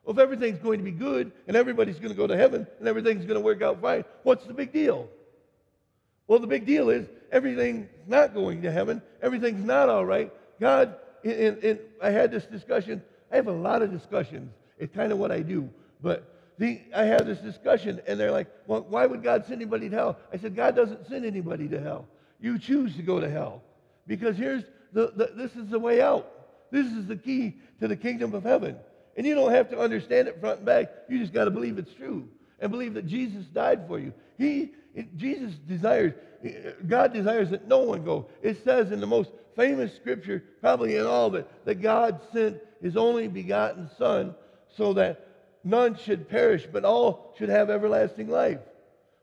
Well, 0.04 0.14
if 0.14 0.18
everything's 0.18 0.58
going 0.58 0.78
to 0.78 0.84
be 0.84 0.90
good 0.90 1.32
and 1.46 1.56
everybody's 1.56 1.98
going 1.98 2.10
to 2.10 2.16
go 2.16 2.26
to 2.26 2.36
heaven 2.36 2.66
and 2.78 2.88
everything's 2.88 3.24
going 3.24 3.38
to 3.38 3.44
work 3.44 3.62
out 3.62 3.80
fine, 3.80 4.04
what's 4.22 4.44
the 4.46 4.54
big 4.54 4.72
deal? 4.72 5.08
Well, 6.32 6.40
the 6.40 6.46
big 6.46 6.64
deal 6.64 6.88
is 6.88 7.06
everything's 7.30 7.88
not 8.06 8.32
going 8.32 8.62
to 8.62 8.72
heaven, 8.72 9.02
everything's 9.20 9.66
not 9.66 9.90
all 9.90 10.06
right. 10.06 10.32
God, 10.58 10.96
and, 11.22 11.58
and 11.62 11.78
I 12.02 12.08
had 12.08 12.30
this 12.30 12.46
discussion. 12.46 13.02
I 13.30 13.36
have 13.36 13.48
a 13.48 13.52
lot 13.52 13.82
of 13.82 13.90
discussions. 13.90 14.50
It's 14.78 14.96
kind 14.96 15.12
of 15.12 15.18
what 15.18 15.30
I 15.30 15.40
do. 15.40 15.68
But 16.00 16.34
the, 16.56 16.80
I 16.96 17.02
have 17.02 17.26
this 17.26 17.36
discussion, 17.40 18.00
and 18.06 18.18
they're 18.18 18.30
like, 18.30 18.46
well, 18.66 18.86
why 18.88 19.04
would 19.04 19.22
God 19.22 19.44
send 19.44 19.60
anybody 19.60 19.90
to 19.90 19.94
hell? 19.94 20.18
I 20.32 20.38
said, 20.38 20.56
God 20.56 20.74
doesn't 20.74 21.06
send 21.06 21.26
anybody 21.26 21.68
to 21.68 21.78
hell. 21.78 22.06
You 22.40 22.58
choose 22.58 22.96
to 22.96 23.02
go 23.02 23.20
to 23.20 23.28
hell. 23.28 23.60
Because 24.06 24.38
here's 24.38 24.64
the, 24.94 25.12
the 25.14 25.32
this 25.36 25.54
is 25.54 25.68
the 25.68 25.78
way 25.78 26.00
out. 26.00 26.30
This 26.70 26.86
is 26.86 27.08
the 27.08 27.16
key 27.16 27.56
to 27.80 27.88
the 27.88 27.96
kingdom 27.96 28.32
of 28.32 28.44
heaven. 28.44 28.78
And 29.18 29.26
you 29.26 29.34
don't 29.34 29.52
have 29.52 29.68
to 29.68 29.78
understand 29.78 30.28
it 30.28 30.40
front 30.40 30.60
and 30.60 30.66
back. 30.66 30.86
You 31.10 31.18
just 31.18 31.34
got 31.34 31.44
to 31.44 31.50
believe 31.50 31.76
it's 31.76 31.92
true 31.92 32.26
and 32.62 32.70
believe 32.70 32.94
that 32.94 33.06
Jesus 33.06 33.44
died 33.46 33.86
for 33.88 33.98
you. 33.98 34.14
He, 34.38 34.70
Jesus 35.16 35.52
desires, 35.68 36.14
God 36.86 37.12
desires 37.12 37.50
that 37.50 37.66
no 37.68 37.78
one 37.78 38.04
go. 38.04 38.28
It 38.40 38.62
says 38.64 38.92
in 38.92 39.00
the 39.00 39.06
most 39.06 39.30
famous 39.56 39.94
scripture, 39.94 40.44
probably 40.60 40.96
in 40.96 41.04
all 41.04 41.26
of 41.26 41.34
it, 41.34 41.50
that 41.64 41.82
God 41.82 42.20
sent 42.32 42.58
his 42.80 42.96
only 42.96 43.28
begotten 43.28 43.90
Son 43.98 44.34
so 44.76 44.92
that 44.94 45.26
none 45.64 45.96
should 45.96 46.28
perish, 46.28 46.66
but 46.72 46.84
all 46.84 47.34
should 47.36 47.48
have 47.48 47.68
everlasting 47.68 48.28
life. 48.28 48.60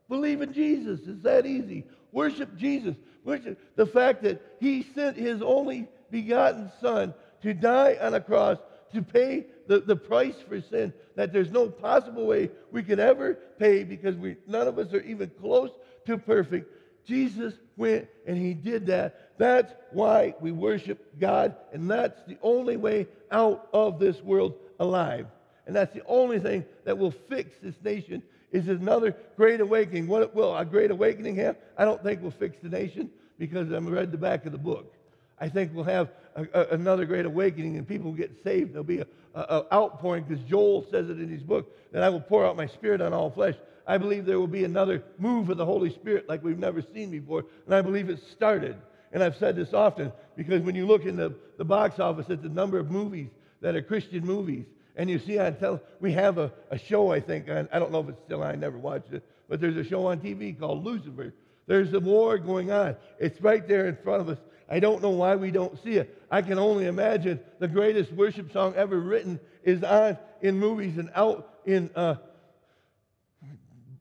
Believe 0.10 0.42
in 0.42 0.54
Jesus. 0.54 1.00
It's 1.08 1.24
that 1.24 1.46
easy. 1.46 1.86
Worship 2.12 2.56
Jesus. 2.58 2.96
Worship 3.24 3.58
the 3.76 3.86
fact 3.86 4.24
that 4.24 4.42
he 4.60 4.84
sent 4.96 5.16
his 5.16 5.42
only 5.42 5.88
begotten 6.12 6.72
Son 6.82 7.14
to 7.42 7.54
die 7.54 7.98
on 8.02 8.14
a 8.14 8.22
cross 8.22 8.58
to 8.94 9.02
pay 9.02 9.46
the, 9.68 9.80
the 9.80 9.96
price 9.96 10.36
for 10.48 10.62
sin 10.62 10.94
that 11.16 11.34
there's 11.34 11.52
no 11.52 11.68
possible 11.70 12.26
way 12.26 12.50
we 12.72 12.82
could 12.82 13.00
ever 13.00 13.36
pay 13.58 13.84
because 13.84 14.16
we, 14.16 14.38
none 14.48 14.68
of 14.68 14.80
us 14.80 14.94
are 14.94 15.02
even 15.02 15.30
close 15.40 15.70
to 16.06 16.18
perfect. 16.18 16.72
Jesus 17.06 17.54
went 17.78 18.08
and 18.26 18.38
he 18.38 18.54
did 18.54 18.88
that. 18.88 19.38
That's 19.38 19.74
why 19.92 20.36
we 20.40 20.52
worship 20.52 21.20
God, 21.20 21.56
and 21.72 21.90
that's 21.90 22.22
the 22.28 22.38
only 22.42 22.78
way 22.78 23.08
out 23.32 23.70
of 23.74 24.00
this 24.00 24.22
world 24.22 24.54
alive. 24.80 25.28
And 25.66 25.76
that's 25.76 25.94
the 25.94 26.04
only 26.06 26.40
thing 26.40 26.66
that 26.86 26.98
will 26.98 27.14
fix 27.30 27.52
this 27.62 27.76
nation 27.84 28.24
is 28.52 28.68
another 28.68 29.16
great 29.38 29.62
awakening. 29.62 30.08
What 30.08 30.34
will 30.34 30.56
a 30.56 30.66
great 30.66 30.92
awakening 30.92 31.36
have? 31.36 31.58
I 31.78 31.86
don't 31.86 32.02
think 32.04 32.22
will 32.22 32.32
fix 32.32 32.58
the 32.62 32.70
nation 32.70 33.12
because 33.38 33.72
I've 33.72 33.86
read 33.86 34.12
the 34.12 34.18
back 34.18 34.46
of 34.46 34.52
the 34.52 34.58
book. 34.58 34.94
I 35.40 35.48
think 35.48 35.72
we'll 35.74 35.86
have 35.86 36.10
a, 36.40 36.60
a, 36.60 36.68
another 36.70 37.06
great 37.06 37.26
awakening 37.26 37.78
and 37.78 37.88
people 37.88 38.12
get 38.12 38.32
saved. 38.44 38.74
There'll 38.74 38.84
be 38.84 39.00
an 39.00 39.08
outpouring 39.36 40.26
because 40.28 40.44
Joel 40.46 40.86
says 40.92 41.10
it 41.10 41.20
in 41.20 41.30
his 41.30 41.44
book 41.44 41.76
that 41.92 42.04
I 42.04 42.10
will 42.10 42.22
pour 42.22 42.46
out 42.46 42.56
my 42.56 42.68
spirit 42.68 43.02
on 43.02 43.14
all 43.14 43.30
flesh. 43.30 43.56
I 43.88 43.98
believe 43.98 44.26
there 44.26 44.40
will 44.40 44.48
be 44.48 44.64
another 44.64 45.04
move 45.18 45.50
of 45.50 45.58
the 45.58 45.66
Holy 45.66 45.90
Spirit 45.90 46.30
like 46.30 46.44
we've 46.44 46.60
never 46.60 46.84
seen 46.94 47.10
before, 47.10 47.46
and 47.66 47.74
I 47.74 47.82
believe 47.82 48.10
it's 48.10 48.22
started. 48.32 48.76
And 49.12 49.24
I've 49.24 49.36
said 49.38 49.56
this 49.56 49.74
often 49.74 50.12
because 50.36 50.62
when 50.62 50.76
you 50.76 50.86
look 50.86 51.06
in 51.06 51.16
the, 51.16 51.34
the 51.58 51.66
box 51.66 52.00
office 52.00 52.30
at 52.30 52.44
the 52.44 52.50
number 52.50 52.78
of 52.78 52.92
movies 52.92 53.30
that 53.62 53.76
are 53.76 53.82
Christian 53.82 54.24
movies, 54.26 54.66
and 54.96 55.10
you 55.10 55.18
see 55.18 55.40
on 55.40 55.56
tell 55.56 55.82
we 56.00 56.14
have 56.14 56.38
a, 56.38 56.52
a 56.70 56.78
show, 56.78 57.12
I 57.12 57.20
think, 57.20 57.50
I 57.50 57.80
don't 57.80 57.92
know 57.92 58.02
if 58.02 58.10
it's 58.10 58.22
still 58.26 58.44
on, 58.44 58.52
I 58.52 58.56
never 58.56 58.78
watched 58.78 59.12
it, 59.12 59.24
but 59.48 59.60
there's 59.60 59.78
a 59.78 59.84
show 59.84 60.06
on 60.06 60.20
TV 60.20 60.58
called 60.58 60.84
Lucifer. 60.84 61.34
There's 61.66 61.94
a 61.94 62.00
war 62.00 62.38
going 62.38 62.72
on. 62.72 62.96
It's 63.20 63.40
right 63.42 63.68
there 63.68 63.88
in 63.88 63.96
front 64.04 64.22
of 64.22 64.30
us. 64.30 64.40
I 64.70 64.80
don't 64.80 65.02
know 65.02 65.10
why 65.10 65.36
we 65.36 65.52
don't 65.52 65.82
see 65.84 65.96
it. 65.96 66.24
I 66.30 66.42
can 66.42 66.60
only 66.60 66.86
imagine 66.86 67.40
the 67.58 67.68
greatest 67.68 68.12
worship 68.12 68.52
song 68.52 68.76
ever 68.76 69.00
written 69.00 69.40
is 69.64 69.84
on 69.84 70.18
in 70.42 70.60
movies 70.60 70.98
and 70.98 71.10
out 71.16 71.60
in 71.66 71.90
uh, 71.96 72.16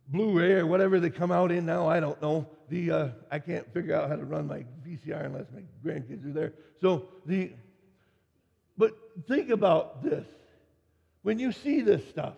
Blu-ray 0.09 0.53
or 0.53 0.67
whatever 0.67 1.01
they 1.01 1.11
come 1.11 1.33
out 1.33 1.51
in 1.51 1.67
now. 1.67 1.89
I 1.89 2.01
don't 2.01 2.21
know. 2.21 2.47
The 2.69 2.91
uh, 2.91 3.09
I 3.31 3.39
can't 3.39 3.71
figure 3.73 3.95
out 3.95 4.11
how 4.11 4.17
to 4.17 4.25
run 4.25 4.47
my 4.47 4.65
VCR 4.87 5.25
unless 5.25 5.47
my 5.55 5.63
grandkids 5.85 6.27
are 6.27 6.33
there. 6.33 6.53
So 6.81 7.09
the 7.25 7.53
but 8.77 8.93
think 9.27 9.51
about 9.51 10.03
this 10.03 10.27
when 11.23 11.39
you 11.39 11.51
see 11.53 11.81
this 11.81 12.07
stuff. 12.09 12.35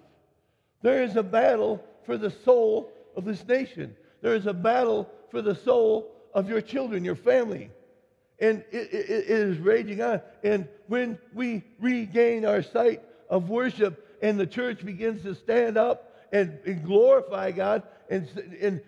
There 0.83 1.03
is 1.03 1.17
a 1.17 1.23
battle 1.23 1.85
for 2.07 2.17
the 2.17 2.31
soul 2.31 2.91
of 3.17 3.25
this 3.25 3.47
nation. 3.47 3.95
There 4.23 4.35
is 4.35 4.47
a 4.47 4.55
battle 4.55 5.11
for 5.31 5.43
the 5.43 5.55
soul 5.55 6.11
of 6.33 6.49
your 6.49 6.61
children, 6.61 7.05
your 7.05 7.17
family. 7.17 7.71
And 8.41 8.65
it, 8.71 8.93
it, 8.93 9.11
it 9.11 9.31
is 9.31 9.59
raging 9.59 10.01
on. 10.01 10.21
And 10.43 10.67
when 10.87 11.19
we 11.35 11.63
regain 11.79 12.45
our 12.45 12.63
sight 12.63 13.03
of 13.29 13.49
worship 13.51 14.19
and 14.23 14.39
the 14.39 14.47
church 14.47 14.85
begins 14.85 15.23
to 15.23 15.35
stand 15.35 15.77
up 15.77 16.17
and, 16.33 16.59
and 16.65 16.85
glorify 16.85 17.51
God 17.51 17.83
and, 18.09 18.29
and 18.61 18.81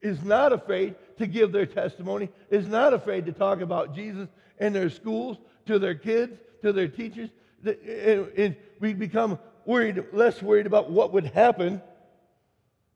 is 0.00 0.22
not 0.22 0.52
afraid 0.52 0.94
to 1.18 1.26
give 1.26 1.52
their 1.52 1.66
testimony, 1.66 2.28
is 2.50 2.66
not 2.66 2.92
afraid 2.92 3.26
to 3.26 3.32
talk 3.32 3.60
about 3.60 3.94
Jesus 3.94 4.28
in 4.58 4.72
their 4.72 4.90
schools, 4.90 5.38
to 5.66 5.78
their 5.78 5.94
kids, 5.94 6.38
to 6.62 6.72
their 6.72 6.88
teachers, 6.88 7.30
and 7.64 8.56
we 8.80 8.92
become 8.92 9.38
worried, 9.64 10.04
less 10.12 10.42
worried 10.42 10.66
about 10.66 10.90
what 10.90 11.12
would 11.12 11.26
happen 11.26 11.80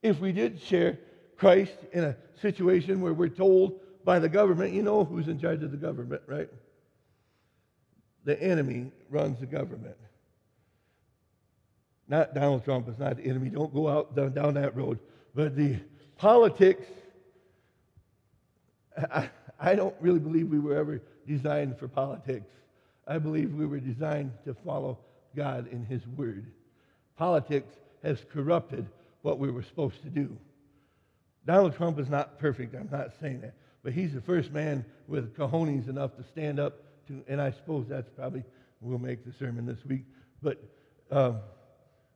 if 0.02 0.20
we 0.20 0.32
did 0.32 0.60
share 0.60 0.98
Christ 1.36 1.72
in 1.92 2.04
a 2.04 2.16
situation 2.40 3.00
where 3.00 3.12
we're 3.12 3.28
told 3.28 3.80
by 4.08 4.18
the 4.18 4.28
government, 4.30 4.72
you 4.72 4.80
know 4.80 5.04
who's 5.04 5.28
in 5.28 5.38
charge 5.38 5.62
of 5.62 5.70
the 5.70 5.76
government, 5.76 6.22
right? 6.26 6.48
The 8.24 8.42
enemy 8.42 8.90
runs 9.10 9.38
the 9.38 9.44
government. 9.44 9.98
Not 12.08 12.32
Donald 12.34 12.64
Trump 12.64 12.88
is 12.88 12.98
not 12.98 13.18
the 13.18 13.24
enemy. 13.24 13.50
Don't 13.50 13.70
go 13.74 13.86
out 13.86 14.16
down, 14.16 14.32
down 14.32 14.54
that 14.54 14.74
road. 14.74 14.98
But 15.34 15.56
the 15.56 15.78
politics, 16.16 16.86
I, 18.96 19.28
I 19.60 19.74
don't 19.74 19.94
really 20.00 20.20
believe 20.20 20.48
we 20.48 20.58
were 20.58 20.78
ever 20.78 21.02
designed 21.26 21.78
for 21.78 21.86
politics. 21.86 22.50
I 23.06 23.18
believe 23.18 23.52
we 23.52 23.66
were 23.66 23.78
designed 23.78 24.32
to 24.46 24.54
follow 24.64 25.00
God 25.36 25.68
in 25.70 25.84
His 25.84 26.00
Word. 26.16 26.46
Politics 27.18 27.74
has 28.02 28.24
corrupted 28.32 28.86
what 29.20 29.38
we 29.38 29.50
were 29.50 29.64
supposed 29.64 30.00
to 30.00 30.08
do. 30.08 30.34
Donald 31.44 31.76
Trump 31.76 31.98
is 31.98 32.08
not 32.08 32.38
perfect. 32.38 32.74
I'm 32.74 32.88
not 32.90 33.10
saying 33.20 33.42
that. 33.42 33.52
But 33.82 33.92
he's 33.92 34.12
the 34.12 34.20
first 34.20 34.50
man 34.52 34.84
with 35.06 35.36
cojones 35.36 35.88
enough 35.88 36.16
to 36.16 36.24
stand 36.24 36.58
up 36.58 36.82
to, 37.06 37.22
and 37.28 37.40
I 37.40 37.52
suppose 37.52 37.86
that's 37.88 38.08
probably, 38.10 38.44
we'll 38.80 38.98
make 38.98 39.24
the 39.24 39.32
sermon 39.32 39.66
this 39.66 39.84
week, 39.84 40.04
but 40.42 40.62
uh, 41.10 41.34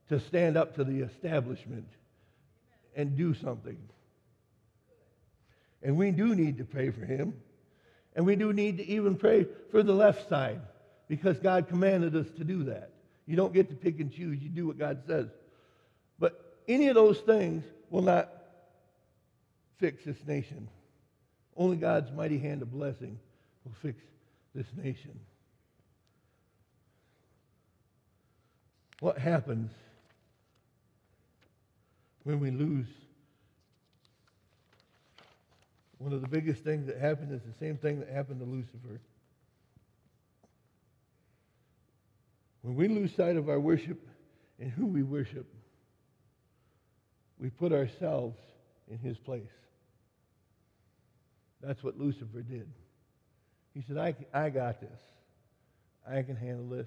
to 0.09 0.21
stand 0.21 0.57
up 0.57 0.75
to 0.77 0.85
the 0.85 1.01
establishment 1.01 1.89
and 2.95 3.17
do 3.17 3.35
something. 3.35 3.79
And 5.83 5.97
we 5.97 6.11
do 6.11 6.35
need 6.35 6.59
to 6.59 6.65
pray 6.65 6.91
for 6.91 7.05
him. 7.05 7.35
And 8.15 8.27
we 8.27 8.37
do 8.37 8.53
need 8.53 8.77
to 8.79 8.87
even 8.87 9.17
pray 9.17 9.47
for 9.71 9.83
the 9.83 9.95
left 9.95 10.29
side 10.29 10.61
because 11.09 11.39
God 11.39 11.69
commanded 11.69 12.15
us 12.15 12.27
to 12.37 12.45
do 12.45 12.65
that. 12.65 12.91
You 13.27 13.37
don't 13.37 13.55
get 13.55 13.71
to 13.71 13.75
pick 13.75 14.01
and 14.01 14.13
choose, 14.13 14.41
you 14.43 14.49
do 14.49 14.67
what 14.67 14.79
God 14.79 15.03
says. 15.07 15.29
But 16.19 16.59
any 16.69 16.89
of 16.89 16.95
those 16.95 17.21
things 17.21 17.65
will 17.91 18.03
not 18.03 18.31
fix 19.79 20.05
this 20.05 20.19
nation. 20.27 20.69
Only 21.57 21.77
God's 21.77 22.11
mighty 22.13 22.39
hand 22.39 22.63
of 22.63 22.73
blessing 22.73 23.19
will 23.65 23.75
fix 23.83 23.99
this 24.55 24.67
nation. 24.77 25.19
What 29.01 29.19
happens 29.19 29.71
when 32.25 32.41
we 32.41 32.51
lose? 32.51 32.87
One 35.99 36.13
of 36.13 36.21
the 36.21 36.29
biggest 36.29 36.65
things 36.65 36.87
that 36.87 36.99
happened 36.99 37.33
is 37.33 37.41
the 37.43 37.65
same 37.65 37.77
thing 37.77 38.01
that 38.01 38.09
happened 38.09 38.41
to 38.41 38.47
Lucifer. 38.47 39.01
When 42.63 42.77
we 42.77 42.89
lose 42.89 43.15
sight 43.17 43.37
of 43.37 43.49
our 43.49 43.61
worship 43.61 44.01
and 44.61 44.71
who 44.71 44.87
we 44.87 45.03
worship, 45.03 45.47
we 47.39 47.51
put 47.51 47.73
ourselves 47.73 48.39
in 48.89 48.99
his 48.99 49.19
place. 49.19 49.43
That's 51.63 51.83
what 51.83 51.99
Lucifer 51.99 52.43
did. 52.43 52.69
He 53.75 53.83
said, 53.87 53.97
I, 53.97 54.15
I 54.35 54.51
got 54.51 54.81
this. 54.81 55.01
I 56.09 56.23
can 56.23 56.37
handle 56.37 56.69
this. 56.69 56.87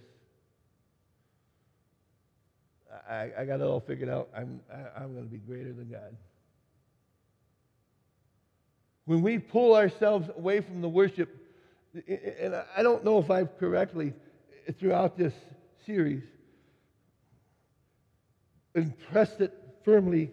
I, 3.09 3.32
I 3.39 3.45
got 3.45 3.59
it 3.59 3.63
all 3.63 3.80
figured 3.80 4.09
out. 4.09 4.30
I'm, 4.36 4.59
I, 4.71 5.01
I'm 5.01 5.13
going 5.13 5.26
to 5.26 5.32
be 5.32 5.38
greater 5.38 5.73
than 5.73 5.89
God. 5.89 6.15
when 9.05 9.21
we 9.21 9.38
pull 9.38 9.76
ourselves 9.76 10.30
away 10.36 10.61
from 10.61 10.82
the 10.82 10.89
worship, 10.89 11.30
and 12.07 12.55
I 12.76 12.84
don't 12.84 13.05
know 13.05 13.19
if 13.19 13.32
I've 13.32 13.57
correctly 13.57 14.13
uh, 14.67 14.73
throughout 14.80 15.17
this 15.17 15.34
series 15.86 16.23
impressed 18.73 19.39
it 19.39 19.53
firmly 19.86 20.32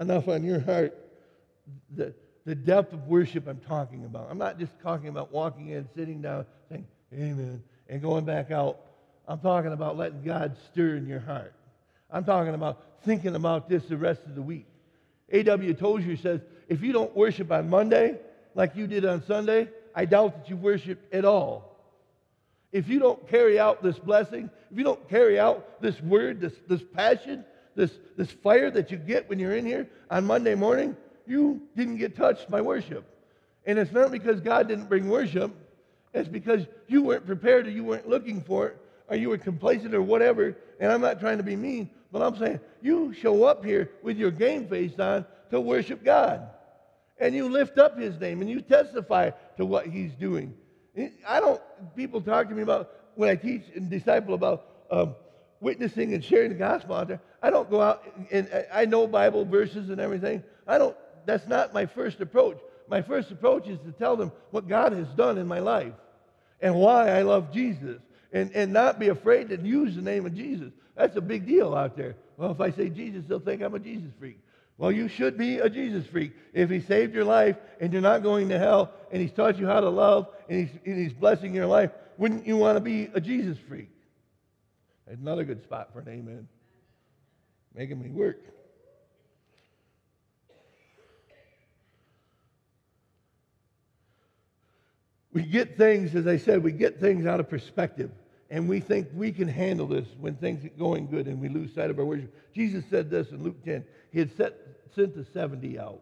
enough 0.00 0.26
on 0.26 0.42
your 0.42 0.58
heart 0.58 0.98
the, 1.94 2.12
the 2.48 2.54
depth 2.54 2.94
of 2.94 3.06
worship 3.06 3.46
I'm 3.46 3.60
talking 3.60 4.06
about. 4.06 4.28
I'm 4.30 4.38
not 4.38 4.58
just 4.58 4.72
talking 4.82 5.10
about 5.10 5.30
walking 5.30 5.68
in, 5.68 5.86
sitting 5.94 6.22
down, 6.22 6.46
saying, 6.70 6.86
Amen, 7.12 7.62
and 7.90 8.00
going 8.00 8.24
back 8.24 8.50
out. 8.50 8.80
I'm 9.26 9.38
talking 9.40 9.74
about 9.74 9.98
letting 9.98 10.22
God 10.22 10.56
stir 10.72 10.96
in 10.96 11.06
your 11.06 11.20
heart. 11.20 11.52
I'm 12.10 12.24
talking 12.24 12.54
about 12.54 12.82
thinking 13.04 13.34
about 13.34 13.68
this 13.68 13.84
the 13.84 13.98
rest 13.98 14.22
of 14.24 14.34
the 14.34 14.40
week. 14.40 14.64
A.W. 15.28 15.74
Tozer 15.74 16.16
says, 16.16 16.40
if 16.68 16.80
you 16.80 16.94
don't 16.94 17.14
worship 17.14 17.52
on 17.52 17.68
Monday 17.68 18.18
like 18.54 18.74
you 18.74 18.86
did 18.86 19.04
on 19.04 19.22
Sunday, 19.26 19.68
I 19.94 20.06
doubt 20.06 20.34
that 20.38 20.48
you 20.48 20.56
worship 20.56 21.06
at 21.12 21.26
all. 21.26 21.76
If 22.72 22.88
you 22.88 22.98
don't 22.98 23.28
carry 23.28 23.60
out 23.60 23.82
this 23.82 23.98
blessing, 23.98 24.48
if 24.70 24.78
you 24.78 24.84
don't 24.84 25.06
carry 25.10 25.38
out 25.38 25.82
this 25.82 26.00
word, 26.00 26.40
this, 26.40 26.54
this 26.66 26.82
passion, 26.94 27.44
this, 27.74 27.92
this 28.16 28.30
fire 28.30 28.70
that 28.70 28.90
you 28.90 28.96
get 28.96 29.28
when 29.28 29.38
you're 29.38 29.54
in 29.54 29.66
here 29.66 29.86
on 30.10 30.24
Monday 30.24 30.54
morning, 30.54 30.96
you 31.28 31.62
didn't 31.76 31.96
get 31.96 32.16
touched 32.16 32.50
by 32.50 32.60
worship. 32.60 33.04
And 33.66 33.78
it's 33.78 33.92
not 33.92 34.10
because 34.10 34.40
God 34.40 34.68
didn't 34.68 34.88
bring 34.88 35.08
worship, 35.08 35.54
it's 36.14 36.28
because 36.28 36.66
you 36.86 37.02
weren't 37.02 37.26
prepared 37.26 37.66
or 37.66 37.70
you 37.70 37.84
weren't 37.84 38.08
looking 38.08 38.40
for 38.40 38.68
it 38.68 38.78
or 39.08 39.16
you 39.16 39.28
were 39.28 39.38
complacent 39.38 39.94
or 39.94 40.02
whatever. 40.02 40.56
And 40.80 40.90
I'm 40.92 41.00
not 41.00 41.20
trying 41.20 41.38
to 41.38 41.42
be 41.42 41.56
mean, 41.56 41.90
but 42.12 42.22
I'm 42.22 42.36
saying 42.36 42.60
you 42.80 43.12
show 43.12 43.44
up 43.44 43.64
here 43.64 43.90
with 44.02 44.16
your 44.16 44.30
game 44.30 44.68
face 44.68 44.98
on 44.98 45.26
to 45.50 45.60
worship 45.60 46.04
God. 46.04 46.48
And 47.18 47.34
you 47.34 47.48
lift 47.48 47.78
up 47.78 47.98
his 47.98 48.18
name 48.20 48.40
and 48.40 48.50
you 48.50 48.60
testify 48.60 49.30
to 49.56 49.66
what 49.66 49.86
he's 49.86 50.12
doing. 50.12 50.54
I 51.26 51.40
don't, 51.40 51.60
people 51.96 52.20
talk 52.20 52.48
to 52.48 52.54
me 52.54 52.62
about 52.62 52.90
when 53.14 53.28
I 53.28 53.34
teach 53.34 53.62
and 53.74 53.90
disciple 53.90 54.34
about 54.34 54.66
um, 54.90 55.14
witnessing 55.60 56.14
and 56.14 56.24
sharing 56.24 56.50
the 56.50 56.56
gospel 56.56 56.94
out 56.94 57.08
there. 57.08 57.20
I 57.42 57.50
don't 57.50 57.68
go 57.70 57.80
out 57.80 58.04
and 58.30 58.48
I 58.72 58.84
know 58.84 59.06
Bible 59.06 59.44
verses 59.44 59.90
and 59.90 60.00
everything. 60.00 60.42
I 60.66 60.78
don't, 60.78 60.96
that's 61.28 61.46
not 61.46 61.74
my 61.74 61.84
first 61.84 62.20
approach. 62.20 62.58
My 62.88 63.02
first 63.02 63.30
approach 63.30 63.68
is 63.68 63.78
to 63.80 63.92
tell 63.92 64.16
them 64.16 64.32
what 64.50 64.66
God 64.66 64.92
has 64.92 65.06
done 65.08 65.36
in 65.36 65.46
my 65.46 65.58
life 65.58 65.92
and 66.62 66.74
why 66.74 67.10
I 67.10 67.20
love 67.20 67.52
Jesus 67.52 68.00
and, 68.32 68.50
and 68.52 68.72
not 68.72 68.98
be 68.98 69.08
afraid 69.08 69.50
to 69.50 69.60
use 69.60 69.94
the 69.94 70.00
name 70.00 70.24
of 70.24 70.34
Jesus. 70.34 70.72
That's 70.96 71.16
a 71.16 71.20
big 71.20 71.46
deal 71.46 71.74
out 71.74 71.98
there. 71.98 72.16
Well, 72.38 72.50
if 72.50 72.60
I 72.62 72.70
say 72.70 72.88
Jesus, 72.88 73.24
they'll 73.28 73.40
think 73.40 73.60
I'm 73.60 73.74
a 73.74 73.78
Jesus 73.78 74.10
freak. 74.18 74.38
Well, 74.78 74.90
you 74.90 75.08
should 75.08 75.36
be 75.36 75.58
a 75.58 75.68
Jesus 75.68 76.06
freak. 76.06 76.32
If 76.54 76.70
he 76.70 76.80
saved 76.80 77.14
your 77.14 77.24
life 77.24 77.56
and 77.78 77.92
you're 77.92 78.00
not 78.00 78.22
going 78.22 78.48
to 78.48 78.58
hell 78.58 78.92
and 79.12 79.20
he's 79.20 79.32
taught 79.32 79.58
you 79.58 79.66
how 79.66 79.80
to 79.80 79.90
love 79.90 80.28
and 80.48 80.60
he's, 80.60 80.80
and 80.86 80.96
he's 80.96 81.12
blessing 81.12 81.54
your 81.54 81.66
life, 81.66 81.90
wouldn't 82.16 82.46
you 82.46 82.56
want 82.56 82.76
to 82.76 82.80
be 82.80 83.10
a 83.12 83.20
Jesus 83.20 83.58
freak? 83.68 83.90
Another 85.06 85.44
good 85.44 85.62
spot 85.62 85.90
for 85.92 86.00
an 86.00 86.08
amen. 86.08 86.48
Making 87.74 88.02
me 88.02 88.08
work. 88.08 88.40
We 95.38 95.44
get 95.44 95.76
things, 95.76 96.16
as 96.16 96.26
I 96.26 96.36
said, 96.36 96.64
we 96.64 96.72
get 96.72 96.98
things 96.98 97.24
out 97.24 97.38
of 97.38 97.48
perspective 97.48 98.10
and 98.50 98.68
we 98.68 98.80
think 98.80 99.06
we 99.14 99.30
can 99.30 99.46
handle 99.46 99.86
this 99.86 100.08
when 100.18 100.34
things 100.34 100.64
are 100.64 100.68
going 100.70 101.06
good 101.06 101.28
and 101.28 101.40
we 101.40 101.48
lose 101.48 101.72
sight 101.76 101.90
of 101.90 101.98
our 102.00 102.04
worship. 102.04 102.34
Jesus 102.52 102.82
said 102.90 103.08
this 103.08 103.28
in 103.28 103.44
Luke 103.44 103.64
10. 103.64 103.84
He 104.10 104.18
had 104.18 104.36
set, 104.36 104.54
sent 104.96 105.14
the 105.14 105.24
70 105.32 105.78
out. 105.78 106.00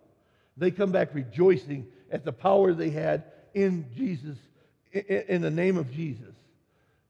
They 0.56 0.70
come 0.70 0.90
back 0.90 1.14
rejoicing 1.14 1.86
at 2.10 2.24
the 2.24 2.32
power 2.32 2.72
they 2.72 2.88
had 2.88 3.24
in 3.52 3.84
Jesus, 3.94 4.38
in, 4.90 5.42
the 5.42 5.50
name 5.50 5.76
of 5.76 5.92
Jesus. 5.92 6.34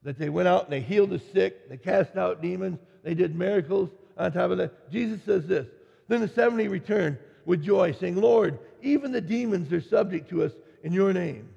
That 0.03 0.19
they 0.19 0.27
went 0.27 0.49
out 0.49 0.65
and 0.65 0.73
they 0.73 0.81
healed 0.81 1.11
the 1.11 1.21
sick, 1.33 1.69
they 1.69 1.77
cast 1.77 2.17
out 2.17 2.41
demons, 2.41 2.77
they 3.05 3.13
did 3.13 3.37
miracles 3.37 3.89
on 4.17 4.33
top 4.33 4.51
of 4.51 4.57
that. 4.57 4.91
Jesus 4.91 5.21
says 5.23 5.47
this. 5.47 5.65
Then 6.09 6.19
the 6.19 6.27
70 6.27 6.67
returned 6.67 7.19
with 7.45 7.63
joy, 7.63 7.93
saying, 7.93 8.17
Lord, 8.17 8.59
even 8.81 9.13
the 9.13 9.21
demons 9.21 9.71
are 9.71 9.79
subject 9.79 10.29
to 10.31 10.43
us 10.43 10.51
in 10.83 10.91
your 10.91 11.13
name. 11.13 11.47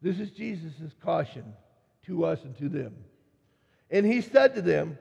This 0.00 0.18
is 0.18 0.30
Jesus' 0.30 0.92
caution 1.02 1.44
to 2.06 2.24
us 2.24 2.42
and 2.44 2.56
to 2.58 2.68
them. 2.68 2.94
And 3.90 4.06
he 4.06 4.20
said 4.20 4.54
to 4.54 4.62
them, 4.62 4.98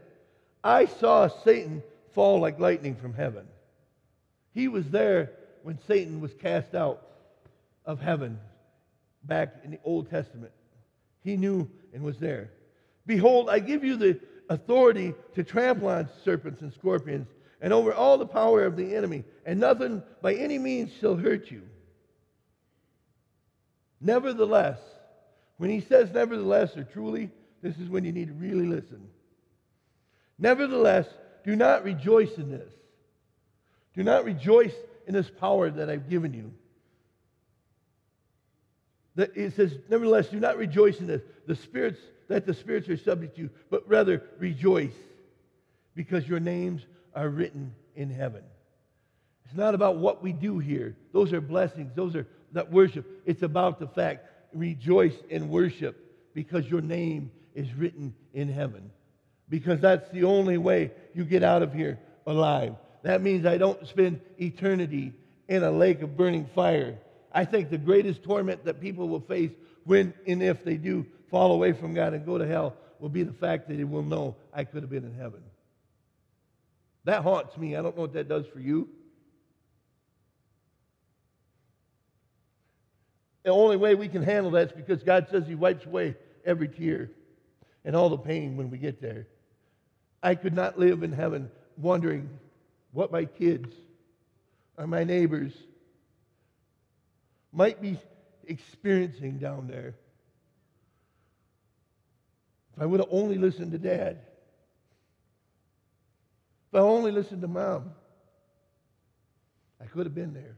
I 0.64 0.86
saw 0.86 1.28
Satan 1.28 1.84
fall 2.14 2.40
like 2.40 2.60
lightning 2.60 2.96
from 2.96 3.14
heaven. 3.14 3.46
He 4.54 4.68
was 4.68 4.90
there 4.90 5.32
when 5.64 5.78
Satan 5.88 6.20
was 6.20 6.34
cast 6.34 6.74
out 6.74 7.02
of 7.86 8.02
heaven 8.02 8.40
back 9.24 9.56
in 9.64 9.72
the 9.72 9.80
Old 9.84 10.10
Testament. 10.10 10.52
He 11.24 11.38
knew 11.38 11.70
and 11.94 12.04
was 12.04 12.18
there. 12.18 12.52
Behold, 13.06 13.50
I 13.50 13.60
give 13.60 13.84
you 13.84 13.96
the 13.96 14.20
authority 14.50 15.14
to 15.36 15.44
trample 15.44 15.90
on 15.90 16.10
serpents 16.24 16.62
and 16.62 16.74
scorpions 16.74 17.28
and 17.62 17.74
over 17.74 17.94
all 17.94 18.18
the 18.18 18.26
power 18.26 18.66
of 18.66 18.76
the 18.76 18.96
enemy, 18.96 19.24
and 19.46 19.60
nothing 19.60 20.04
by 20.22 20.36
any 20.36 20.60
means 20.60 20.92
shall 21.00 21.16
hurt 21.16 21.50
you. 21.50 21.64
Nevertheless, 24.00 24.80
when 25.58 25.70
he 25.70 25.82
says 25.82 26.12
nevertheless 26.12 26.78
or 26.78 26.84
truly, 26.84 27.32
this 27.62 27.78
is 27.78 27.90
when 27.90 28.06
you 28.06 28.12
need 28.12 28.28
to 28.28 28.34
really 28.34 28.68
listen. 28.68 29.08
Nevertheless, 30.38 31.08
do 31.44 31.56
not 31.56 31.84
rejoice 31.84 32.38
in 32.38 32.52
this. 32.52 32.72
Do 33.96 34.04
not 34.04 34.26
rejoice 34.26 34.74
in 35.08 35.14
this 35.14 35.30
power 35.30 35.70
that 35.72 35.90
I've 35.90 36.10
given 36.10 36.34
you. 36.34 36.54
That 39.16 39.36
it 39.36 39.56
says, 39.56 39.74
nevertheless, 39.90 40.28
do 40.28 40.40
not 40.40 40.58
rejoice 40.58 41.00
in 41.00 41.08
this. 41.08 41.24
The 41.48 41.56
spirits 41.56 42.00
that 42.28 42.46
the 42.46 42.54
spirits 42.54 42.90
are 42.90 42.98
subject 42.98 43.36
to, 43.36 43.44
you, 43.44 43.50
but 43.70 43.88
rather 43.88 44.22
rejoice 44.38 44.94
because 45.96 46.28
your 46.28 46.40
names 46.40 46.84
are 47.16 47.30
written 47.30 47.74
in 47.96 48.10
heaven. 48.10 48.44
It's 49.46 49.56
not 49.56 49.74
about 49.74 49.98
what 49.98 50.22
we 50.22 50.34
do 50.34 50.60
here. 50.60 50.96
Those 51.14 51.34
are 51.34 51.42
blessings. 51.42 51.94
Those 51.96 52.16
are 52.16 52.28
that 52.54 52.72
worship. 52.72 53.06
It's 53.26 53.44
about 53.44 53.80
the 53.80 53.88
fact 53.88 54.26
rejoice 54.54 55.16
and 55.30 55.50
worship 55.50 56.32
because 56.34 56.66
your 56.66 56.82
name 56.82 57.32
is 57.54 57.74
written 57.74 58.14
in 58.34 58.50
heaven. 58.50 58.92
Because 59.50 59.80
that's 59.80 60.10
the 60.12 60.24
only 60.24 60.58
way 60.58 60.92
you 61.14 61.24
get 61.24 61.44
out 61.44 61.64
of 61.64 61.74
here 61.74 62.00
alive. 62.26 62.76
That 63.04 63.22
means 63.22 63.46
I 63.46 63.58
don't 63.58 63.88
spend 63.88 64.20
eternity 64.38 65.14
in 65.48 65.64
a 65.64 65.72
lake 65.72 66.02
of 66.02 66.18
burning 66.18 66.50
fire. 66.54 66.98
I 67.32 67.46
think 67.46 67.70
the 67.70 67.78
greatest 67.78 68.24
torment 68.24 68.66
that 68.66 68.82
people 68.82 69.08
will 69.08 69.22
face 69.22 69.52
when 69.86 70.14
and 70.28 70.44
if 70.44 70.64
they 70.64 70.76
do 70.76 71.06
fall 71.30 71.54
away 71.54 71.74
from 71.74 71.94
God 71.94 72.14
and 72.14 72.26
go 72.26 72.38
to 72.38 72.46
hell 72.46 72.76
will 73.00 73.10
be 73.10 73.24
the 73.24 73.34
fact 73.34 73.68
that 73.68 73.78
they 73.78 73.84
will 73.84 74.04
know 74.04 74.36
I 74.54 74.64
could 74.64 74.84
have 74.84 74.90
been 74.90 75.06
in 75.06 75.14
heaven. 75.14 75.42
That 77.06 77.24
haunts 77.24 77.56
me. 77.58 77.76
I 77.76 77.82
don't 77.82 77.96
know 77.96 78.02
what 78.02 78.14
that 78.14 78.28
does 78.28 78.46
for 78.48 78.60
you. 78.60 78.90
The 83.48 83.54
only 83.54 83.78
way 83.78 83.96
we 83.96 84.10
can 84.10 84.24
handle 84.24 84.52
that 84.52 84.68
is 84.68 84.74
because 84.74 85.04
God 85.04 85.30
says 85.32 85.48
He 85.48 85.56
wipes 85.56 85.86
away 85.86 86.18
every 86.44 86.68
tear 86.68 87.10
and 87.86 87.96
all 87.96 88.10
the 88.10 88.18
pain 88.18 88.58
when 88.58 88.70
we 88.70 88.78
get 88.78 89.02
there. 89.02 89.26
I 90.22 90.36
could 90.36 90.54
not 90.54 90.78
live 90.78 91.02
in 91.02 91.14
heaven 91.14 91.50
wondering 91.78 92.30
what 92.92 93.10
my 93.10 93.24
kids 93.24 93.74
or 94.78 94.86
my 94.86 95.06
neighbors 95.06 95.54
might 97.54 97.82
be 97.82 97.98
experiencing 98.46 99.38
down 99.38 99.68
there. 99.68 99.96
If 102.76 102.82
I 102.82 102.86
would 102.86 103.00
have 103.00 103.10
only 103.14 103.38
listened 103.38 103.72
to 103.72 103.78
dad, 103.78 104.20
if 106.68 106.76
I 106.76 106.80
only 106.80 107.14
listened 107.14 107.44
to 107.44 107.48
mom, 107.48 107.92
I 109.80 109.86
could 109.86 110.06
have 110.06 110.16
been 110.16 110.34
there. 110.34 110.58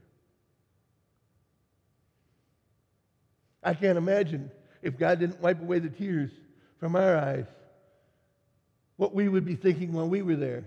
I 3.62 3.74
can't 3.74 3.98
imagine 3.98 4.50
if 4.82 4.98
God 4.98 5.20
didn't 5.20 5.40
wipe 5.40 5.60
away 5.60 5.78
the 5.78 5.90
tears 5.90 6.30
from 6.78 6.96
our 6.96 7.16
eyes, 7.16 7.46
what 8.96 9.14
we 9.14 9.28
would 9.28 9.44
be 9.44 9.56
thinking 9.56 9.92
while 9.92 10.08
we 10.08 10.22
were 10.22 10.36
there. 10.36 10.64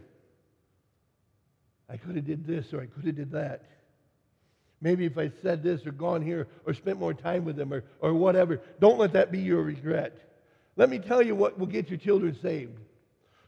I 1.90 1.98
could 1.98 2.16
have 2.16 2.26
did 2.26 2.46
this 2.46 2.74
or 2.74 2.82
I 2.82 2.86
could 2.86 3.06
have 3.06 3.16
did 3.16 3.32
that. 3.32 3.64
Maybe 4.82 5.06
if 5.06 5.18
I 5.18 5.32
said 5.42 5.64
this 5.64 5.86
or 5.86 5.92
gone 5.92 6.22
here 6.22 6.48
or 6.66 6.74
spent 6.74 7.00
more 7.00 7.14
time 7.14 7.46
with 7.46 7.56
them 7.56 7.74
or, 7.74 7.84
or 8.00 8.14
whatever. 8.14 8.60
Don't 8.80 9.00
let 9.00 9.14
that 9.14 9.32
be 9.32 9.40
your 9.40 9.62
regret. 9.62 10.18
Let 10.76 10.90
me 10.90 11.00
tell 11.00 11.22
you 11.22 11.36
what 11.36 11.58
will 11.58 11.68
get 11.68 11.90
your 11.90 12.00
children 12.00 12.38
saved, 12.42 12.78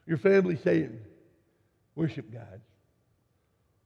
your 0.05 0.17
family 0.17 0.57
saved. 0.57 0.93
Worship 1.95 2.31
God. 2.31 2.61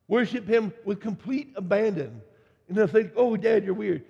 Worship 0.07 0.47
Him 0.47 0.73
with 0.83 0.99
complete 0.99 1.53
abandon. 1.55 2.21
And 2.67 2.77
they'll 2.77 2.87
think, 2.87 3.13
oh, 3.15 3.37
Dad, 3.37 3.63
you're 3.63 3.73
weird. 3.73 4.03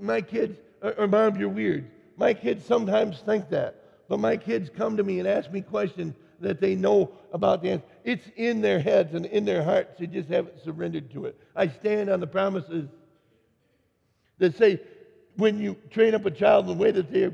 My 0.00 0.20
kids, 0.20 0.56
or, 0.82 0.92
or 0.92 1.08
mom, 1.08 1.36
you're 1.36 1.48
weird. 1.48 1.90
My 2.16 2.34
kids 2.34 2.64
sometimes 2.64 3.20
think 3.20 3.48
that. 3.50 3.76
But 4.08 4.20
my 4.20 4.36
kids 4.36 4.70
come 4.76 4.96
to 4.96 5.04
me 5.04 5.20
and 5.20 5.28
ask 5.28 5.50
me 5.50 5.60
questions 5.60 6.14
that 6.40 6.60
they 6.60 6.74
know 6.74 7.12
about 7.32 7.62
the 7.62 7.70
answer. 7.70 7.84
It's 8.04 8.26
in 8.36 8.60
their 8.60 8.80
heads 8.80 9.14
and 9.14 9.26
in 9.26 9.44
their 9.44 9.62
hearts. 9.62 9.98
They 9.98 10.06
just 10.06 10.28
haven't 10.28 10.62
surrendered 10.64 11.10
to 11.12 11.26
it. 11.26 11.38
I 11.54 11.68
stand 11.68 12.10
on 12.10 12.18
the 12.18 12.26
promises 12.26 12.88
that 14.38 14.56
say, 14.56 14.80
when 15.36 15.58
you 15.58 15.76
train 15.90 16.14
up 16.14 16.26
a 16.26 16.30
child 16.30 16.68
in 16.68 16.76
the 16.76 16.82
way 16.82 16.90
that 16.90 17.12
they 17.12 17.30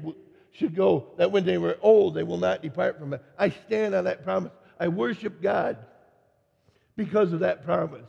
should 0.53 0.75
go, 0.75 1.07
that 1.17 1.33
when 1.33 1.45
they 1.45 1.59
were 1.59 1.79
old, 1.81 2.15
they 2.15 2.23
will 2.23 2.37
not 2.37 2.63
depart 2.63 2.99
from 2.99 3.15
it. 3.15 3.23
I 3.39 3.51
stand 3.51 3.95
on 3.95 4.05
that 4.05 4.23
promise. 4.23 4.53
I 4.79 4.89
worship 4.89 5.41
God 5.41 5.79
because 6.97 7.33
of 7.33 7.41
that 7.41 7.65
promise. 7.65 8.05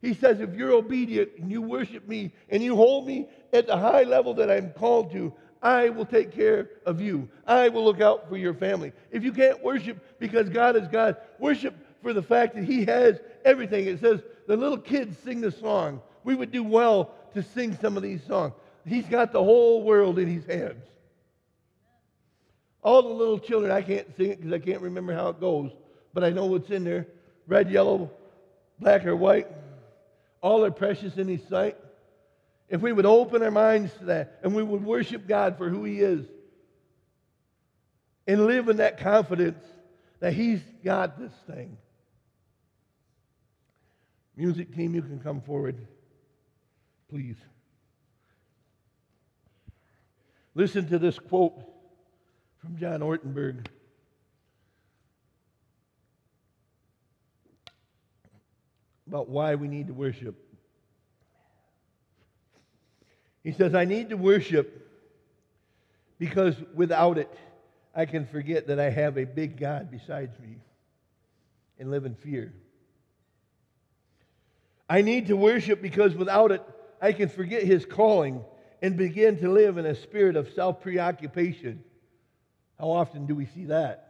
He 0.00 0.14
says, 0.14 0.40
if 0.40 0.54
you're 0.54 0.72
obedient 0.72 1.30
and 1.38 1.50
you 1.50 1.60
worship 1.60 2.06
me 2.06 2.32
and 2.50 2.62
you 2.62 2.76
hold 2.76 3.06
me 3.06 3.28
at 3.52 3.66
the 3.66 3.76
high 3.76 4.04
level 4.04 4.32
that 4.34 4.50
I'm 4.50 4.70
called 4.70 5.10
to, 5.12 5.32
I 5.60 5.88
will 5.88 6.06
take 6.06 6.32
care 6.32 6.70
of 6.86 7.00
you. 7.00 7.28
I 7.46 7.68
will 7.68 7.84
look 7.84 8.00
out 8.00 8.28
for 8.28 8.36
your 8.36 8.54
family. 8.54 8.92
If 9.10 9.24
you 9.24 9.32
can't 9.32 9.62
worship 9.62 9.98
because 10.20 10.48
God 10.48 10.76
is 10.76 10.86
God, 10.86 11.16
worship 11.40 11.74
for 12.02 12.12
the 12.12 12.22
fact 12.22 12.54
that 12.54 12.64
He 12.64 12.84
has 12.84 13.18
everything. 13.44 13.86
It 13.86 14.00
says 14.00 14.20
the 14.46 14.56
little 14.56 14.78
kids 14.78 15.16
sing 15.24 15.40
the 15.40 15.50
song. 15.50 16.00
We 16.22 16.36
would 16.36 16.52
do 16.52 16.62
well 16.62 17.14
to 17.34 17.42
sing 17.42 17.76
some 17.80 17.96
of 17.96 18.02
these 18.04 18.22
songs. 18.22 18.52
He's 18.86 19.06
got 19.06 19.32
the 19.32 19.42
whole 19.42 19.82
world 19.82 20.20
in 20.20 20.28
His 20.28 20.46
hands. 20.46 20.84
All 22.82 23.02
the 23.02 23.08
little 23.08 23.40
children, 23.40 23.72
I 23.72 23.82
can't 23.82 24.06
sing 24.16 24.30
it 24.30 24.40
because 24.40 24.52
I 24.52 24.60
can't 24.60 24.80
remember 24.80 25.12
how 25.12 25.30
it 25.30 25.40
goes, 25.40 25.72
but 26.14 26.22
I 26.22 26.30
know 26.30 26.46
what's 26.46 26.70
in 26.70 26.84
there 26.84 27.08
red, 27.48 27.70
yellow, 27.70 28.10
black, 28.78 29.04
or 29.06 29.16
white. 29.16 29.48
All 30.40 30.64
are 30.64 30.70
precious 30.70 31.16
in 31.16 31.28
His 31.28 31.46
sight. 31.48 31.76
If 32.68 32.80
we 32.80 32.92
would 32.92 33.06
open 33.06 33.42
our 33.42 33.50
minds 33.50 33.92
to 33.94 34.06
that 34.06 34.40
and 34.42 34.54
we 34.54 34.62
would 34.62 34.84
worship 34.84 35.26
God 35.26 35.56
for 35.56 35.68
who 35.68 35.84
He 35.84 36.00
is 36.00 36.24
and 38.26 38.46
live 38.46 38.68
in 38.68 38.76
that 38.76 38.98
confidence 38.98 39.64
that 40.20 40.34
He's 40.34 40.60
got 40.84 41.18
this 41.18 41.32
thing. 41.46 41.76
Music 44.36 44.74
team, 44.74 44.94
you 44.94 45.02
can 45.02 45.18
come 45.18 45.40
forward, 45.40 45.76
please. 47.10 47.36
Listen 50.54 50.88
to 50.88 50.98
this 50.98 51.18
quote 51.18 51.54
from 52.60 52.76
John 52.76 53.00
Ortberg. 53.00 53.66
About 59.08 59.30
why 59.30 59.54
we 59.54 59.68
need 59.68 59.86
to 59.86 59.94
worship. 59.94 60.36
He 63.42 63.52
says, 63.52 63.74
I 63.74 63.86
need 63.86 64.10
to 64.10 64.18
worship 64.18 64.86
because 66.18 66.54
without 66.74 67.16
it, 67.16 67.32
I 67.94 68.04
can 68.04 68.26
forget 68.26 68.66
that 68.66 68.78
I 68.78 68.90
have 68.90 69.16
a 69.16 69.24
big 69.24 69.58
God 69.58 69.90
besides 69.90 70.38
me 70.38 70.58
and 71.78 71.90
live 71.90 72.04
in 72.04 72.14
fear. 72.16 72.52
I 74.90 75.00
need 75.00 75.28
to 75.28 75.36
worship 75.36 75.80
because 75.80 76.14
without 76.14 76.52
it, 76.52 76.62
I 77.00 77.12
can 77.12 77.30
forget 77.30 77.62
his 77.62 77.86
calling 77.86 78.44
and 78.82 78.96
begin 78.96 79.38
to 79.38 79.50
live 79.50 79.78
in 79.78 79.86
a 79.86 79.94
spirit 79.94 80.36
of 80.36 80.52
self 80.52 80.82
preoccupation. 80.82 81.82
How 82.78 82.90
often 82.90 83.26
do 83.26 83.34
we 83.34 83.46
see 83.46 83.66
that? 83.66 84.07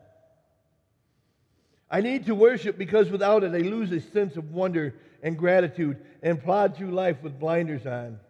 I 1.91 2.01
need 2.01 2.27
to 2.27 2.35
worship 2.35 2.77
because 2.77 3.11
without 3.11 3.45
it, 3.45 3.53
I 3.55 3.59
lose 3.59 3.91
a 3.93 4.01
sense 4.01 4.37
of 4.37 4.53
wonder 4.53 4.95
and 5.23 5.39
gratitude 5.39 5.97
and 6.23 6.43
plod 6.43 6.77
through 6.77 6.91
life 6.91 7.23
with 7.23 7.39
blinders 7.39 7.87
on. 7.87 8.21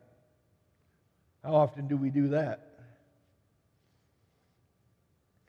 How 1.42 1.54
often 1.54 1.88
do 1.88 1.96
we 1.96 2.11
do 2.11 2.28
that? 2.28 2.64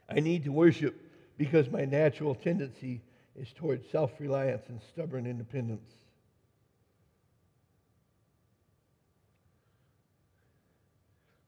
I 0.10 0.20
need 0.22 0.46
to 0.46 0.52
worship 0.52 0.96
because 1.38 1.70
my 1.70 1.86
natural 1.86 2.34
tendency 2.34 3.02
is 3.36 3.52
towards 3.54 3.90
self 3.92 4.12
reliance 4.20 4.64
and 4.70 4.82
stubborn 4.92 5.28
independence. 5.28 5.92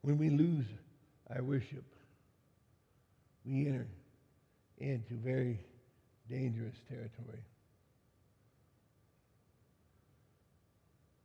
When 0.03 0.17
we 0.17 0.29
lose 0.29 0.65
our 1.35 1.43
worship, 1.43 1.83
we 3.45 3.67
enter 3.67 3.87
into 4.77 5.13
very 5.15 5.59
dangerous 6.31 6.75
territory. 6.87 7.43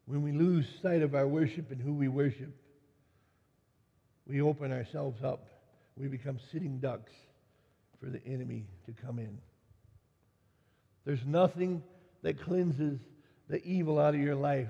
When 0.07 0.23
we 0.23 0.33
lose 0.33 0.67
sight 0.83 1.03
of 1.03 1.15
our 1.15 1.27
worship 1.27 1.71
and 1.71 1.81
who 1.81 1.95
we 1.95 2.09
worship, 2.09 2.55
we 4.27 4.43
open 4.43 4.73
ourselves 4.73 5.23
up. 5.23 5.47
We 5.97 6.09
become 6.09 6.39
sitting 6.53 6.79
ducks 6.79 7.13
for 8.01 8.11
the 8.11 8.21
enemy 8.27 8.67
to 8.87 8.93
come 9.05 9.19
in. 9.19 9.39
There's 11.05 11.25
nothing 11.25 11.83
that 12.23 12.43
cleanses 12.43 12.99
the 13.49 13.65
evil 13.65 13.99
out 13.99 14.15
of 14.15 14.21
your 14.21 14.35
life 14.35 14.69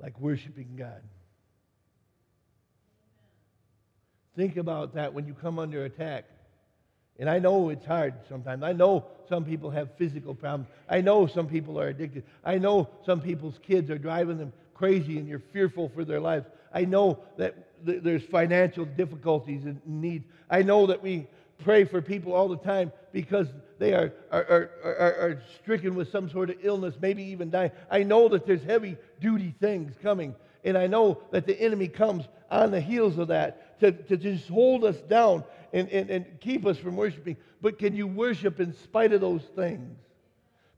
like 0.00 0.20
worshiping 0.20 0.76
God. 0.76 1.02
Think 4.36 4.56
about 4.56 4.94
that 4.94 5.14
when 5.14 5.26
you 5.26 5.34
come 5.34 5.58
under 5.58 5.84
attack. 5.84 6.24
And 7.18 7.30
I 7.30 7.38
know 7.38 7.68
it's 7.68 7.86
hard 7.86 8.14
sometimes. 8.28 8.62
I 8.62 8.72
know 8.72 9.04
some 9.28 9.44
people 9.44 9.70
have 9.70 9.88
physical 9.96 10.34
problems. 10.34 10.68
I 10.88 11.00
know 11.00 11.26
some 11.26 11.46
people 11.46 11.80
are 11.80 11.88
addicted. 11.88 12.24
I 12.44 12.58
know 12.58 12.88
some 13.06 13.20
people's 13.20 13.58
kids 13.62 13.88
are 13.90 13.98
driving 13.98 14.38
them 14.38 14.52
crazy 14.74 15.18
and 15.18 15.28
you're 15.28 15.42
fearful 15.52 15.90
for 15.94 16.04
their 16.04 16.20
lives. 16.20 16.46
I 16.72 16.84
know 16.84 17.20
that 17.36 17.86
th- 17.86 18.02
there's 18.02 18.24
financial 18.24 18.84
difficulties 18.84 19.64
and 19.64 19.80
needs. 19.86 20.24
I 20.50 20.62
know 20.62 20.86
that 20.86 21.02
we 21.02 21.28
pray 21.62 21.84
for 21.84 22.02
people 22.02 22.32
all 22.32 22.48
the 22.48 22.56
time 22.56 22.92
because 23.12 23.46
they 23.78 23.94
are, 23.94 24.12
are, 24.32 24.42
are, 24.42 24.70
are, 24.84 25.14
are 25.20 25.42
stricken 25.62 25.94
with 25.94 26.10
some 26.10 26.28
sort 26.28 26.50
of 26.50 26.56
illness, 26.62 26.96
maybe 27.00 27.22
even 27.22 27.48
dying. 27.50 27.70
I 27.90 28.02
know 28.02 28.28
that 28.28 28.44
there's 28.44 28.64
heavy 28.64 28.96
duty 29.20 29.54
things 29.60 29.94
coming. 30.02 30.34
And 30.64 30.76
I 30.76 30.86
know 30.86 31.20
that 31.30 31.46
the 31.46 31.60
enemy 31.60 31.88
comes 31.88 32.24
on 32.50 32.70
the 32.70 32.80
heels 32.80 33.18
of 33.18 33.28
that 33.28 33.63
to, 33.80 33.92
to 33.92 34.16
just 34.16 34.48
hold 34.48 34.84
us 34.84 34.96
down 35.02 35.44
and, 35.72 35.88
and, 35.88 36.10
and 36.10 36.40
keep 36.40 36.66
us 36.66 36.78
from 36.78 36.96
worshiping. 36.96 37.36
But 37.60 37.78
can 37.78 37.94
you 37.94 38.06
worship 38.06 38.60
in 38.60 38.74
spite 38.74 39.12
of 39.12 39.20
those 39.20 39.42
things? 39.56 39.98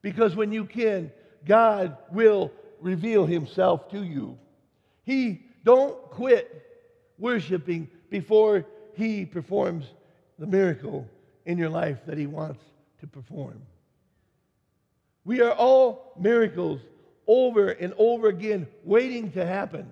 Because 0.03 0.37
when 0.37 0.53
you 0.53 0.65
can, 0.65 1.11
God 1.45 1.97
will 2.13 2.53
reveal 2.81 3.27
himself 3.27 3.91
to 3.91 4.03
you. 4.03 4.39
He 5.05 5.43
don't 5.65 5.97
quit 6.11 6.63
worshiping 7.19 7.89
before 8.11 8.65
he 8.95 9.27
performs 9.27 9.87
the 10.39 10.47
miracle 10.47 11.09
in 11.45 11.59
your 11.59 11.71
life 11.71 11.99
that 12.07 12.19
he 12.19 12.27
wants 12.27 12.63
to 13.01 13.07
perform. 13.07 13.61
We 15.25 15.41
are 15.41 15.53
all 15.53 16.13
miracles 16.19 16.81
over 17.27 17.71
and 17.71 17.93
over 17.99 18.29
again 18.29 18.67
waiting 18.85 19.33
to 19.33 19.45
happen, 19.45 19.89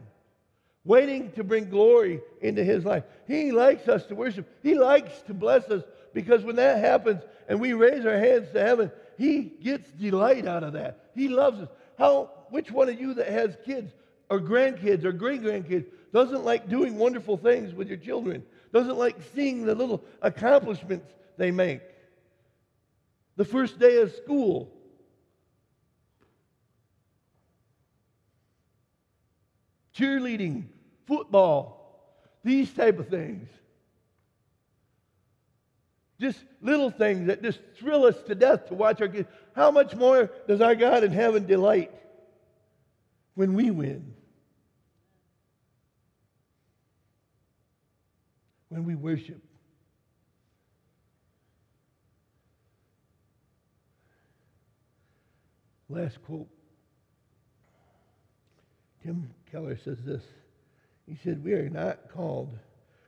waiting 0.84 1.32
to 1.32 1.44
bring 1.44 1.70
glory 1.70 2.20
into 2.40 2.62
his 2.62 2.84
life. 2.84 3.04
He 3.26 3.52
likes 3.52 3.88
us 3.88 4.04
to 4.06 4.14
worship, 4.14 4.48
he 4.62 4.74
likes 4.74 5.22
to 5.22 5.34
bless 5.34 5.64
us 5.70 5.82
because 6.12 6.44
when 6.44 6.56
that 6.56 6.78
happens 6.78 7.22
and 7.48 7.60
we 7.60 7.72
raise 7.72 8.06
our 8.06 8.18
hands 8.18 8.50
to 8.52 8.60
heaven, 8.60 8.90
he 9.18 9.42
gets 9.42 9.90
delight 9.90 10.46
out 10.46 10.62
of 10.62 10.74
that. 10.74 11.10
He 11.14 11.28
loves 11.28 11.60
us. 11.60 11.68
How 11.98 12.30
which 12.50 12.70
one 12.70 12.88
of 12.88 13.00
you 13.00 13.14
that 13.14 13.28
has 13.28 13.56
kids 13.64 13.92
or 14.30 14.40
grandkids 14.40 15.04
or 15.04 15.12
great 15.12 15.42
grandkids 15.42 15.86
doesn't 16.12 16.44
like 16.44 16.68
doing 16.68 16.96
wonderful 16.98 17.36
things 17.36 17.74
with 17.74 17.88
your 17.88 17.96
children? 17.96 18.44
Doesn't 18.72 18.96
like 18.96 19.16
seeing 19.34 19.64
the 19.64 19.74
little 19.74 20.04
accomplishments 20.22 21.12
they 21.36 21.50
make? 21.50 21.80
The 23.36 23.44
first 23.44 23.78
day 23.78 23.98
of 23.98 24.12
school, 24.14 24.72
cheerleading, 29.96 30.64
football, 31.06 31.84
these 32.42 32.72
type 32.72 32.98
of 32.98 33.08
things. 33.08 33.48
Just 36.20 36.38
little 36.62 36.90
things 36.90 37.26
that 37.26 37.42
just 37.42 37.58
thrill 37.78 38.04
us 38.04 38.16
to 38.26 38.34
death 38.34 38.68
to 38.68 38.74
watch 38.74 39.00
our 39.00 39.08
kids. 39.08 39.28
How 39.54 39.70
much 39.70 39.94
more 39.94 40.30
does 40.46 40.60
our 40.60 40.74
God 40.74 41.04
in 41.04 41.12
heaven 41.12 41.46
delight 41.46 41.90
when 43.34 43.54
we 43.54 43.70
win? 43.70 44.14
When 48.68 48.84
we 48.84 48.94
worship. 48.94 49.42
Last 55.88 56.22
quote. 56.24 56.48
Tim 59.02 59.30
Keller 59.52 59.76
says 59.84 59.98
this. 60.04 60.22
He 61.06 61.18
said, 61.22 61.44
We 61.44 61.52
are 61.52 61.68
not 61.68 62.10
called, 62.12 62.58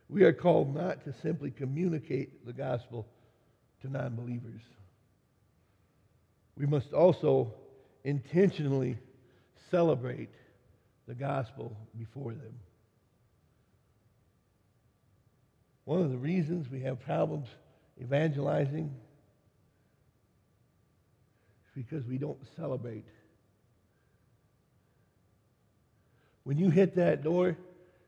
we 0.08 0.24
are 0.24 0.32
called 0.32 0.74
not 0.74 1.04
to 1.04 1.14
simply 1.22 1.50
communicate 1.50 2.44
the 2.46 2.52
gospel 2.52 3.06
to 3.82 3.90
non 3.90 4.14
believers. 4.14 4.62
We 6.56 6.66
must 6.66 6.92
also 6.92 7.52
intentionally 8.04 8.98
celebrate 9.70 10.30
the 11.06 11.14
gospel 11.14 11.76
before 11.98 12.32
them. 12.32 12.54
One 15.84 16.02
of 16.02 16.10
the 16.10 16.18
reasons 16.18 16.68
we 16.70 16.80
have 16.80 17.00
problems 17.00 17.48
evangelizing 18.00 18.92
is 21.64 21.84
because 21.84 22.04
we 22.06 22.18
don't 22.18 22.38
celebrate 22.56 23.06
when 26.42 26.58
you 26.58 26.70
hit 26.70 26.96
that 26.96 27.22
door 27.22 27.56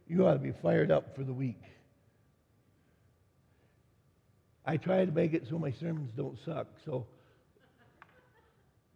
you 0.09 0.26
ought 0.26 0.34
to 0.34 0.38
be 0.38 0.52
fired 0.62 0.90
up 0.90 1.14
for 1.14 1.22
the 1.22 1.32
week. 1.32 1.61
I 4.64 4.76
try 4.76 5.04
to 5.04 5.12
make 5.12 5.34
it 5.34 5.46
so 5.48 5.59
my 5.59 5.72
sermons 5.72 6.11
don't 6.16 6.38
suck. 6.44 6.66
So 6.84 7.06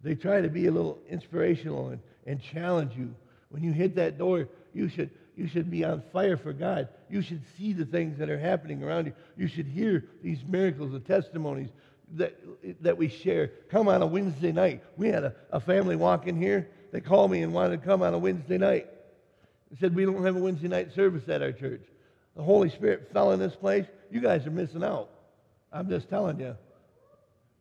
they 0.02 0.14
try 0.14 0.40
to 0.40 0.48
be 0.48 0.66
a 0.66 0.70
little 0.70 0.98
inspirational 1.08 1.90
and, 1.90 2.00
and 2.26 2.42
challenge 2.42 2.94
you. 2.96 3.14
When 3.50 3.62
you 3.62 3.72
hit 3.72 3.94
that 3.96 4.18
door, 4.18 4.48
you 4.74 4.88
should, 4.88 5.10
you 5.36 5.48
should 5.48 5.70
be 5.70 5.84
on 5.84 6.02
fire 6.12 6.36
for 6.36 6.52
God. 6.52 6.88
You 7.08 7.22
should 7.22 7.42
see 7.56 7.72
the 7.72 7.84
things 7.84 8.18
that 8.18 8.28
are 8.30 8.38
happening 8.38 8.82
around 8.82 9.06
you. 9.06 9.12
You 9.36 9.48
should 9.48 9.66
hear 9.66 10.04
these 10.22 10.38
miracles, 10.46 10.92
the 10.92 11.00
testimonies 11.00 11.68
that, 12.14 12.38
that 12.80 12.96
we 12.96 13.08
share. 13.08 13.48
Come 13.70 13.88
on 13.88 14.02
a 14.02 14.06
Wednesday 14.06 14.52
night. 14.52 14.82
We 14.96 15.08
had 15.08 15.24
a, 15.24 15.34
a 15.50 15.60
family 15.60 15.96
walk 15.96 16.26
in 16.26 16.36
here. 16.36 16.68
They 16.90 17.00
called 17.00 17.30
me 17.30 17.42
and 17.42 17.52
wanted 17.52 17.80
to 17.80 17.86
come 17.86 18.02
on 18.02 18.12
a 18.12 18.18
Wednesday 18.18 18.58
night. 18.58 18.88
Said, 19.80 19.94
We 19.94 20.04
don't 20.04 20.24
have 20.24 20.36
a 20.36 20.38
Wednesday 20.38 20.68
night 20.68 20.92
service 20.94 21.28
at 21.28 21.42
our 21.42 21.52
church. 21.52 21.82
The 22.36 22.42
Holy 22.42 22.70
Spirit 22.70 23.10
fell 23.12 23.32
in 23.32 23.40
this 23.40 23.54
place. 23.54 23.86
You 24.10 24.20
guys 24.20 24.46
are 24.46 24.50
missing 24.50 24.84
out. 24.84 25.10
I'm 25.72 25.88
just 25.88 26.08
telling 26.08 26.38
you. 26.40 26.56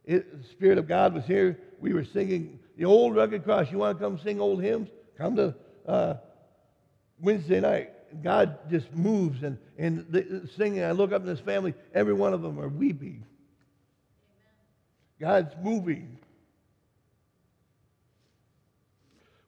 It, 0.06 0.42
the 0.42 0.50
Spirit 0.50 0.78
of 0.78 0.88
God 0.88 1.14
was 1.14 1.26
here. 1.26 1.60
We 1.80 1.94
were 1.94 2.06
singing 2.06 2.60
the 2.78 2.86
old 2.86 3.16
rugged 3.16 3.44
cross. 3.44 3.72
You 3.72 3.78
want 3.78 3.98
to 3.98 4.04
come 4.04 4.20
sing 4.20 4.40
old 4.40 4.62
hymns? 4.62 4.90
Come 5.18 5.36
to 5.36 5.56
uh, 5.86 6.16
Wednesday 7.20 7.60
night. 7.60 7.92
God 8.24 8.58
just 8.70 8.92
moves 8.94 9.44
and, 9.44 9.58
and 9.78 10.06
the, 10.10 10.50
singing. 10.58 10.84
I 10.84 10.92
look 10.92 11.12
up 11.12 11.22
in 11.22 11.28
this 11.28 11.40
family, 11.40 11.74
every 11.94 12.14
one 12.14 12.34
of 12.34 12.42
them 12.42 12.60
are 12.60 12.68
weeping. 12.68 13.24
God's 15.20 15.54
moving. 15.62 16.18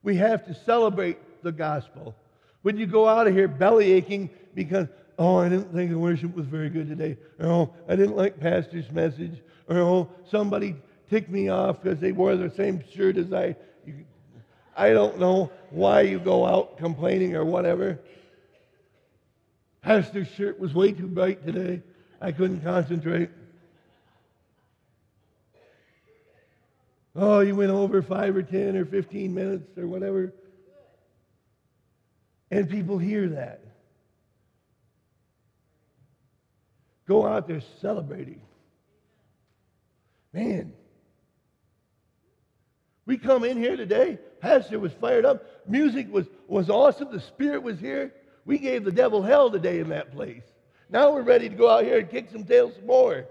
We 0.02 0.18
have 0.18 0.46
to 0.46 0.56
celebrate 0.66 1.44
the 1.44 1.52
gospel. 1.52 2.16
When 2.64 2.78
you 2.78 2.88
go 2.88 3.08
out 3.08 3.28
of 3.28 3.34
here 3.34 3.48
belly 3.48 3.92
aching 3.92 4.30
because 4.56 4.88
oh, 5.18 5.38
I 5.38 5.50
didn't 5.50 5.74
think 5.74 5.92
the 5.92 5.98
worship 5.98 6.36
was 6.36 6.46
very 6.46 6.70
good 6.70 6.88
today. 6.88 7.18
Or, 7.40 7.48
oh, 7.48 7.74
I 7.88 7.96
didn't 7.96 8.16
like 8.16 8.40
pastor's 8.40 8.90
message. 8.92 9.42
Or, 9.70 9.78
oh, 9.78 10.10
somebody 10.30 10.76
ticked 11.10 11.30
me 11.30 11.50
off 11.50 11.82
because 11.82 12.00
they 12.00 12.12
wore 12.12 12.36
the 12.36 12.50
same 12.50 12.84
shirt 12.94 13.18
as 13.18 13.32
I. 13.32 13.56
You, 13.86 14.06
I 14.76 14.90
don't 14.90 15.20
know 15.20 15.52
why 15.70 16.02
you 16.02 16.20
go 16.20 16.46
out 16.46 16.78
complaining 16.78 17.36
or 17.36 17.46
whatever. 17.46 18.00
Pastor's 19.82 20.30
shirt 20.30 20.60
was 20.60 20.74
way 20.74 20.94
too 20.94 21.08
bright 21.08 21.46
today. 21.46 21.82
I 22.22 22.32
couldn't 22.32 22.62
concentrate. 22.62 23.30
Oh, 27.16 27.42
you 27.42 27.56
went 27.56 27.70
over 27.70 28.02
five 28.02 28.36
or 28.36 28.42
10 28.42 28.76
or 28.76 28.86
15 28.86 29.34
minutes 29.34 29.78
or 29.78 29.86
whatever. 29.86 30.34
And 32.54 32.70
people 32.70 33.00
hear 33.00 33.30
that. 33.30 33.62
Go 37.08 37.26
out 37.26 37.48
there 37.48 37.62
celebrating. 37.82 38.42
Man, 40.34 40.72
we 43.08 43.18
come 43.18 43.44
in 43.44 43.58
here 43.58 43.76
today. 43.76 44.20
Pastor 44.40 44.78
was 44.78 44.92
fired 45.02 45.26
up. 45.26 45.44
Music 45.68 46.14
was, 46.14 46.28
was 46.48 46.70
awesome. 46.70 47.12
The 47.12 47.22
Spirit 47.22 47.64
was 47.64 47.80
here. 47.80 48.14
We 48.46 48.60
gave 48.60 48.84
the 48.84 48.92
devil 48.92 49.24
hell 49.24 49.50
today 49.50 49.80
in 49.80 49.90
that 49.90 50.12
place. 50.12 50.44
Now 50.92 51.12
we're 51.12 51.24
ready 51.24 51.50
to 51.50 51.56
go 51.56 51.68
out 51.68 51.86
here 51.86 51.98
and 51.98 52.10
kick 52.12 52.30
some 52.32 52.44
tails 52.44 52.76
some 52.76 52.86
more. 52.86 53.26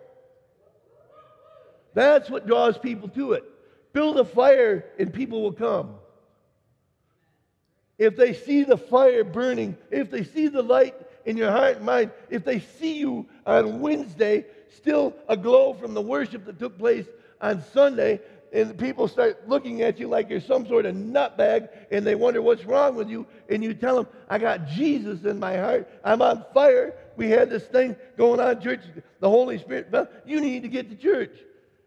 That's 1.94 2.28
what 2.28 2.48
draws 2.48 2.76
people 2.76 3.08
to 3.10 3.34
it. 3.34 3.44
Build 3.92 4.18
a 4.18 4.24
fire 4.24 4.84
and 4.98 5.14
people 5.14 5.42
will 5.42 5.52
come. 5.52 5.94
If 8.02 8.16
they 8.16 8.34
see 8.34 8.64
the 8.64 8.76
fire 8.76 9.22
burning, 9.22 9.76
if 9.92 10.10
they 10.10 10.24
see 10.24 10.48
the 10.48 10.60
light 10.60 10.96
in 11.24 11.36
your 11.36 11.52
heart 11.52 11.76
and 11.76 11.86
mind, 11.86 12.10
if 12.30 12.44
they 12.44 12.58
see 12.58 12.98
you 12.98 13.26
on 13.46 13.78
Wednesday 13.80 14.44
still 14.74 15.14
aglow 15.28 15.72
from 15.74 15.94
the 15.94 16.00
worship 16.00 16.44
that 16.46 16.58
took 16.58 16.76
place 16.76 17.06
on 17.40 17.62
Sunday, 17.72 18.20
and 18.52 18.76
people 18.76 19.06
start 19.06 19.48
looking 19.48 19.82
at 19.82 20.00
you 20.00 20.08
like 20.08 20.28
you're 20.28 20.40
some 20.40 20.66
sort 20.66 20.84
of 20.84 20.96
nutbag 20.96 21.68
and 21.92 22.04
they 22.04 22.16
wonder 22.16 22.42
what's 22.42 22.64
wrong 22.64 22.96
with 22.96 23.08
you, 23.08 23.24
and 23.48 23.62
you 23.62 23.72
tell 23.72 23.94
them, 23.94 24.08
I 24.28 24.38
got 24.38 24.66
Jesus 24.66 25.22
in 25.22 25.38
my 25.38 25.56
heart. 25.56 25.88
I'm 26.02 26.22
on 26.22 26.44
fire. 26.52 26.96
We 27.14 27.30
had 27.30 27.50
this 27.50 27.62
thing 27.66 27.94
going 28.18 28.40
on, 28.40 28.60
church. 28.60 28.80
The 29.20 29.30
Holy 29.30 29.58
Spirit 29.58 29.92
fell. 29.92 30.08
You 30.26 30.40
need 30.40 30.64
to 30.64 30.68
get 30.68 30.90
to 30.90 30.96
church 30.96 31.36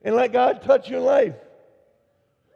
and 0.01 0.15
let 0.15 0.31
God 0.31 0.61
touch 0.61 0.89
your 0.89 1.01
life. 1.01 1.35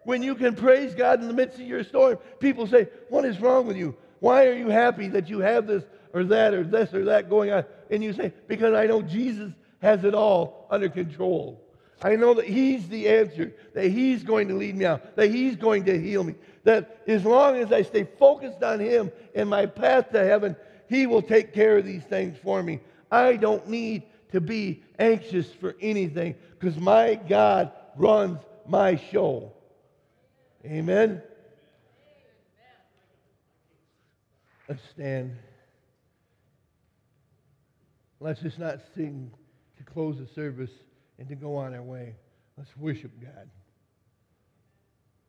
When 0.09 0.23
you 0.23 0.33
can 0.33 0.55
praise 0.55 0.95
God 0.95 1.21
in 1.21 1.27
the 1.27 1.35
midst 1.35 1.59
of 1.59 1.67
your 1.67 1.83
storm, 1.83 2.17
people 2.39 2.65
say, 2.65 2.87
What 3.09 3.25
is 3.25 3.39
wrong 3.39 3.67
with 3.67 3.77
you? 3.77 3.95
Why 4.19 4.47
are 4.47 4.53
you 4.53 4.69
happy 4.69 5.07
that 5.09 5.29
you 5.29 5.37
have 5.41 5.67
this 5.67 5.83
or 6.13 6.23
that 6.23 6.55
or 6.55 6.63
this 6.63 6.95
or 6.95 7.05
that 7.05 7.29
going 7.29 7.51
on. 7.51 7.63
And 7.91 8.03
you 8.03 8.13
say, 8.13 8.33
because 8.47 8.73
I 8.73 8.87
know 8.87 9.03
Jesus 9.03 9.53
has 9.83 10.03
it 10.03 10.15
all 10.15 10.65
under 10.71 10.89
control. 10.89 11.63
I 12.01 12.15
know 12.15 12.33
that 12.33 12.45
He's 12.45 12.89
the 12.89 13.07
answer, 13.07 13.53
that 13.75 13.89
He's 13.89 14.23
going 14.23 14.47
to 14.47 14.55
lead 14.55 14.75
me 14.75 14.85
out, 14.85 15.15
that 15.15 15.29
He's 15.29 15.55
going 15.55 15.85
to 15.85 16.01
heal 16.01 16.23
me, 16.23 16.33
that 16.63 17.03
as 17.07 17.23
long 17.23 17.57
as 17.57 17.71
I 17.71 17.83
stay 17.83 18.07
focused 18.17 18.63
on 18.63 18.79
Him 18.79 19.11
and 19.35 19.47
my 19.47 19.67
path 19.67 20.09
to 20.13 20.25
heaven, 20.25 20.55
He 20.87 21.05
will 21.05 21.21
take 21.21 21.53
care 21.53 21.77
of 21.77 21.85
these 21.85 22.01
things 22.01 22.35
for 22.41 22.63
me. 22.63 22.79
I 23.11 23.35
don't 23.35 23.67
need 23.69 24.03
to 24.31 24.41
be 24.41 24.81
anxious 24.97 25.53
for 25.53 25.75
anything 25.79 26.33
because 26.57 26.79
my 26.79 27.13
God 27.13 27.73
runs 27.95 28.39
my 28.65 28.95
show. 28.95 29.53
Amen. 30.65 31.21
Let's 34.67 34.81
stand. 34.93 35.35
Let's 38.19 38.41
just 38.41 38.59
not 38.59 38.79
sing 38.95 39.31
to 39.77 39.83
close 39.83 40.17
the 40.17 40.27
service 40.35 40.71
and 41.17 41.27
to 41.29 41.35
go 41.35 41.55
on 41.55 41.73
our 41.73 41.81
way. 41.81 42.15
Let's 42.57 42.75
worship 42.75 43.11
God. 43.21 43.49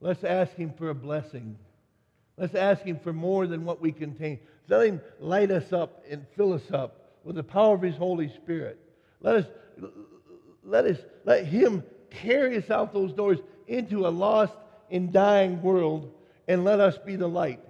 Let's 0.01 0.25
ask 0.25 0.53
Him 0.55 0.73
for 0.77 0.91
a 0.91 0.95
blessing. 0.95 1.57
Let's 2.37 2.55
ask 2.55 2.83
Him 2.83 2.99
for 2.99 3.13
more 3.13 3.47
than 3.47 3.65
what 3.65 3.81
we 3.81 3.93
contain. 3.93 4.41
Let 4.69 4.87
Him 4.87 5.01
light 5.21 5.51
us 5.53 5.73
up 5.73 6.03
and 6.11 6.27
fill 6.37 6.53
us 6.53 6.71
up 6.73 7.13
with 7.23 7.37
the 7.37 7.45
power 7.45 7.77
of 7.77 7.83
His 7.83 7.97
Holy 7.97 8.29
Spirit. 8.29 8.81
Let 9.21 9.37
us, 9.37 9.47
let 10.65 10.87
us, 10.87 10.99
let 11.25 11.47
Him 11.47 11.85
carry 12.11 12.57
us 12.57 12.69
out 12.69 12.93
those 12.93 13.13
doors 13.13 13.39
into 13.69 14.07
a 14.07 14.09
lost 14.09 14.55
and 14.91 15.13
dying 15.13 15.63
world 15.63 16.13
and 16.49 16.65
let 16.65 16.81
us 16.81 16.99
be 16.99 17.17
the 17.17 17.29
light. 17.29 17.61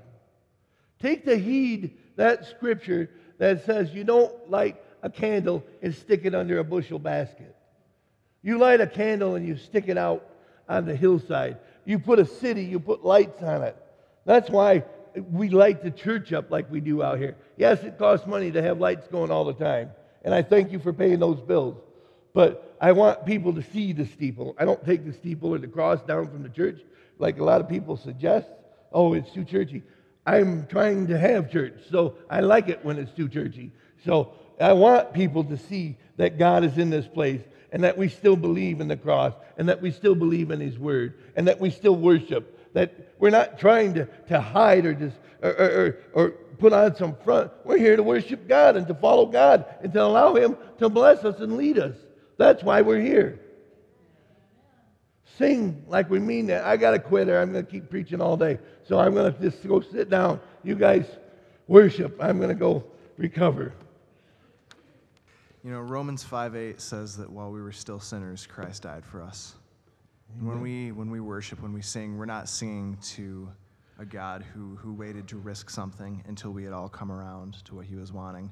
Take 1.00 1.24
the 1.24 1.36
heed 1.36 1.96
that 2.16 2.46
scripture 2.46 3.10
that 3.38 3.64
says 3.64 3.92
you 3.92 4.04
don't 4.04 4.50
light 4.50 4.76
a 5.02 5.10
candle 5.10 5.64
and 5.82 5.94
stick 5.94 6.22
it 6.24 6.34
under 6.34 6.58
a 6.58 6.64
bushel 6.64 6.98
basket. 6.98 7.56
You 8.42 8.58
light 8.58 8.80
a 8.80 8.86
candle 8.86 9.34
and 9.34 9.46
you 9.46 9.56
stick 9.56 9.84
it 9.88 9.98
out 9.98 10.26
on 10.68 10.84
the 10.86 10.94
hillside. 10.94 11.58
You 11.84 11.98
put 11.98 12.18
a 12.18 12.26
city, 12.26 12.64
you 12.64 12.78
put 12.78 13.04
lights 13.04 13.42
on 13.42 13.62
it. 13.62 13.76
That's 14.24 14.50
why 14.50 14.84
we 15.30 15.48
light 15.48 15.82
the 15.82 15.90
church 15.90 16.32
up 16.32 16.50
like 16.50 16.70
we 16.70 16.80
do 16.80 17.02
out 17.02 17.18
here. 17.18 17.36
Yes, 17.56 17.82
it 17.82 17.98
costs 17.98 18.26
money 18.26 18.50
to 18.52 18.62
have 18.62 18.78
lights 18.78 19.08
going 19.08 19.30
all 19.30 19.44
the 19.44 19.54
time. 19.54 19.90
And 20.22 20.34
I 20.34 20.42
thank 20.42 20.70
you 20.70 20.78
for 20.78 20.92
paying 20.92 21.18
those 21.18 21.40
bills. 21.40 21.76
But 22.32 22.76
I 22.80 22.92
want 22.92 23.26
people 23.26 23.54
to 23.54 23.62
see 23.62 23.92
the 23.92 24.06
steeple. 24.06 24.54
I 24.58 24.64
don't 24.64 24.84
take 24.84 25.04
the 25.04 25.12
steeple 25.12 25.54
or 25.54 25.58
the 25.58 25.66
cross 25.66 26.00
down 26.02 26.28
from 26.28 26.42
the 26.42 26.48
church 26.48 26.80
like 27.20 27.38
a 27.38 27.44
lot 27.44 27.60
of 27.60 27.68
people 27.68 27.96
suggest. 27.96 28.48
Oh, 28.92 29.14
it's 29.14 29.30
too 29.30 29.44
churchy. 29.44 29.82
I'm 30.26 30.66
trying 30.66 31.06
to 31.08 31.18
have 31.18 31.50
church, 31.50 31.74
so 31.90 32.14
I 32.28 32.40
like 32.40 32.68
it 32.68 32.84
when 32.84 32.98
it's 32.98 33.12
too 33.12 33.28
churchy. 33.28 33.72
So 34.04 34.32
I 34.60 34.72
want 34.72 35.12
people 35.12 35.44
to 35.44 35.56
see 35.56 35.96
that 36.16 36.38
God 36.38 36.64
is 36.64 36.76
in 36.78 36.90
this 36.90 37.06
place 37.06 37.40
and 37.72 37.84
that 37.84 37.96
we 37.96 38.08
still 38.08 38.36
believe 38.36 38.80
in 38.80 38.88
the 38.88 38.96
cross 38.96 39.32
and 39.56 39.68
that 39.68 39.80
we 39.80 39.90
still 39.90 40.14
believe 40.14 40.50
in 40.50 40.60
His 40.60 40.78
Word 40.78 41.14
and 41.36 41.48
that 41.48 41.60
we 41.60 41.70
still 41.70 41.96
worship. 41.96 42.74
That 42.74 43.14
we're 43.18 43.30
not 43.30 43.58
trying 43.58 43.94
to, 43.94 44.06
to 44.28 44.40
hide 44.40 44.86
or, 44.86 44.94
just, 44.94 45.16
or, 45.42 45.50
or, 45.50 45.96
or 46.12 46.30
put 46.58 46.72
on 46.72 46.94
some 46.94 47.16
front. 47.24 47.50
We're 47.64 47.78
here 47.78 47.96
to 47.96 48.02
worship 48.02 48.46
God 48.46 48.76
and 48.76 48.86
to 48.88 48.94
follow 48.94 49.26
God 49.26 49.64
and 49.82 49.92
to 49.92 50.02
allow 50.02 50.34
Him 50.34 50.56
to 50.78 50.88
bless 50.88 51.24
us 51.24 51.40
and 51.40 51.56
lead 51.56 51.78
us. 51.78 51.96
That's 52.36 52.62
why 52.62 52.82
we're 52.82 53.00
here. 53.00 53.40
Sing 55.40 55.82
like 55.88 56.10
we 56.10 56.18
mean 56.18 56.48
that. 56.48 56.66
I 56.66 56.76
got 56.76 56.90
to 56.90 56.98
quit 56.98 57.30
or 57.30 57.40
I'm 57.40 57.50
going 57.50 57.64
to 57.64 57.72
keep 57.72 57.88
preaching 57.88 58.20
all 58.20 58.36
day. 58.36 58.58
So 58.86 58.98
I'm 58.98 59.14
going 59.14 59.32
to 59.32 59.40
just 59.40 59.66
go 59.66 59.80
sit 59.80 60.10
down. 60.10 60.38
You 60.62 60.74
guys 60.74 61.06
worship. 61.66 62.14
I'm 62.20 62.36
going 62.36 62.50
to 62.50 62.54
go 62.54 62.84
recover. 63.16 63.72
You 65.64 65.70
know, 65.70 65.80
Romans 65.80 66.22
5 66.22 66.54
8 66.54 66.78
says 66.78 67.16
that 67.16 67.30
while 67.30 67.50
we 67.50 67.62
were 67.62 67.72
still 67.72 68.00
sinners, 68.00 68.46
Christ 68.46 68.82
died 68.82 69.02
for 69.02 69.22
us. 69.22 69.54
And 70.38 70.46
when 70.46 70.60
we, 70.60 70.92
when 70.92 71.10
we 71.10 71.20
worship, 71.20 71.62
when 71.62 71.72
we 71.72 71.80
sing, 71.80 72.18
we're 72.18 72.26
not 72.26 72.46
singing 72.46 72.98
to 73.14 73.48
a 73.98 74.04
God 74.04 74.44
who, 74.54 74.76
who 74.76 74.92
waited 74.92 75.26
to 75.28 75.38
risk 75.38 75.70
something 75.70 76.22
until 76.28 76.50
we 76.50 76.64
had 76.64 76.74
all 76.74 76.90
come 76.90 77.10
around 77.10 77.64
to 77.64 77.74
what 77.74 77.86
he 77.86 77.96
was 77.96 78.12
wanting. 78.12 78.50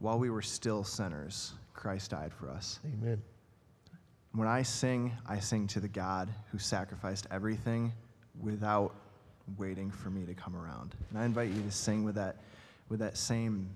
While 0.00 0.18
we 0.18 0.30
were 0.30 0.42
still 0.42 0.82
sinners, 0.82 1.52
Christ 1.74 2.10
died 2.10 2.32
for 2.32 2.50
us. 2.50 2.80
Amen. 2.84 3.22
When 4.34 4.48
I 4.48 4.62
sing, 4.62 5.12
I 5.28 5.38
sing 5.38 5.68
to 5.68 5.80
the 5.80 5.86
God 5.86 6.28
who 6.50 6.58
sacrificed 6.58 7.28
everything 7.30 7.92
without 8.40 8.92
waiting 9.56 9.92
for 9.92 10.10
me 10.10 10.26
to 10.26 10.34
come 10.34 10.56
around. 10.56 10.96
And 11.08 11.18
I 11.20 11.24
invite 11.24 11.50
you 11.50 11.62
to 11.62 11.70
sing 11.70 12.02
with 12.02 12.16
that, 12.16 12.38
with 12.88 12.98
that 12.98 13.16
same 13.16 13.70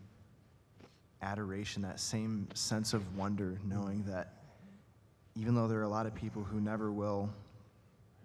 adoration, 1.23 1.83
that 1.83 2.01
same 2.01 2.49
sense 2.55 2.93
of 2.93 3.17
wonder, 3.17 3.61
knowing 3.65 4.03
that 4.09 4.33
even 5.37 5.55
though 5.55 5.69
there 5.69 5.79
are 5.79 5.85
a 5.85 5.89
lot 5.89 6.07
of 6.07 6.15
people 6.17 6.43
who 6.43 6.61
never 6.61 6.91
will 6.91 7.31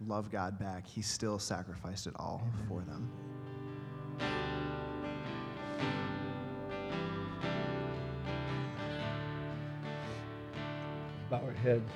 love 0.07 0.31
God 0.31 0.57
back, 0.57 0.88
He 0.88 1.03
still 1.03 1.38
sacrificed 1.38 2.07
it 2.07 2.13
all 2.15 2.47
for 2.67 2.81
them. 2.81 3.11
Bow 11.29 11.43
our 11.45 11.51
heads. 11.51 11.91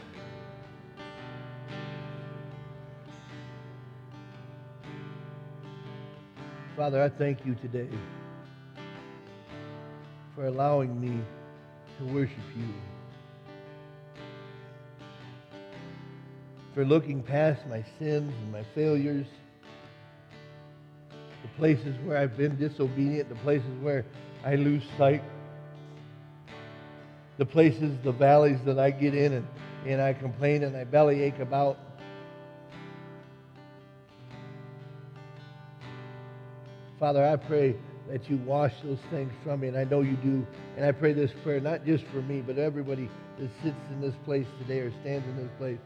Father, 6.77 7.01
I 7.01 7.09
thank 7.09 7.43
you 7.43 7.55
today 7.55 7.89
for 10.35 10.45
allowing 10.45 11.01
me 11.01 11.19
to 11.97 12.13
worship 12.13 12.37
you. 12.55 12.71
For 16.75 16.85
looking 16.85 17.23
past 17.23 17.65
my 17.67 17.83
sins 17.97 18.31
and 18.31 18.51
my 18.51 18.61
failures, 18.75 19.25
the 21.09 21.47
places 21.57 21.95
where 22.05 22.15
I've 22.15 22.37
been 22.37 22.55
disobedient, 22.59 23.27
the 23.29 23.35
places 23.37 23.71
where 23.81 24.05
I 24.45 24.53
lose 24.53 24.83
sight, 24.99 25.23
the 27.39 27.45
places, 27.47 27.97
the 28.03 28.11
valleys 28.11 28.59
that 28.65 28.77
I 28.77 28.91
get 28.91 29.15
in 29.15 29.33
and, 29.33 29.47
and 29.87 29.99
I 29.99 30.13
complain 30.13 30.61
and 30.61 30.77
I 30.77 30.83
bellyache 30.83 31.39
about. 31.39 31.79
Father, 36.99 37.25
I 37.25 37.35
pray 37.35 37.75
that 38.09 38.29
you 38.29 38.37
wash 38.37 38.73
those 38.83 38.99
things 39.11 39.31
from 39.43 39.59
me, 39.59 39.67
and 39.67 39.77
I 39.77 39.83
know 39.83 40.01
you 40.01 40.15
do. 40.17 40.45
And 40.75 40.85
I 40.85 40.91
pray 40.91 41.13
this 41.13 41.31
prayer 41.43 41.59
not 41.59 41.85
just 41.85 42.03
for 42.05 42.21
me, 42.21 42.41
but 42.41 42.57
everybody 42.57 43.09
that 43.39 43.49
sits 43.63 43.75
in 43.91 44.01
this 44.01 44.15
place 44.25 44.47
today 44.59 44.79
or 44.79 44.91
stands 45.01 45.27
in 45.27 45.37
this 45.37 45.51
place. 45.57 45.79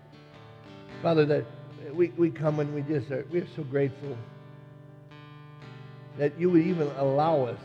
Father, 1.02 1.26
that 1.26 1.46
we, 1.94 2.10
we 2.18 2.30
come 2.30 2.60
and 2.60 2.74
we 2.74 2.82
just 2.82 3.12
are, 3.12 3.26
we're 3.32 3.48
so 3.56 3.64
grateful 3.64 4.16
that 6.18 6.40
you 6.40 6.50
would 6.50 6.62
even 6.62 6.88
allow 6.98 7.46
us 7.46 7.60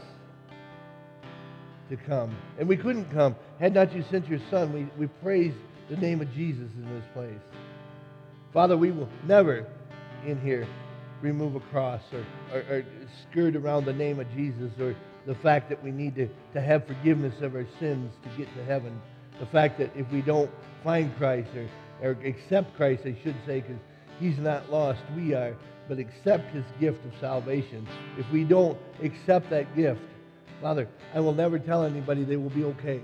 to 1.90 1.96
come. 1.96 2.34
And 2.58 2.68
we 2.68 2.76
couldn't 2.76 3.12
come 3.12 3.36
had 3.60 3.74
not 3.74 3.94
you 3.94 4.04
sent 4.10 4.26
your 4.28 4.40
son. 4.50 4.72
We, 4.72 4.88
we 4.98 5.06
praise 5.22 5.54
the 5.88 5.96
name 5.96 6.20
of 6.20 6.32
Jesus 6.32 6.68
in 6.76 6.88
this 6.94 7.04
place. 7.12 7.38
Father, 8.52 8.76
we 8.76 8.90
will 8.90 9.08
never 9.26 9.66
in 10.26 10.40
here 10.40 10.66
remove 11.22 11.56
a 11.56 11.60
cross 11.60 12.02
or, 12.12 12.24
or, 12.52 12.60
or 12.70 12.84
skirt 13.30 13.56
around 13.56 13.84
the 13.84 13.92
name 13.92 14.20
of 14.20 14.30
Jesus 14.32 14.70
or 14.80 14.94
the 15.26 15.34
fact 15.36 15.68
that 15.68 15.82
we 15.82 15.90
need 15.90 16.14
to, 16.16 16.28
to 16.54 16.60
have 16.60 16.86
forgiveness 16.86 17.34
of 17.42 17.54
our 17.54 17.66
sins 17.80 18.12
to 18.22 18.28
get 18.36 18.52
to 18.56 18.64
heaven. 18.64 19.00
The 19.40 19.46
fact 19.46 19.78
that 19.78 19.90
if 19.96 20.10
we 20.12 20.22
don't 20.22 20.50
find 20.84 21.14
Christ 21.16 21.50
or, 21.56 21.68
or 22.02 22.10
accept 22.24 22.76
Christ, 22.76 23.02
I 23.04 23.16
should 23.22 23.36
say, 23.46 23.60
because 23.60 23.78
he's 24.20 24.38
not 24.38 24.70
lost, 24.70 25.00
we 25.16 25.34
are, 25.34 25.56
but 25.88 25.98
accept 25.98 26.52
his 26.54 26.64
gift 26.80 27.04
of 27.04 27.12
salvation. 27.20 27.86
If 28.18 28.30
we 28.32 28.44
don't 28.44 28.78
accept 29.02 29.50
that 29.50 29.74
gift, 29.76 30.00
Father, 30.60 30.88
I 31.14 31.20
will 31.20 31.34
never 31.34 31.58
tell 31.58 31.84
anybody 31.84 32.24
they 32.24 32.36
will 32.36 32.50
be 32.50 32.64
okay 32.64 33.00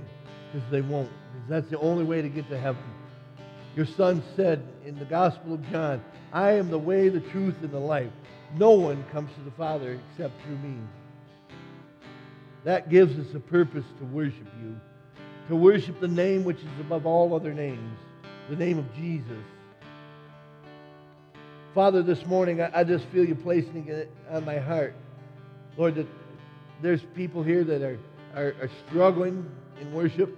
because 0.53 0.69
they 0.71 0.81
won't. 0.81 1.11
Because 1.33 1.49
that's 1.49 1.71
the 1.71 1.79
only 1.79 2.05
way 2.05 2.23
to 2.23 2.29
get 2.29 2.49
to 2.49 2.59
heaven. 2.59 2.83
Your 3.75 3.87
son 3.87 4.23
said 4.37 4.63
in 4.85 4.99
the 4.99 5.05
Gospel 5.05 5.55
of 5.55 5.71
John, 5.71 6.05
I 6.33 6.53
am 6.53 6.71
the 6.71 6.79
way, 6.79 7.09
the 7.09 7.21
truth, 7.21 7.57
and 7.63 7.71
the 7.71 7.79
life. 7.79 8.11
No 8.57 8.73
one 8.73 9.05
comes 9.13 9.33
to 9.35 9.41
the 9.41 9.51
Father 9.53 9.99
except 10.11 10.35
through 10.43 10.59
me. 10.59 10.77
That 12.65 12.91
gives 12.91 13.19
us 13.19 13.35
a 13.35 13.41
purpose 13.41 13.85
to 13.99 14.05
worship 14.05 14.47
you, 14.63 14.79
to 15.49 15.57
worship 15.57 16.01
the 16.01 16.09
name 16.09 16.45
which 16.45 16.59
is 16.59 16.81
above 16.81 17.07
all 17.07 17.35
other 17.35 17.55
names, 17.55 17.99
the 18.51 18.57
name 18.57 18.79
of 18.79 18.95
Jesus. 18.95 19.45
Father, 21.75 22.03
this 22.03 22.27
morning 22.27 22.61
I, 22.61 22.81
I 22.81 22.85
just 22.85 23.07
feel 23.07 23.25
you 23.25 23.35
placing 23.35 23.89
it 23.89 24.11
on 24.31 24.45
my 24.45 24.59
heart. 24.59 24.95
Lord, 25.79 25.95
that 25.95 26.07
there's 26.83 27.03
people 27.15 27.43
here 27.43 27.65
that 27.65 27.81
are, 27.81 27.99
are, 28.37 28.55
are 28.61 28.71
struggling 28.87 29.51
in 29.81 29.93
worship, 29.95 30.37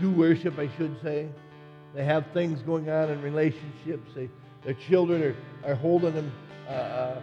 to 0.00 0.10
worship, 0.10 0.58
I 0.58 0.70
should 0.76 0.96
say. 1.02 1.28
They 1.96 2.04
have 2.04 2.26
things 2.34 2.60
going 2.60 2.90
on 2.90 3.08
in 3.08 3.22
relationships. 3.22 4.10
They, 4.14 4.28
their 4.62 4.74
children 4.74 5.22
are, 5.22 5.70
are 5.72 5.74
holding 5.74 6.14
them, 6.14 6.30
uh, 6.68 6.70
uh, 6.70 7.20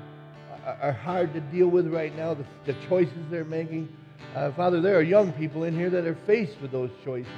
are 0.82 0.92
hard 0.92 1.32
to 1.36 1.42
deal 1.42 1.68
with 1.68 1.94
right 1.94 2.16
now, 2.18 2.34
the, 2.34 2.44
the 2.66 2.74
choices 2.88 3.14
they're 3.30 3.46
making. 3.46 3.88
Uh, 4.36 4.52
Father, 4.54 4.82
there 4.82 4.98
are 4.98 5.04
young 5.04 5.32
people 5.34 5.64
in 5.64 5.76
here 5.76 5.92
that 5.92 6.08
are 6.08 6.18
faced 6.26 6.60
with 6.60 6.72
those 6.72 6.90
choices, 7.06 7.32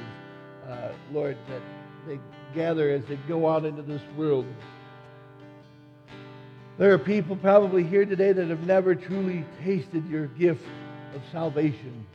uh, 0.70 0.92
Lord, 1.12 1.38
that 1.50 1.62
they 2.08 2.20
gather 2.54 2.90
as 2.90 3.04
they 3.10 3.18
go 3.28 3.50
out 3.50 3.66
into 3.66 3.82
this 3.82 4.02
world. 4.16 4.46
There 6.78 6.94
are 6.94 7.00
people 7.00 7.36
probably 7.36 7.84
here 7.84 8.06
today 8.06 8.32
that 8.32 8.48
have 8.48 8.66
never 8.66 8.96
truly 8.96 9.44
tasted 9.62 10.08
your 10.08 10.28
gift 10.28 10.64
of 11.14 11.22
salvation. 11.34 12.08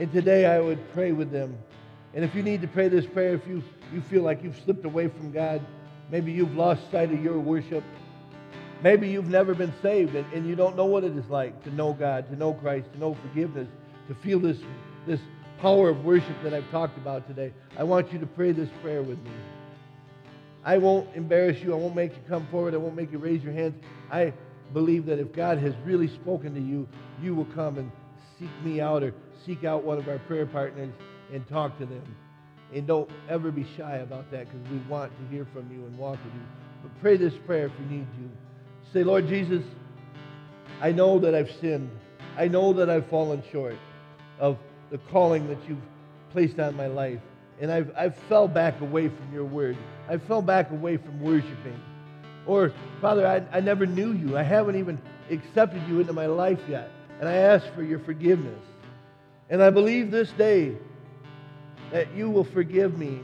And 0.00 0.10
today 0.10 0.46
I 0.46 0.58
would 0.58 0.80
pray 0.94 1.12
with 1.12 1.30
them. 1.30 1.58
And 2.14 2.24
if 2.24 2.34
you 2.34 2.42
need 2.42 2.62
to 2.62 2.66
pray 2.68 2.88
this 2.88 3.04
prayer, 3.04 3.34
if 3.34 3.46
you, 3.46 3.62
you 3.92 4.00
feel 4.00 4.22
like 4.22 4.42
you've 4.42 4.58
slipped 4.64 4.86
away 4.86 5.08
from 5.08 5.30
God, 5.30 5.60
maybe 6.10 6.32
you've 6.32 6.54
lost 6.54 6.80
sight 6.90 7.12
of 7.12 7.22
your 7.22 7.38
worship, 7.38 7.84
maybe 8.82 9.10
you've 9.10 9.28
never 9.28 9.54
been 9.54 9.74
saved 9.82 10.14
and, 10.14 10.24
and 10.32 10.48
you 10.48 10.56
don't 10.56 10.74
know 10.74 10.86
what 10.86 11.04
it 11.04 11.14
is 11.14 11.28
like 11.28 11.62
to 11.64 11.74
know 11.74 11.92
God, 11.92 12.26
to 12.30 12.36
know 12.36 12.54
Christ, 12.54 12.90
to 12.94 12.98
know 12.98 13.14
forgiveness, 13.14 13.68
to 14.08 14.14
feel 14.14 14.38
this, 14.38 14.56
this 15.06 15.20
power 15.60 15.90
of 15.90 16.02
worship 16.02 16.42
that 16.44 16.54
I've 16.54 16.70
talked 16.70 16.96
about 16.96 17.28
today, 17.28 17.52
I 17.76 17.84
want 17.84 18.10
you 18.10 18.18
to 18.20 18.26
pray 18.26 18.52
this 18.52 18.70
prayer 18.80 19.02
with 19.02 19.22
me. 19.22 19.32
I 20.64 20.78
won't 20.78 21.14
embarrass 21.14 21.62
you. 21.62 21.74
I 21.74 21.76
won't 21.76 21.94
make 21.94 22.12
you 22.12 22.22
come 22.26 22.46
forward. 22.46 22.72
I 22.72 22.78
won't 22.78 22.96
make 22.96 23.12
you 23.12 23.18
raise 23.18 23.44
your 23.44 23.52
hands. 23.52 23.74
I 24.10 24.32
believe 24.72 25.04
that 25.06 25.18
if 25.18 25.30
God 25.34 25.58
has 25.58 25.74
really 25.84 26.08
spoken 26.08 26.54
to 26.54 26.60
you, 26.60 26.88
you 27.22 27.34
will 27.34 27.48
come 27.54 27.76
and 27.76 27.92
seek 28.38 28.50
me 28.64 28.80
out 28.80 29.02
or 29.02 29.12
seek 29.46 29.64
out 29.64 29.84
one 29.84 29.98
of 29.98 30.08
our 30.08 30.18
prayer 30.18 30.46
partners 30.46 30.92
and 31.32 31.46
talk 31.48 31.78
to 31.78 31.86
them. 31.86 32.16
And 32.74 32.86
don't 32.86 33.10
ever 33.28 33.50
be 33.50 33.66
shy 33.76 33.96
about 33.96 34.30
that 34.30 34.46
because 34.46 34.70
we 34.70 34.78
want 34.88 35.12
to 35.18 35.34
hear 35.34 35.46
from 35.52 35.70
you 35.72 35.84
and 35.86 35.98
walk 35.98 36.18
with 36.24 36.34
you. 36.34 36.40
But 36.82 37.00
pray 37.00 37.16
this 37.16 37.34
prayer 37.46 37.66
if 37.66 37.72
you 37.80 37.96
need 37.96 38.06
to. 38.14 38.92
Say, 38.92 39.02
Lord 39.02 39.28
Jesus, 39.28 39.62
I 40.80 40.92
know 40.92 41.18
that 41.18 41.34
I've 41.34 41.50
sinned. 41.60 41.90
I 42.36 42.48
know 42.48 42.72
that 42.74 42.88
I've 42.88 43.06
fallen 43.06 43.42
short 43.50 43.76
of 44.38 44.56
the 44.90 44.98
calling 44.98 45.48
that 45.48 45.58
you've 45.68 45.82
placed 46.32 46.58
on 46.58 46.76
my 46.76 46.86
life. 46.86 47.20
And 47.60 47.70
I've, 47.70 47.92
I've 47.96 48.16
fell 48.28 48.48
back 48.48 48.80
away 48.80 49.08
from 49.08 49.32
your 49.32 49.44
word. 49.44 49.76
I 50.08 50.16
fell 50.16 50.40
back 50.40 50.70
away 50.70 50.96
from 50.96 51.20
worshiping. 51.20 51.78
Or, 52.46 52.72
Father, 53.00 53.26
I, 53.26 53.56
I 53.56 53.60
never 53.60 53.84
knew 53.84 54.12
you. 54.12 54.36
I 54.36 54.42
haven't 54.42 54.76
even 54.76 55.00
accepted 55.30 55.82
you 55.88 56.00
into 56.00 56.12
my 56.12 56.26
life 56.26 56.60
yet. 56.68 56.90
And 57.20 57.28
I 57.28 57.34
ask 57.34 57.66
for 57.74 57.82
your 57.82 57.98
forgiveness. 57.98 58.58
And 59.50 59.62
I 59.62 59.70
believe 59.70 60.10
this 60.12 60.30
day 60.32 60.76
that 61.90 62.14
you 62.14 62.30
will 62.30 62.44
forgive 62.44 62.96
me 62.96 63.20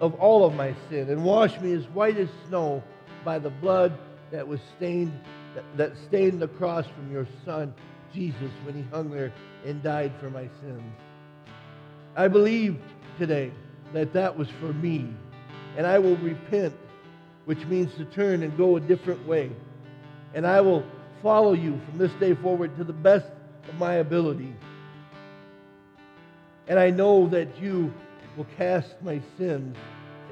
of 0.00 0.14
all 0.14 0.46
of 0.46 0.54
my 0.54 0.74
sin 0.88 1.10
and 1.10 1.22
wash 1.22 1.60
me 1.60 1.74
as 1.74 1.84
white 1.88 2.16
as 2.16 2.28
snow 2.48 2.82
by 3.22 3.38
the 3.38 3.50
blood 3.50 3.92
that 4.30 4.48
was 4.48 4.60
stained 4.76 5.12
that, 5.76 5.92
stained 6.06 6.40
the 6.40 6.48
cross 6.48 6.86
from 6.86 7.12
your 7.12 7.26
son 7.44 7.74
Jesus 8.14 8.50
when 8.64 8.74
he 8.74 8.82
hung 8.90 9.10
there 9.10 9.32
and 9.66 9.82
died 9.82 10.12
for 10.20 10.30
my 10.30 10.48
sins. 10.62 10.82
I 12.16 12.28
believe 12.28 12.80
today 13.18 13.52
that 13.92 14.14
that 14.14 14.38
was 14.38 14.48
for 14.58 14.72
me 14.72 15.12
and 15.76 15.86
I 15.86 15.98
will 15.98 16.16
repent 16.16 16.74
which 17.44 17.66
means 17.66 17.94
to 17.96 18.04
turn 18.06 18.42
and 18.42 18.56
go 18.56 18.76
a 18.76 18.80
different 18.80 19.26
way. 19.26 19.50
And 20.34 20.46
I 20.46 20.60
will 20.60 20.84
follow 21.22 21.52
you 21.52 21.80
from 21.88 21.98
this 21.98 22.12
day 22.12 22.34
forward 22.34 22.76
to 22.76 22.84
the 22.84 22.92
best 22.92 23.26
of 23.68 23.74
my 23.74 23.94
ability. 23.94 24.54
And 26.70 26.78
I 26.78 26.88
know 26.88 27.26
that 27.30 27.60
you 27.60 27.92
will 28.36 28.46
cast 28.56 28.94
my 29.02 29.20
sins 29.36 29.76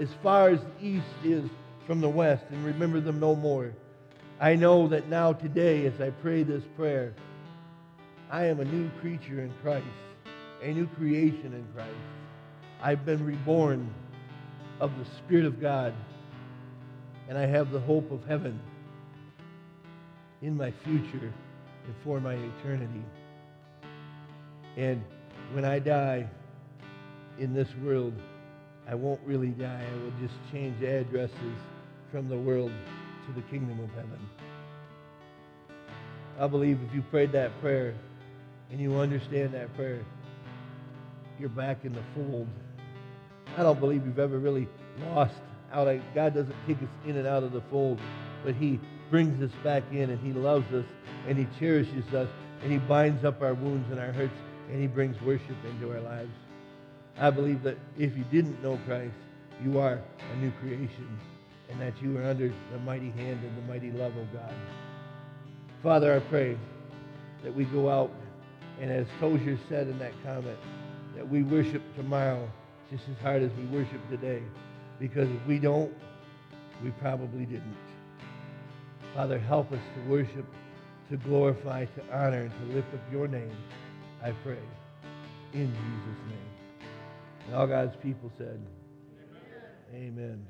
as 0.00 0.08
far 0.22 0.50
as 0.50 0.60
the 0.60 0.86
east 0.86 1.04
is 1.24 1.50
from 1.84 2.00
the 2.00 2.08
west 2.08 2.44
and 2.52 2.64
remember 2.64 3.00
them 3.00 3.18
no 3.18 3.34
more. 3.34 3.72
I 4.40 4.54
know 4.54 4.86
that 4.86 5.08
now, 5.08 5.32
today, 5.32 5.84
as 5.86 6.00
I 6.00 6.10
pray 6.10 6.44
this 6.44 6.62
prayer, 6.76 7.12
I 8.30 8.44
am 8.44 8.60
a 8.60 8.64
new 8.64 8.88
creature 9.00 9.42
in 9.42 9.52
Christ, 9.62 9.84
a 10.62 10.72
new 10.72 10.86
creation 10.86 11.54
in 11.54 11.66
Christ. 11.74 11.90
I've 12.80 13.04
been 13.04 13.24
reborn 13.24 13.92
of 14.78 14.96
the 14.96 15.06
Spirit 15.16 15.44
of 15.44 15.60
God, 15.60 15.92
and 17.28 17.36
I 17.36 17.46
have 17.46 17.72
the 17.72 17.80
hope 17.80 18.12
of 18.12 18.24
heaven 18.28 18.60
in 20.40 20.56
my 20.56 20.70
future 20.84 21.32
and 21.84 21.94
for 22.04 22.20
my 22.20 22.34
eternity. 22.34 23.02
And 24.76 25.02
when 25.52 25.64
I 25.64 25.78
die 25.78 26.28
in 27.38 27.54
this 27.54 27.68
world, 27.82 28.12
I 28.88 28.94
won't 28.94 29.20
really 29.24 29.48
die. 29.48 29.84
I 29.84 30.02
will 30.02 30.12
just 30.20 30.34
change 30.52 30.82
addresses 30.82 31.58
from 32.10 32.28
the 32.28 32.36
world 32.36 32.72
to 33.26 33.32
the 33.32 33.42
kingdom 33.48 33.80
of 33.80 33.90
heaven. 33.90 34.18
I 36.40 36.46
believe 36.46 36.78
if 36.86 36.94
you 36.94 37.02
prayed 37.02 37.32
that 37.32 37.58
prayer 37.60 37.94
and 38.70 38.80
you 38.80 38.96
understand 38.96 39.54
that 39.54 39.74
prayer, 39.74 40.04
you're 41.38 41.48
back 41.48 41.84
in 41.84 41.92
the 41.92 42.02
fold. 42.14 42.46
I 43.56 43.62
don't 43.62 43.80
believe 43.80 44.04
you've 44.04 44.18
ever 44.18 44.38
really 44.38 44.68
lost 45.10 45.34
out. 45.72 45.88
Of, 45.88 46.00
God 46.14 46.34
doesn't 46.34 46.54
kick 46.66 46.76
us 46.78 46.88
in 47.06 47.16
and 47.16 47.26
out 47.26 47.42
of 47.42 47.52
the 47.52 47.62
fold, 47.70 47.98
but 48.44 48.54
He 48.54 48.78
brings 49.10 49.42
us 49.42 49.56
back 49.64 49.82
in 49.92 50.10
and 50.10 50.20
He 50.20 50.32
loves 50.32 50.72
us 50.72 50.84
and 51.26 51.38
He 51.38 51.46
cherishes 51.58 52.12
us 52.14 52.28
and 52.62 52.70
He 52.70 52.78
binds 52.78 53.24
up 53.24 53.42
our 53.42 53.54
wounds 53.54 53.90
and 53.90 53.98
our 53.98 54.12
hurts 54.12 54.34
and 54.70 54.80
He 54.80 54.86
brings 54.86 55.20
worship 55.22 55.56
into 55.64 55.92
our 55.92 56.00
lives. 56.00 56.30
I 57.18 57.30
believe 57.30 57.62
that 57.62 57.76
if 57.98 58.16
you 58.16 58.24
didn't 58.30 58.62
know 58.62 58.78
Christ, 58.86 59.14
you 59.64 59.78
are 59.78 59.98
a 60.32 60.36
new 60.36 60.52
creation 60.60 61.18
and 61.70 61.80
that 61.80 62.00
you 62.00 62.16
are 62.18 62.24
under 62.24 62.52
the 62.72 62.78
mighty 62.80 63.10
hand 63.10 63.40
and 63.44 63.56
the 63.56 63.72
mighty 63.72 63.90
love 63.90 64.16
of 64.16 64.32
God. 64.32 64.54
Father, 65.82 66.14
I 66.14 66.20
pray 66.20 66.56
that 67.42 67.54
we 67.54 67.64
go 67.64 67.88
out 67.88 68.10
and 68.80 68.90
as 68.90 69.06
Tozer 69.18 69.58
said 69.68 69.88
in 69.88 69.98
that 69.98 70.12
comment, 70.22 70.58
that 71.16 71.28
we 71.28 71.42
worship 71.42 71.82
tomorrow 71.96 72.48
just 72.90 73.04
as 73.10 73.20
hard 73.22 73.42
as 73.42 73.50
we 73.58 73.64
worship 73.64 74.00
today. 74.08 74.42
Because 75.00 75.28
if 75.28 75.46
we 75.46 75.58
don't, 75.58 75.92
we 76.82 76.90
probably 76.92 77.44
didn't. 77.44 77.76
Father, 79.14 79.38
help 79.38 79.72
us 79.72 79.80
to 79.94 80.10
worship, 80.10 80.44
to 81.10 81.16
glorify, 81.16 81.84
to 81.84 82.02
honor, 82.12 82.42
and 82.42 82.52
to 82.52 82.76
lift 82.76 82.92
up 82.94 83.00
your 83.12 83.26
name, 83.26 83.50
I 84.22 84.32
pray. 84.44 84.58
In 85.54 85.72
Jesus' 85.72 86.20
name. 86.28 86.88
And 87.46 87.56
all 87.56 87.66
God's 87.66 87.96
people 87.96 88.30
said, 88.36 88.60
Amen. 89.94 90.18
Amen. 90.18 90.46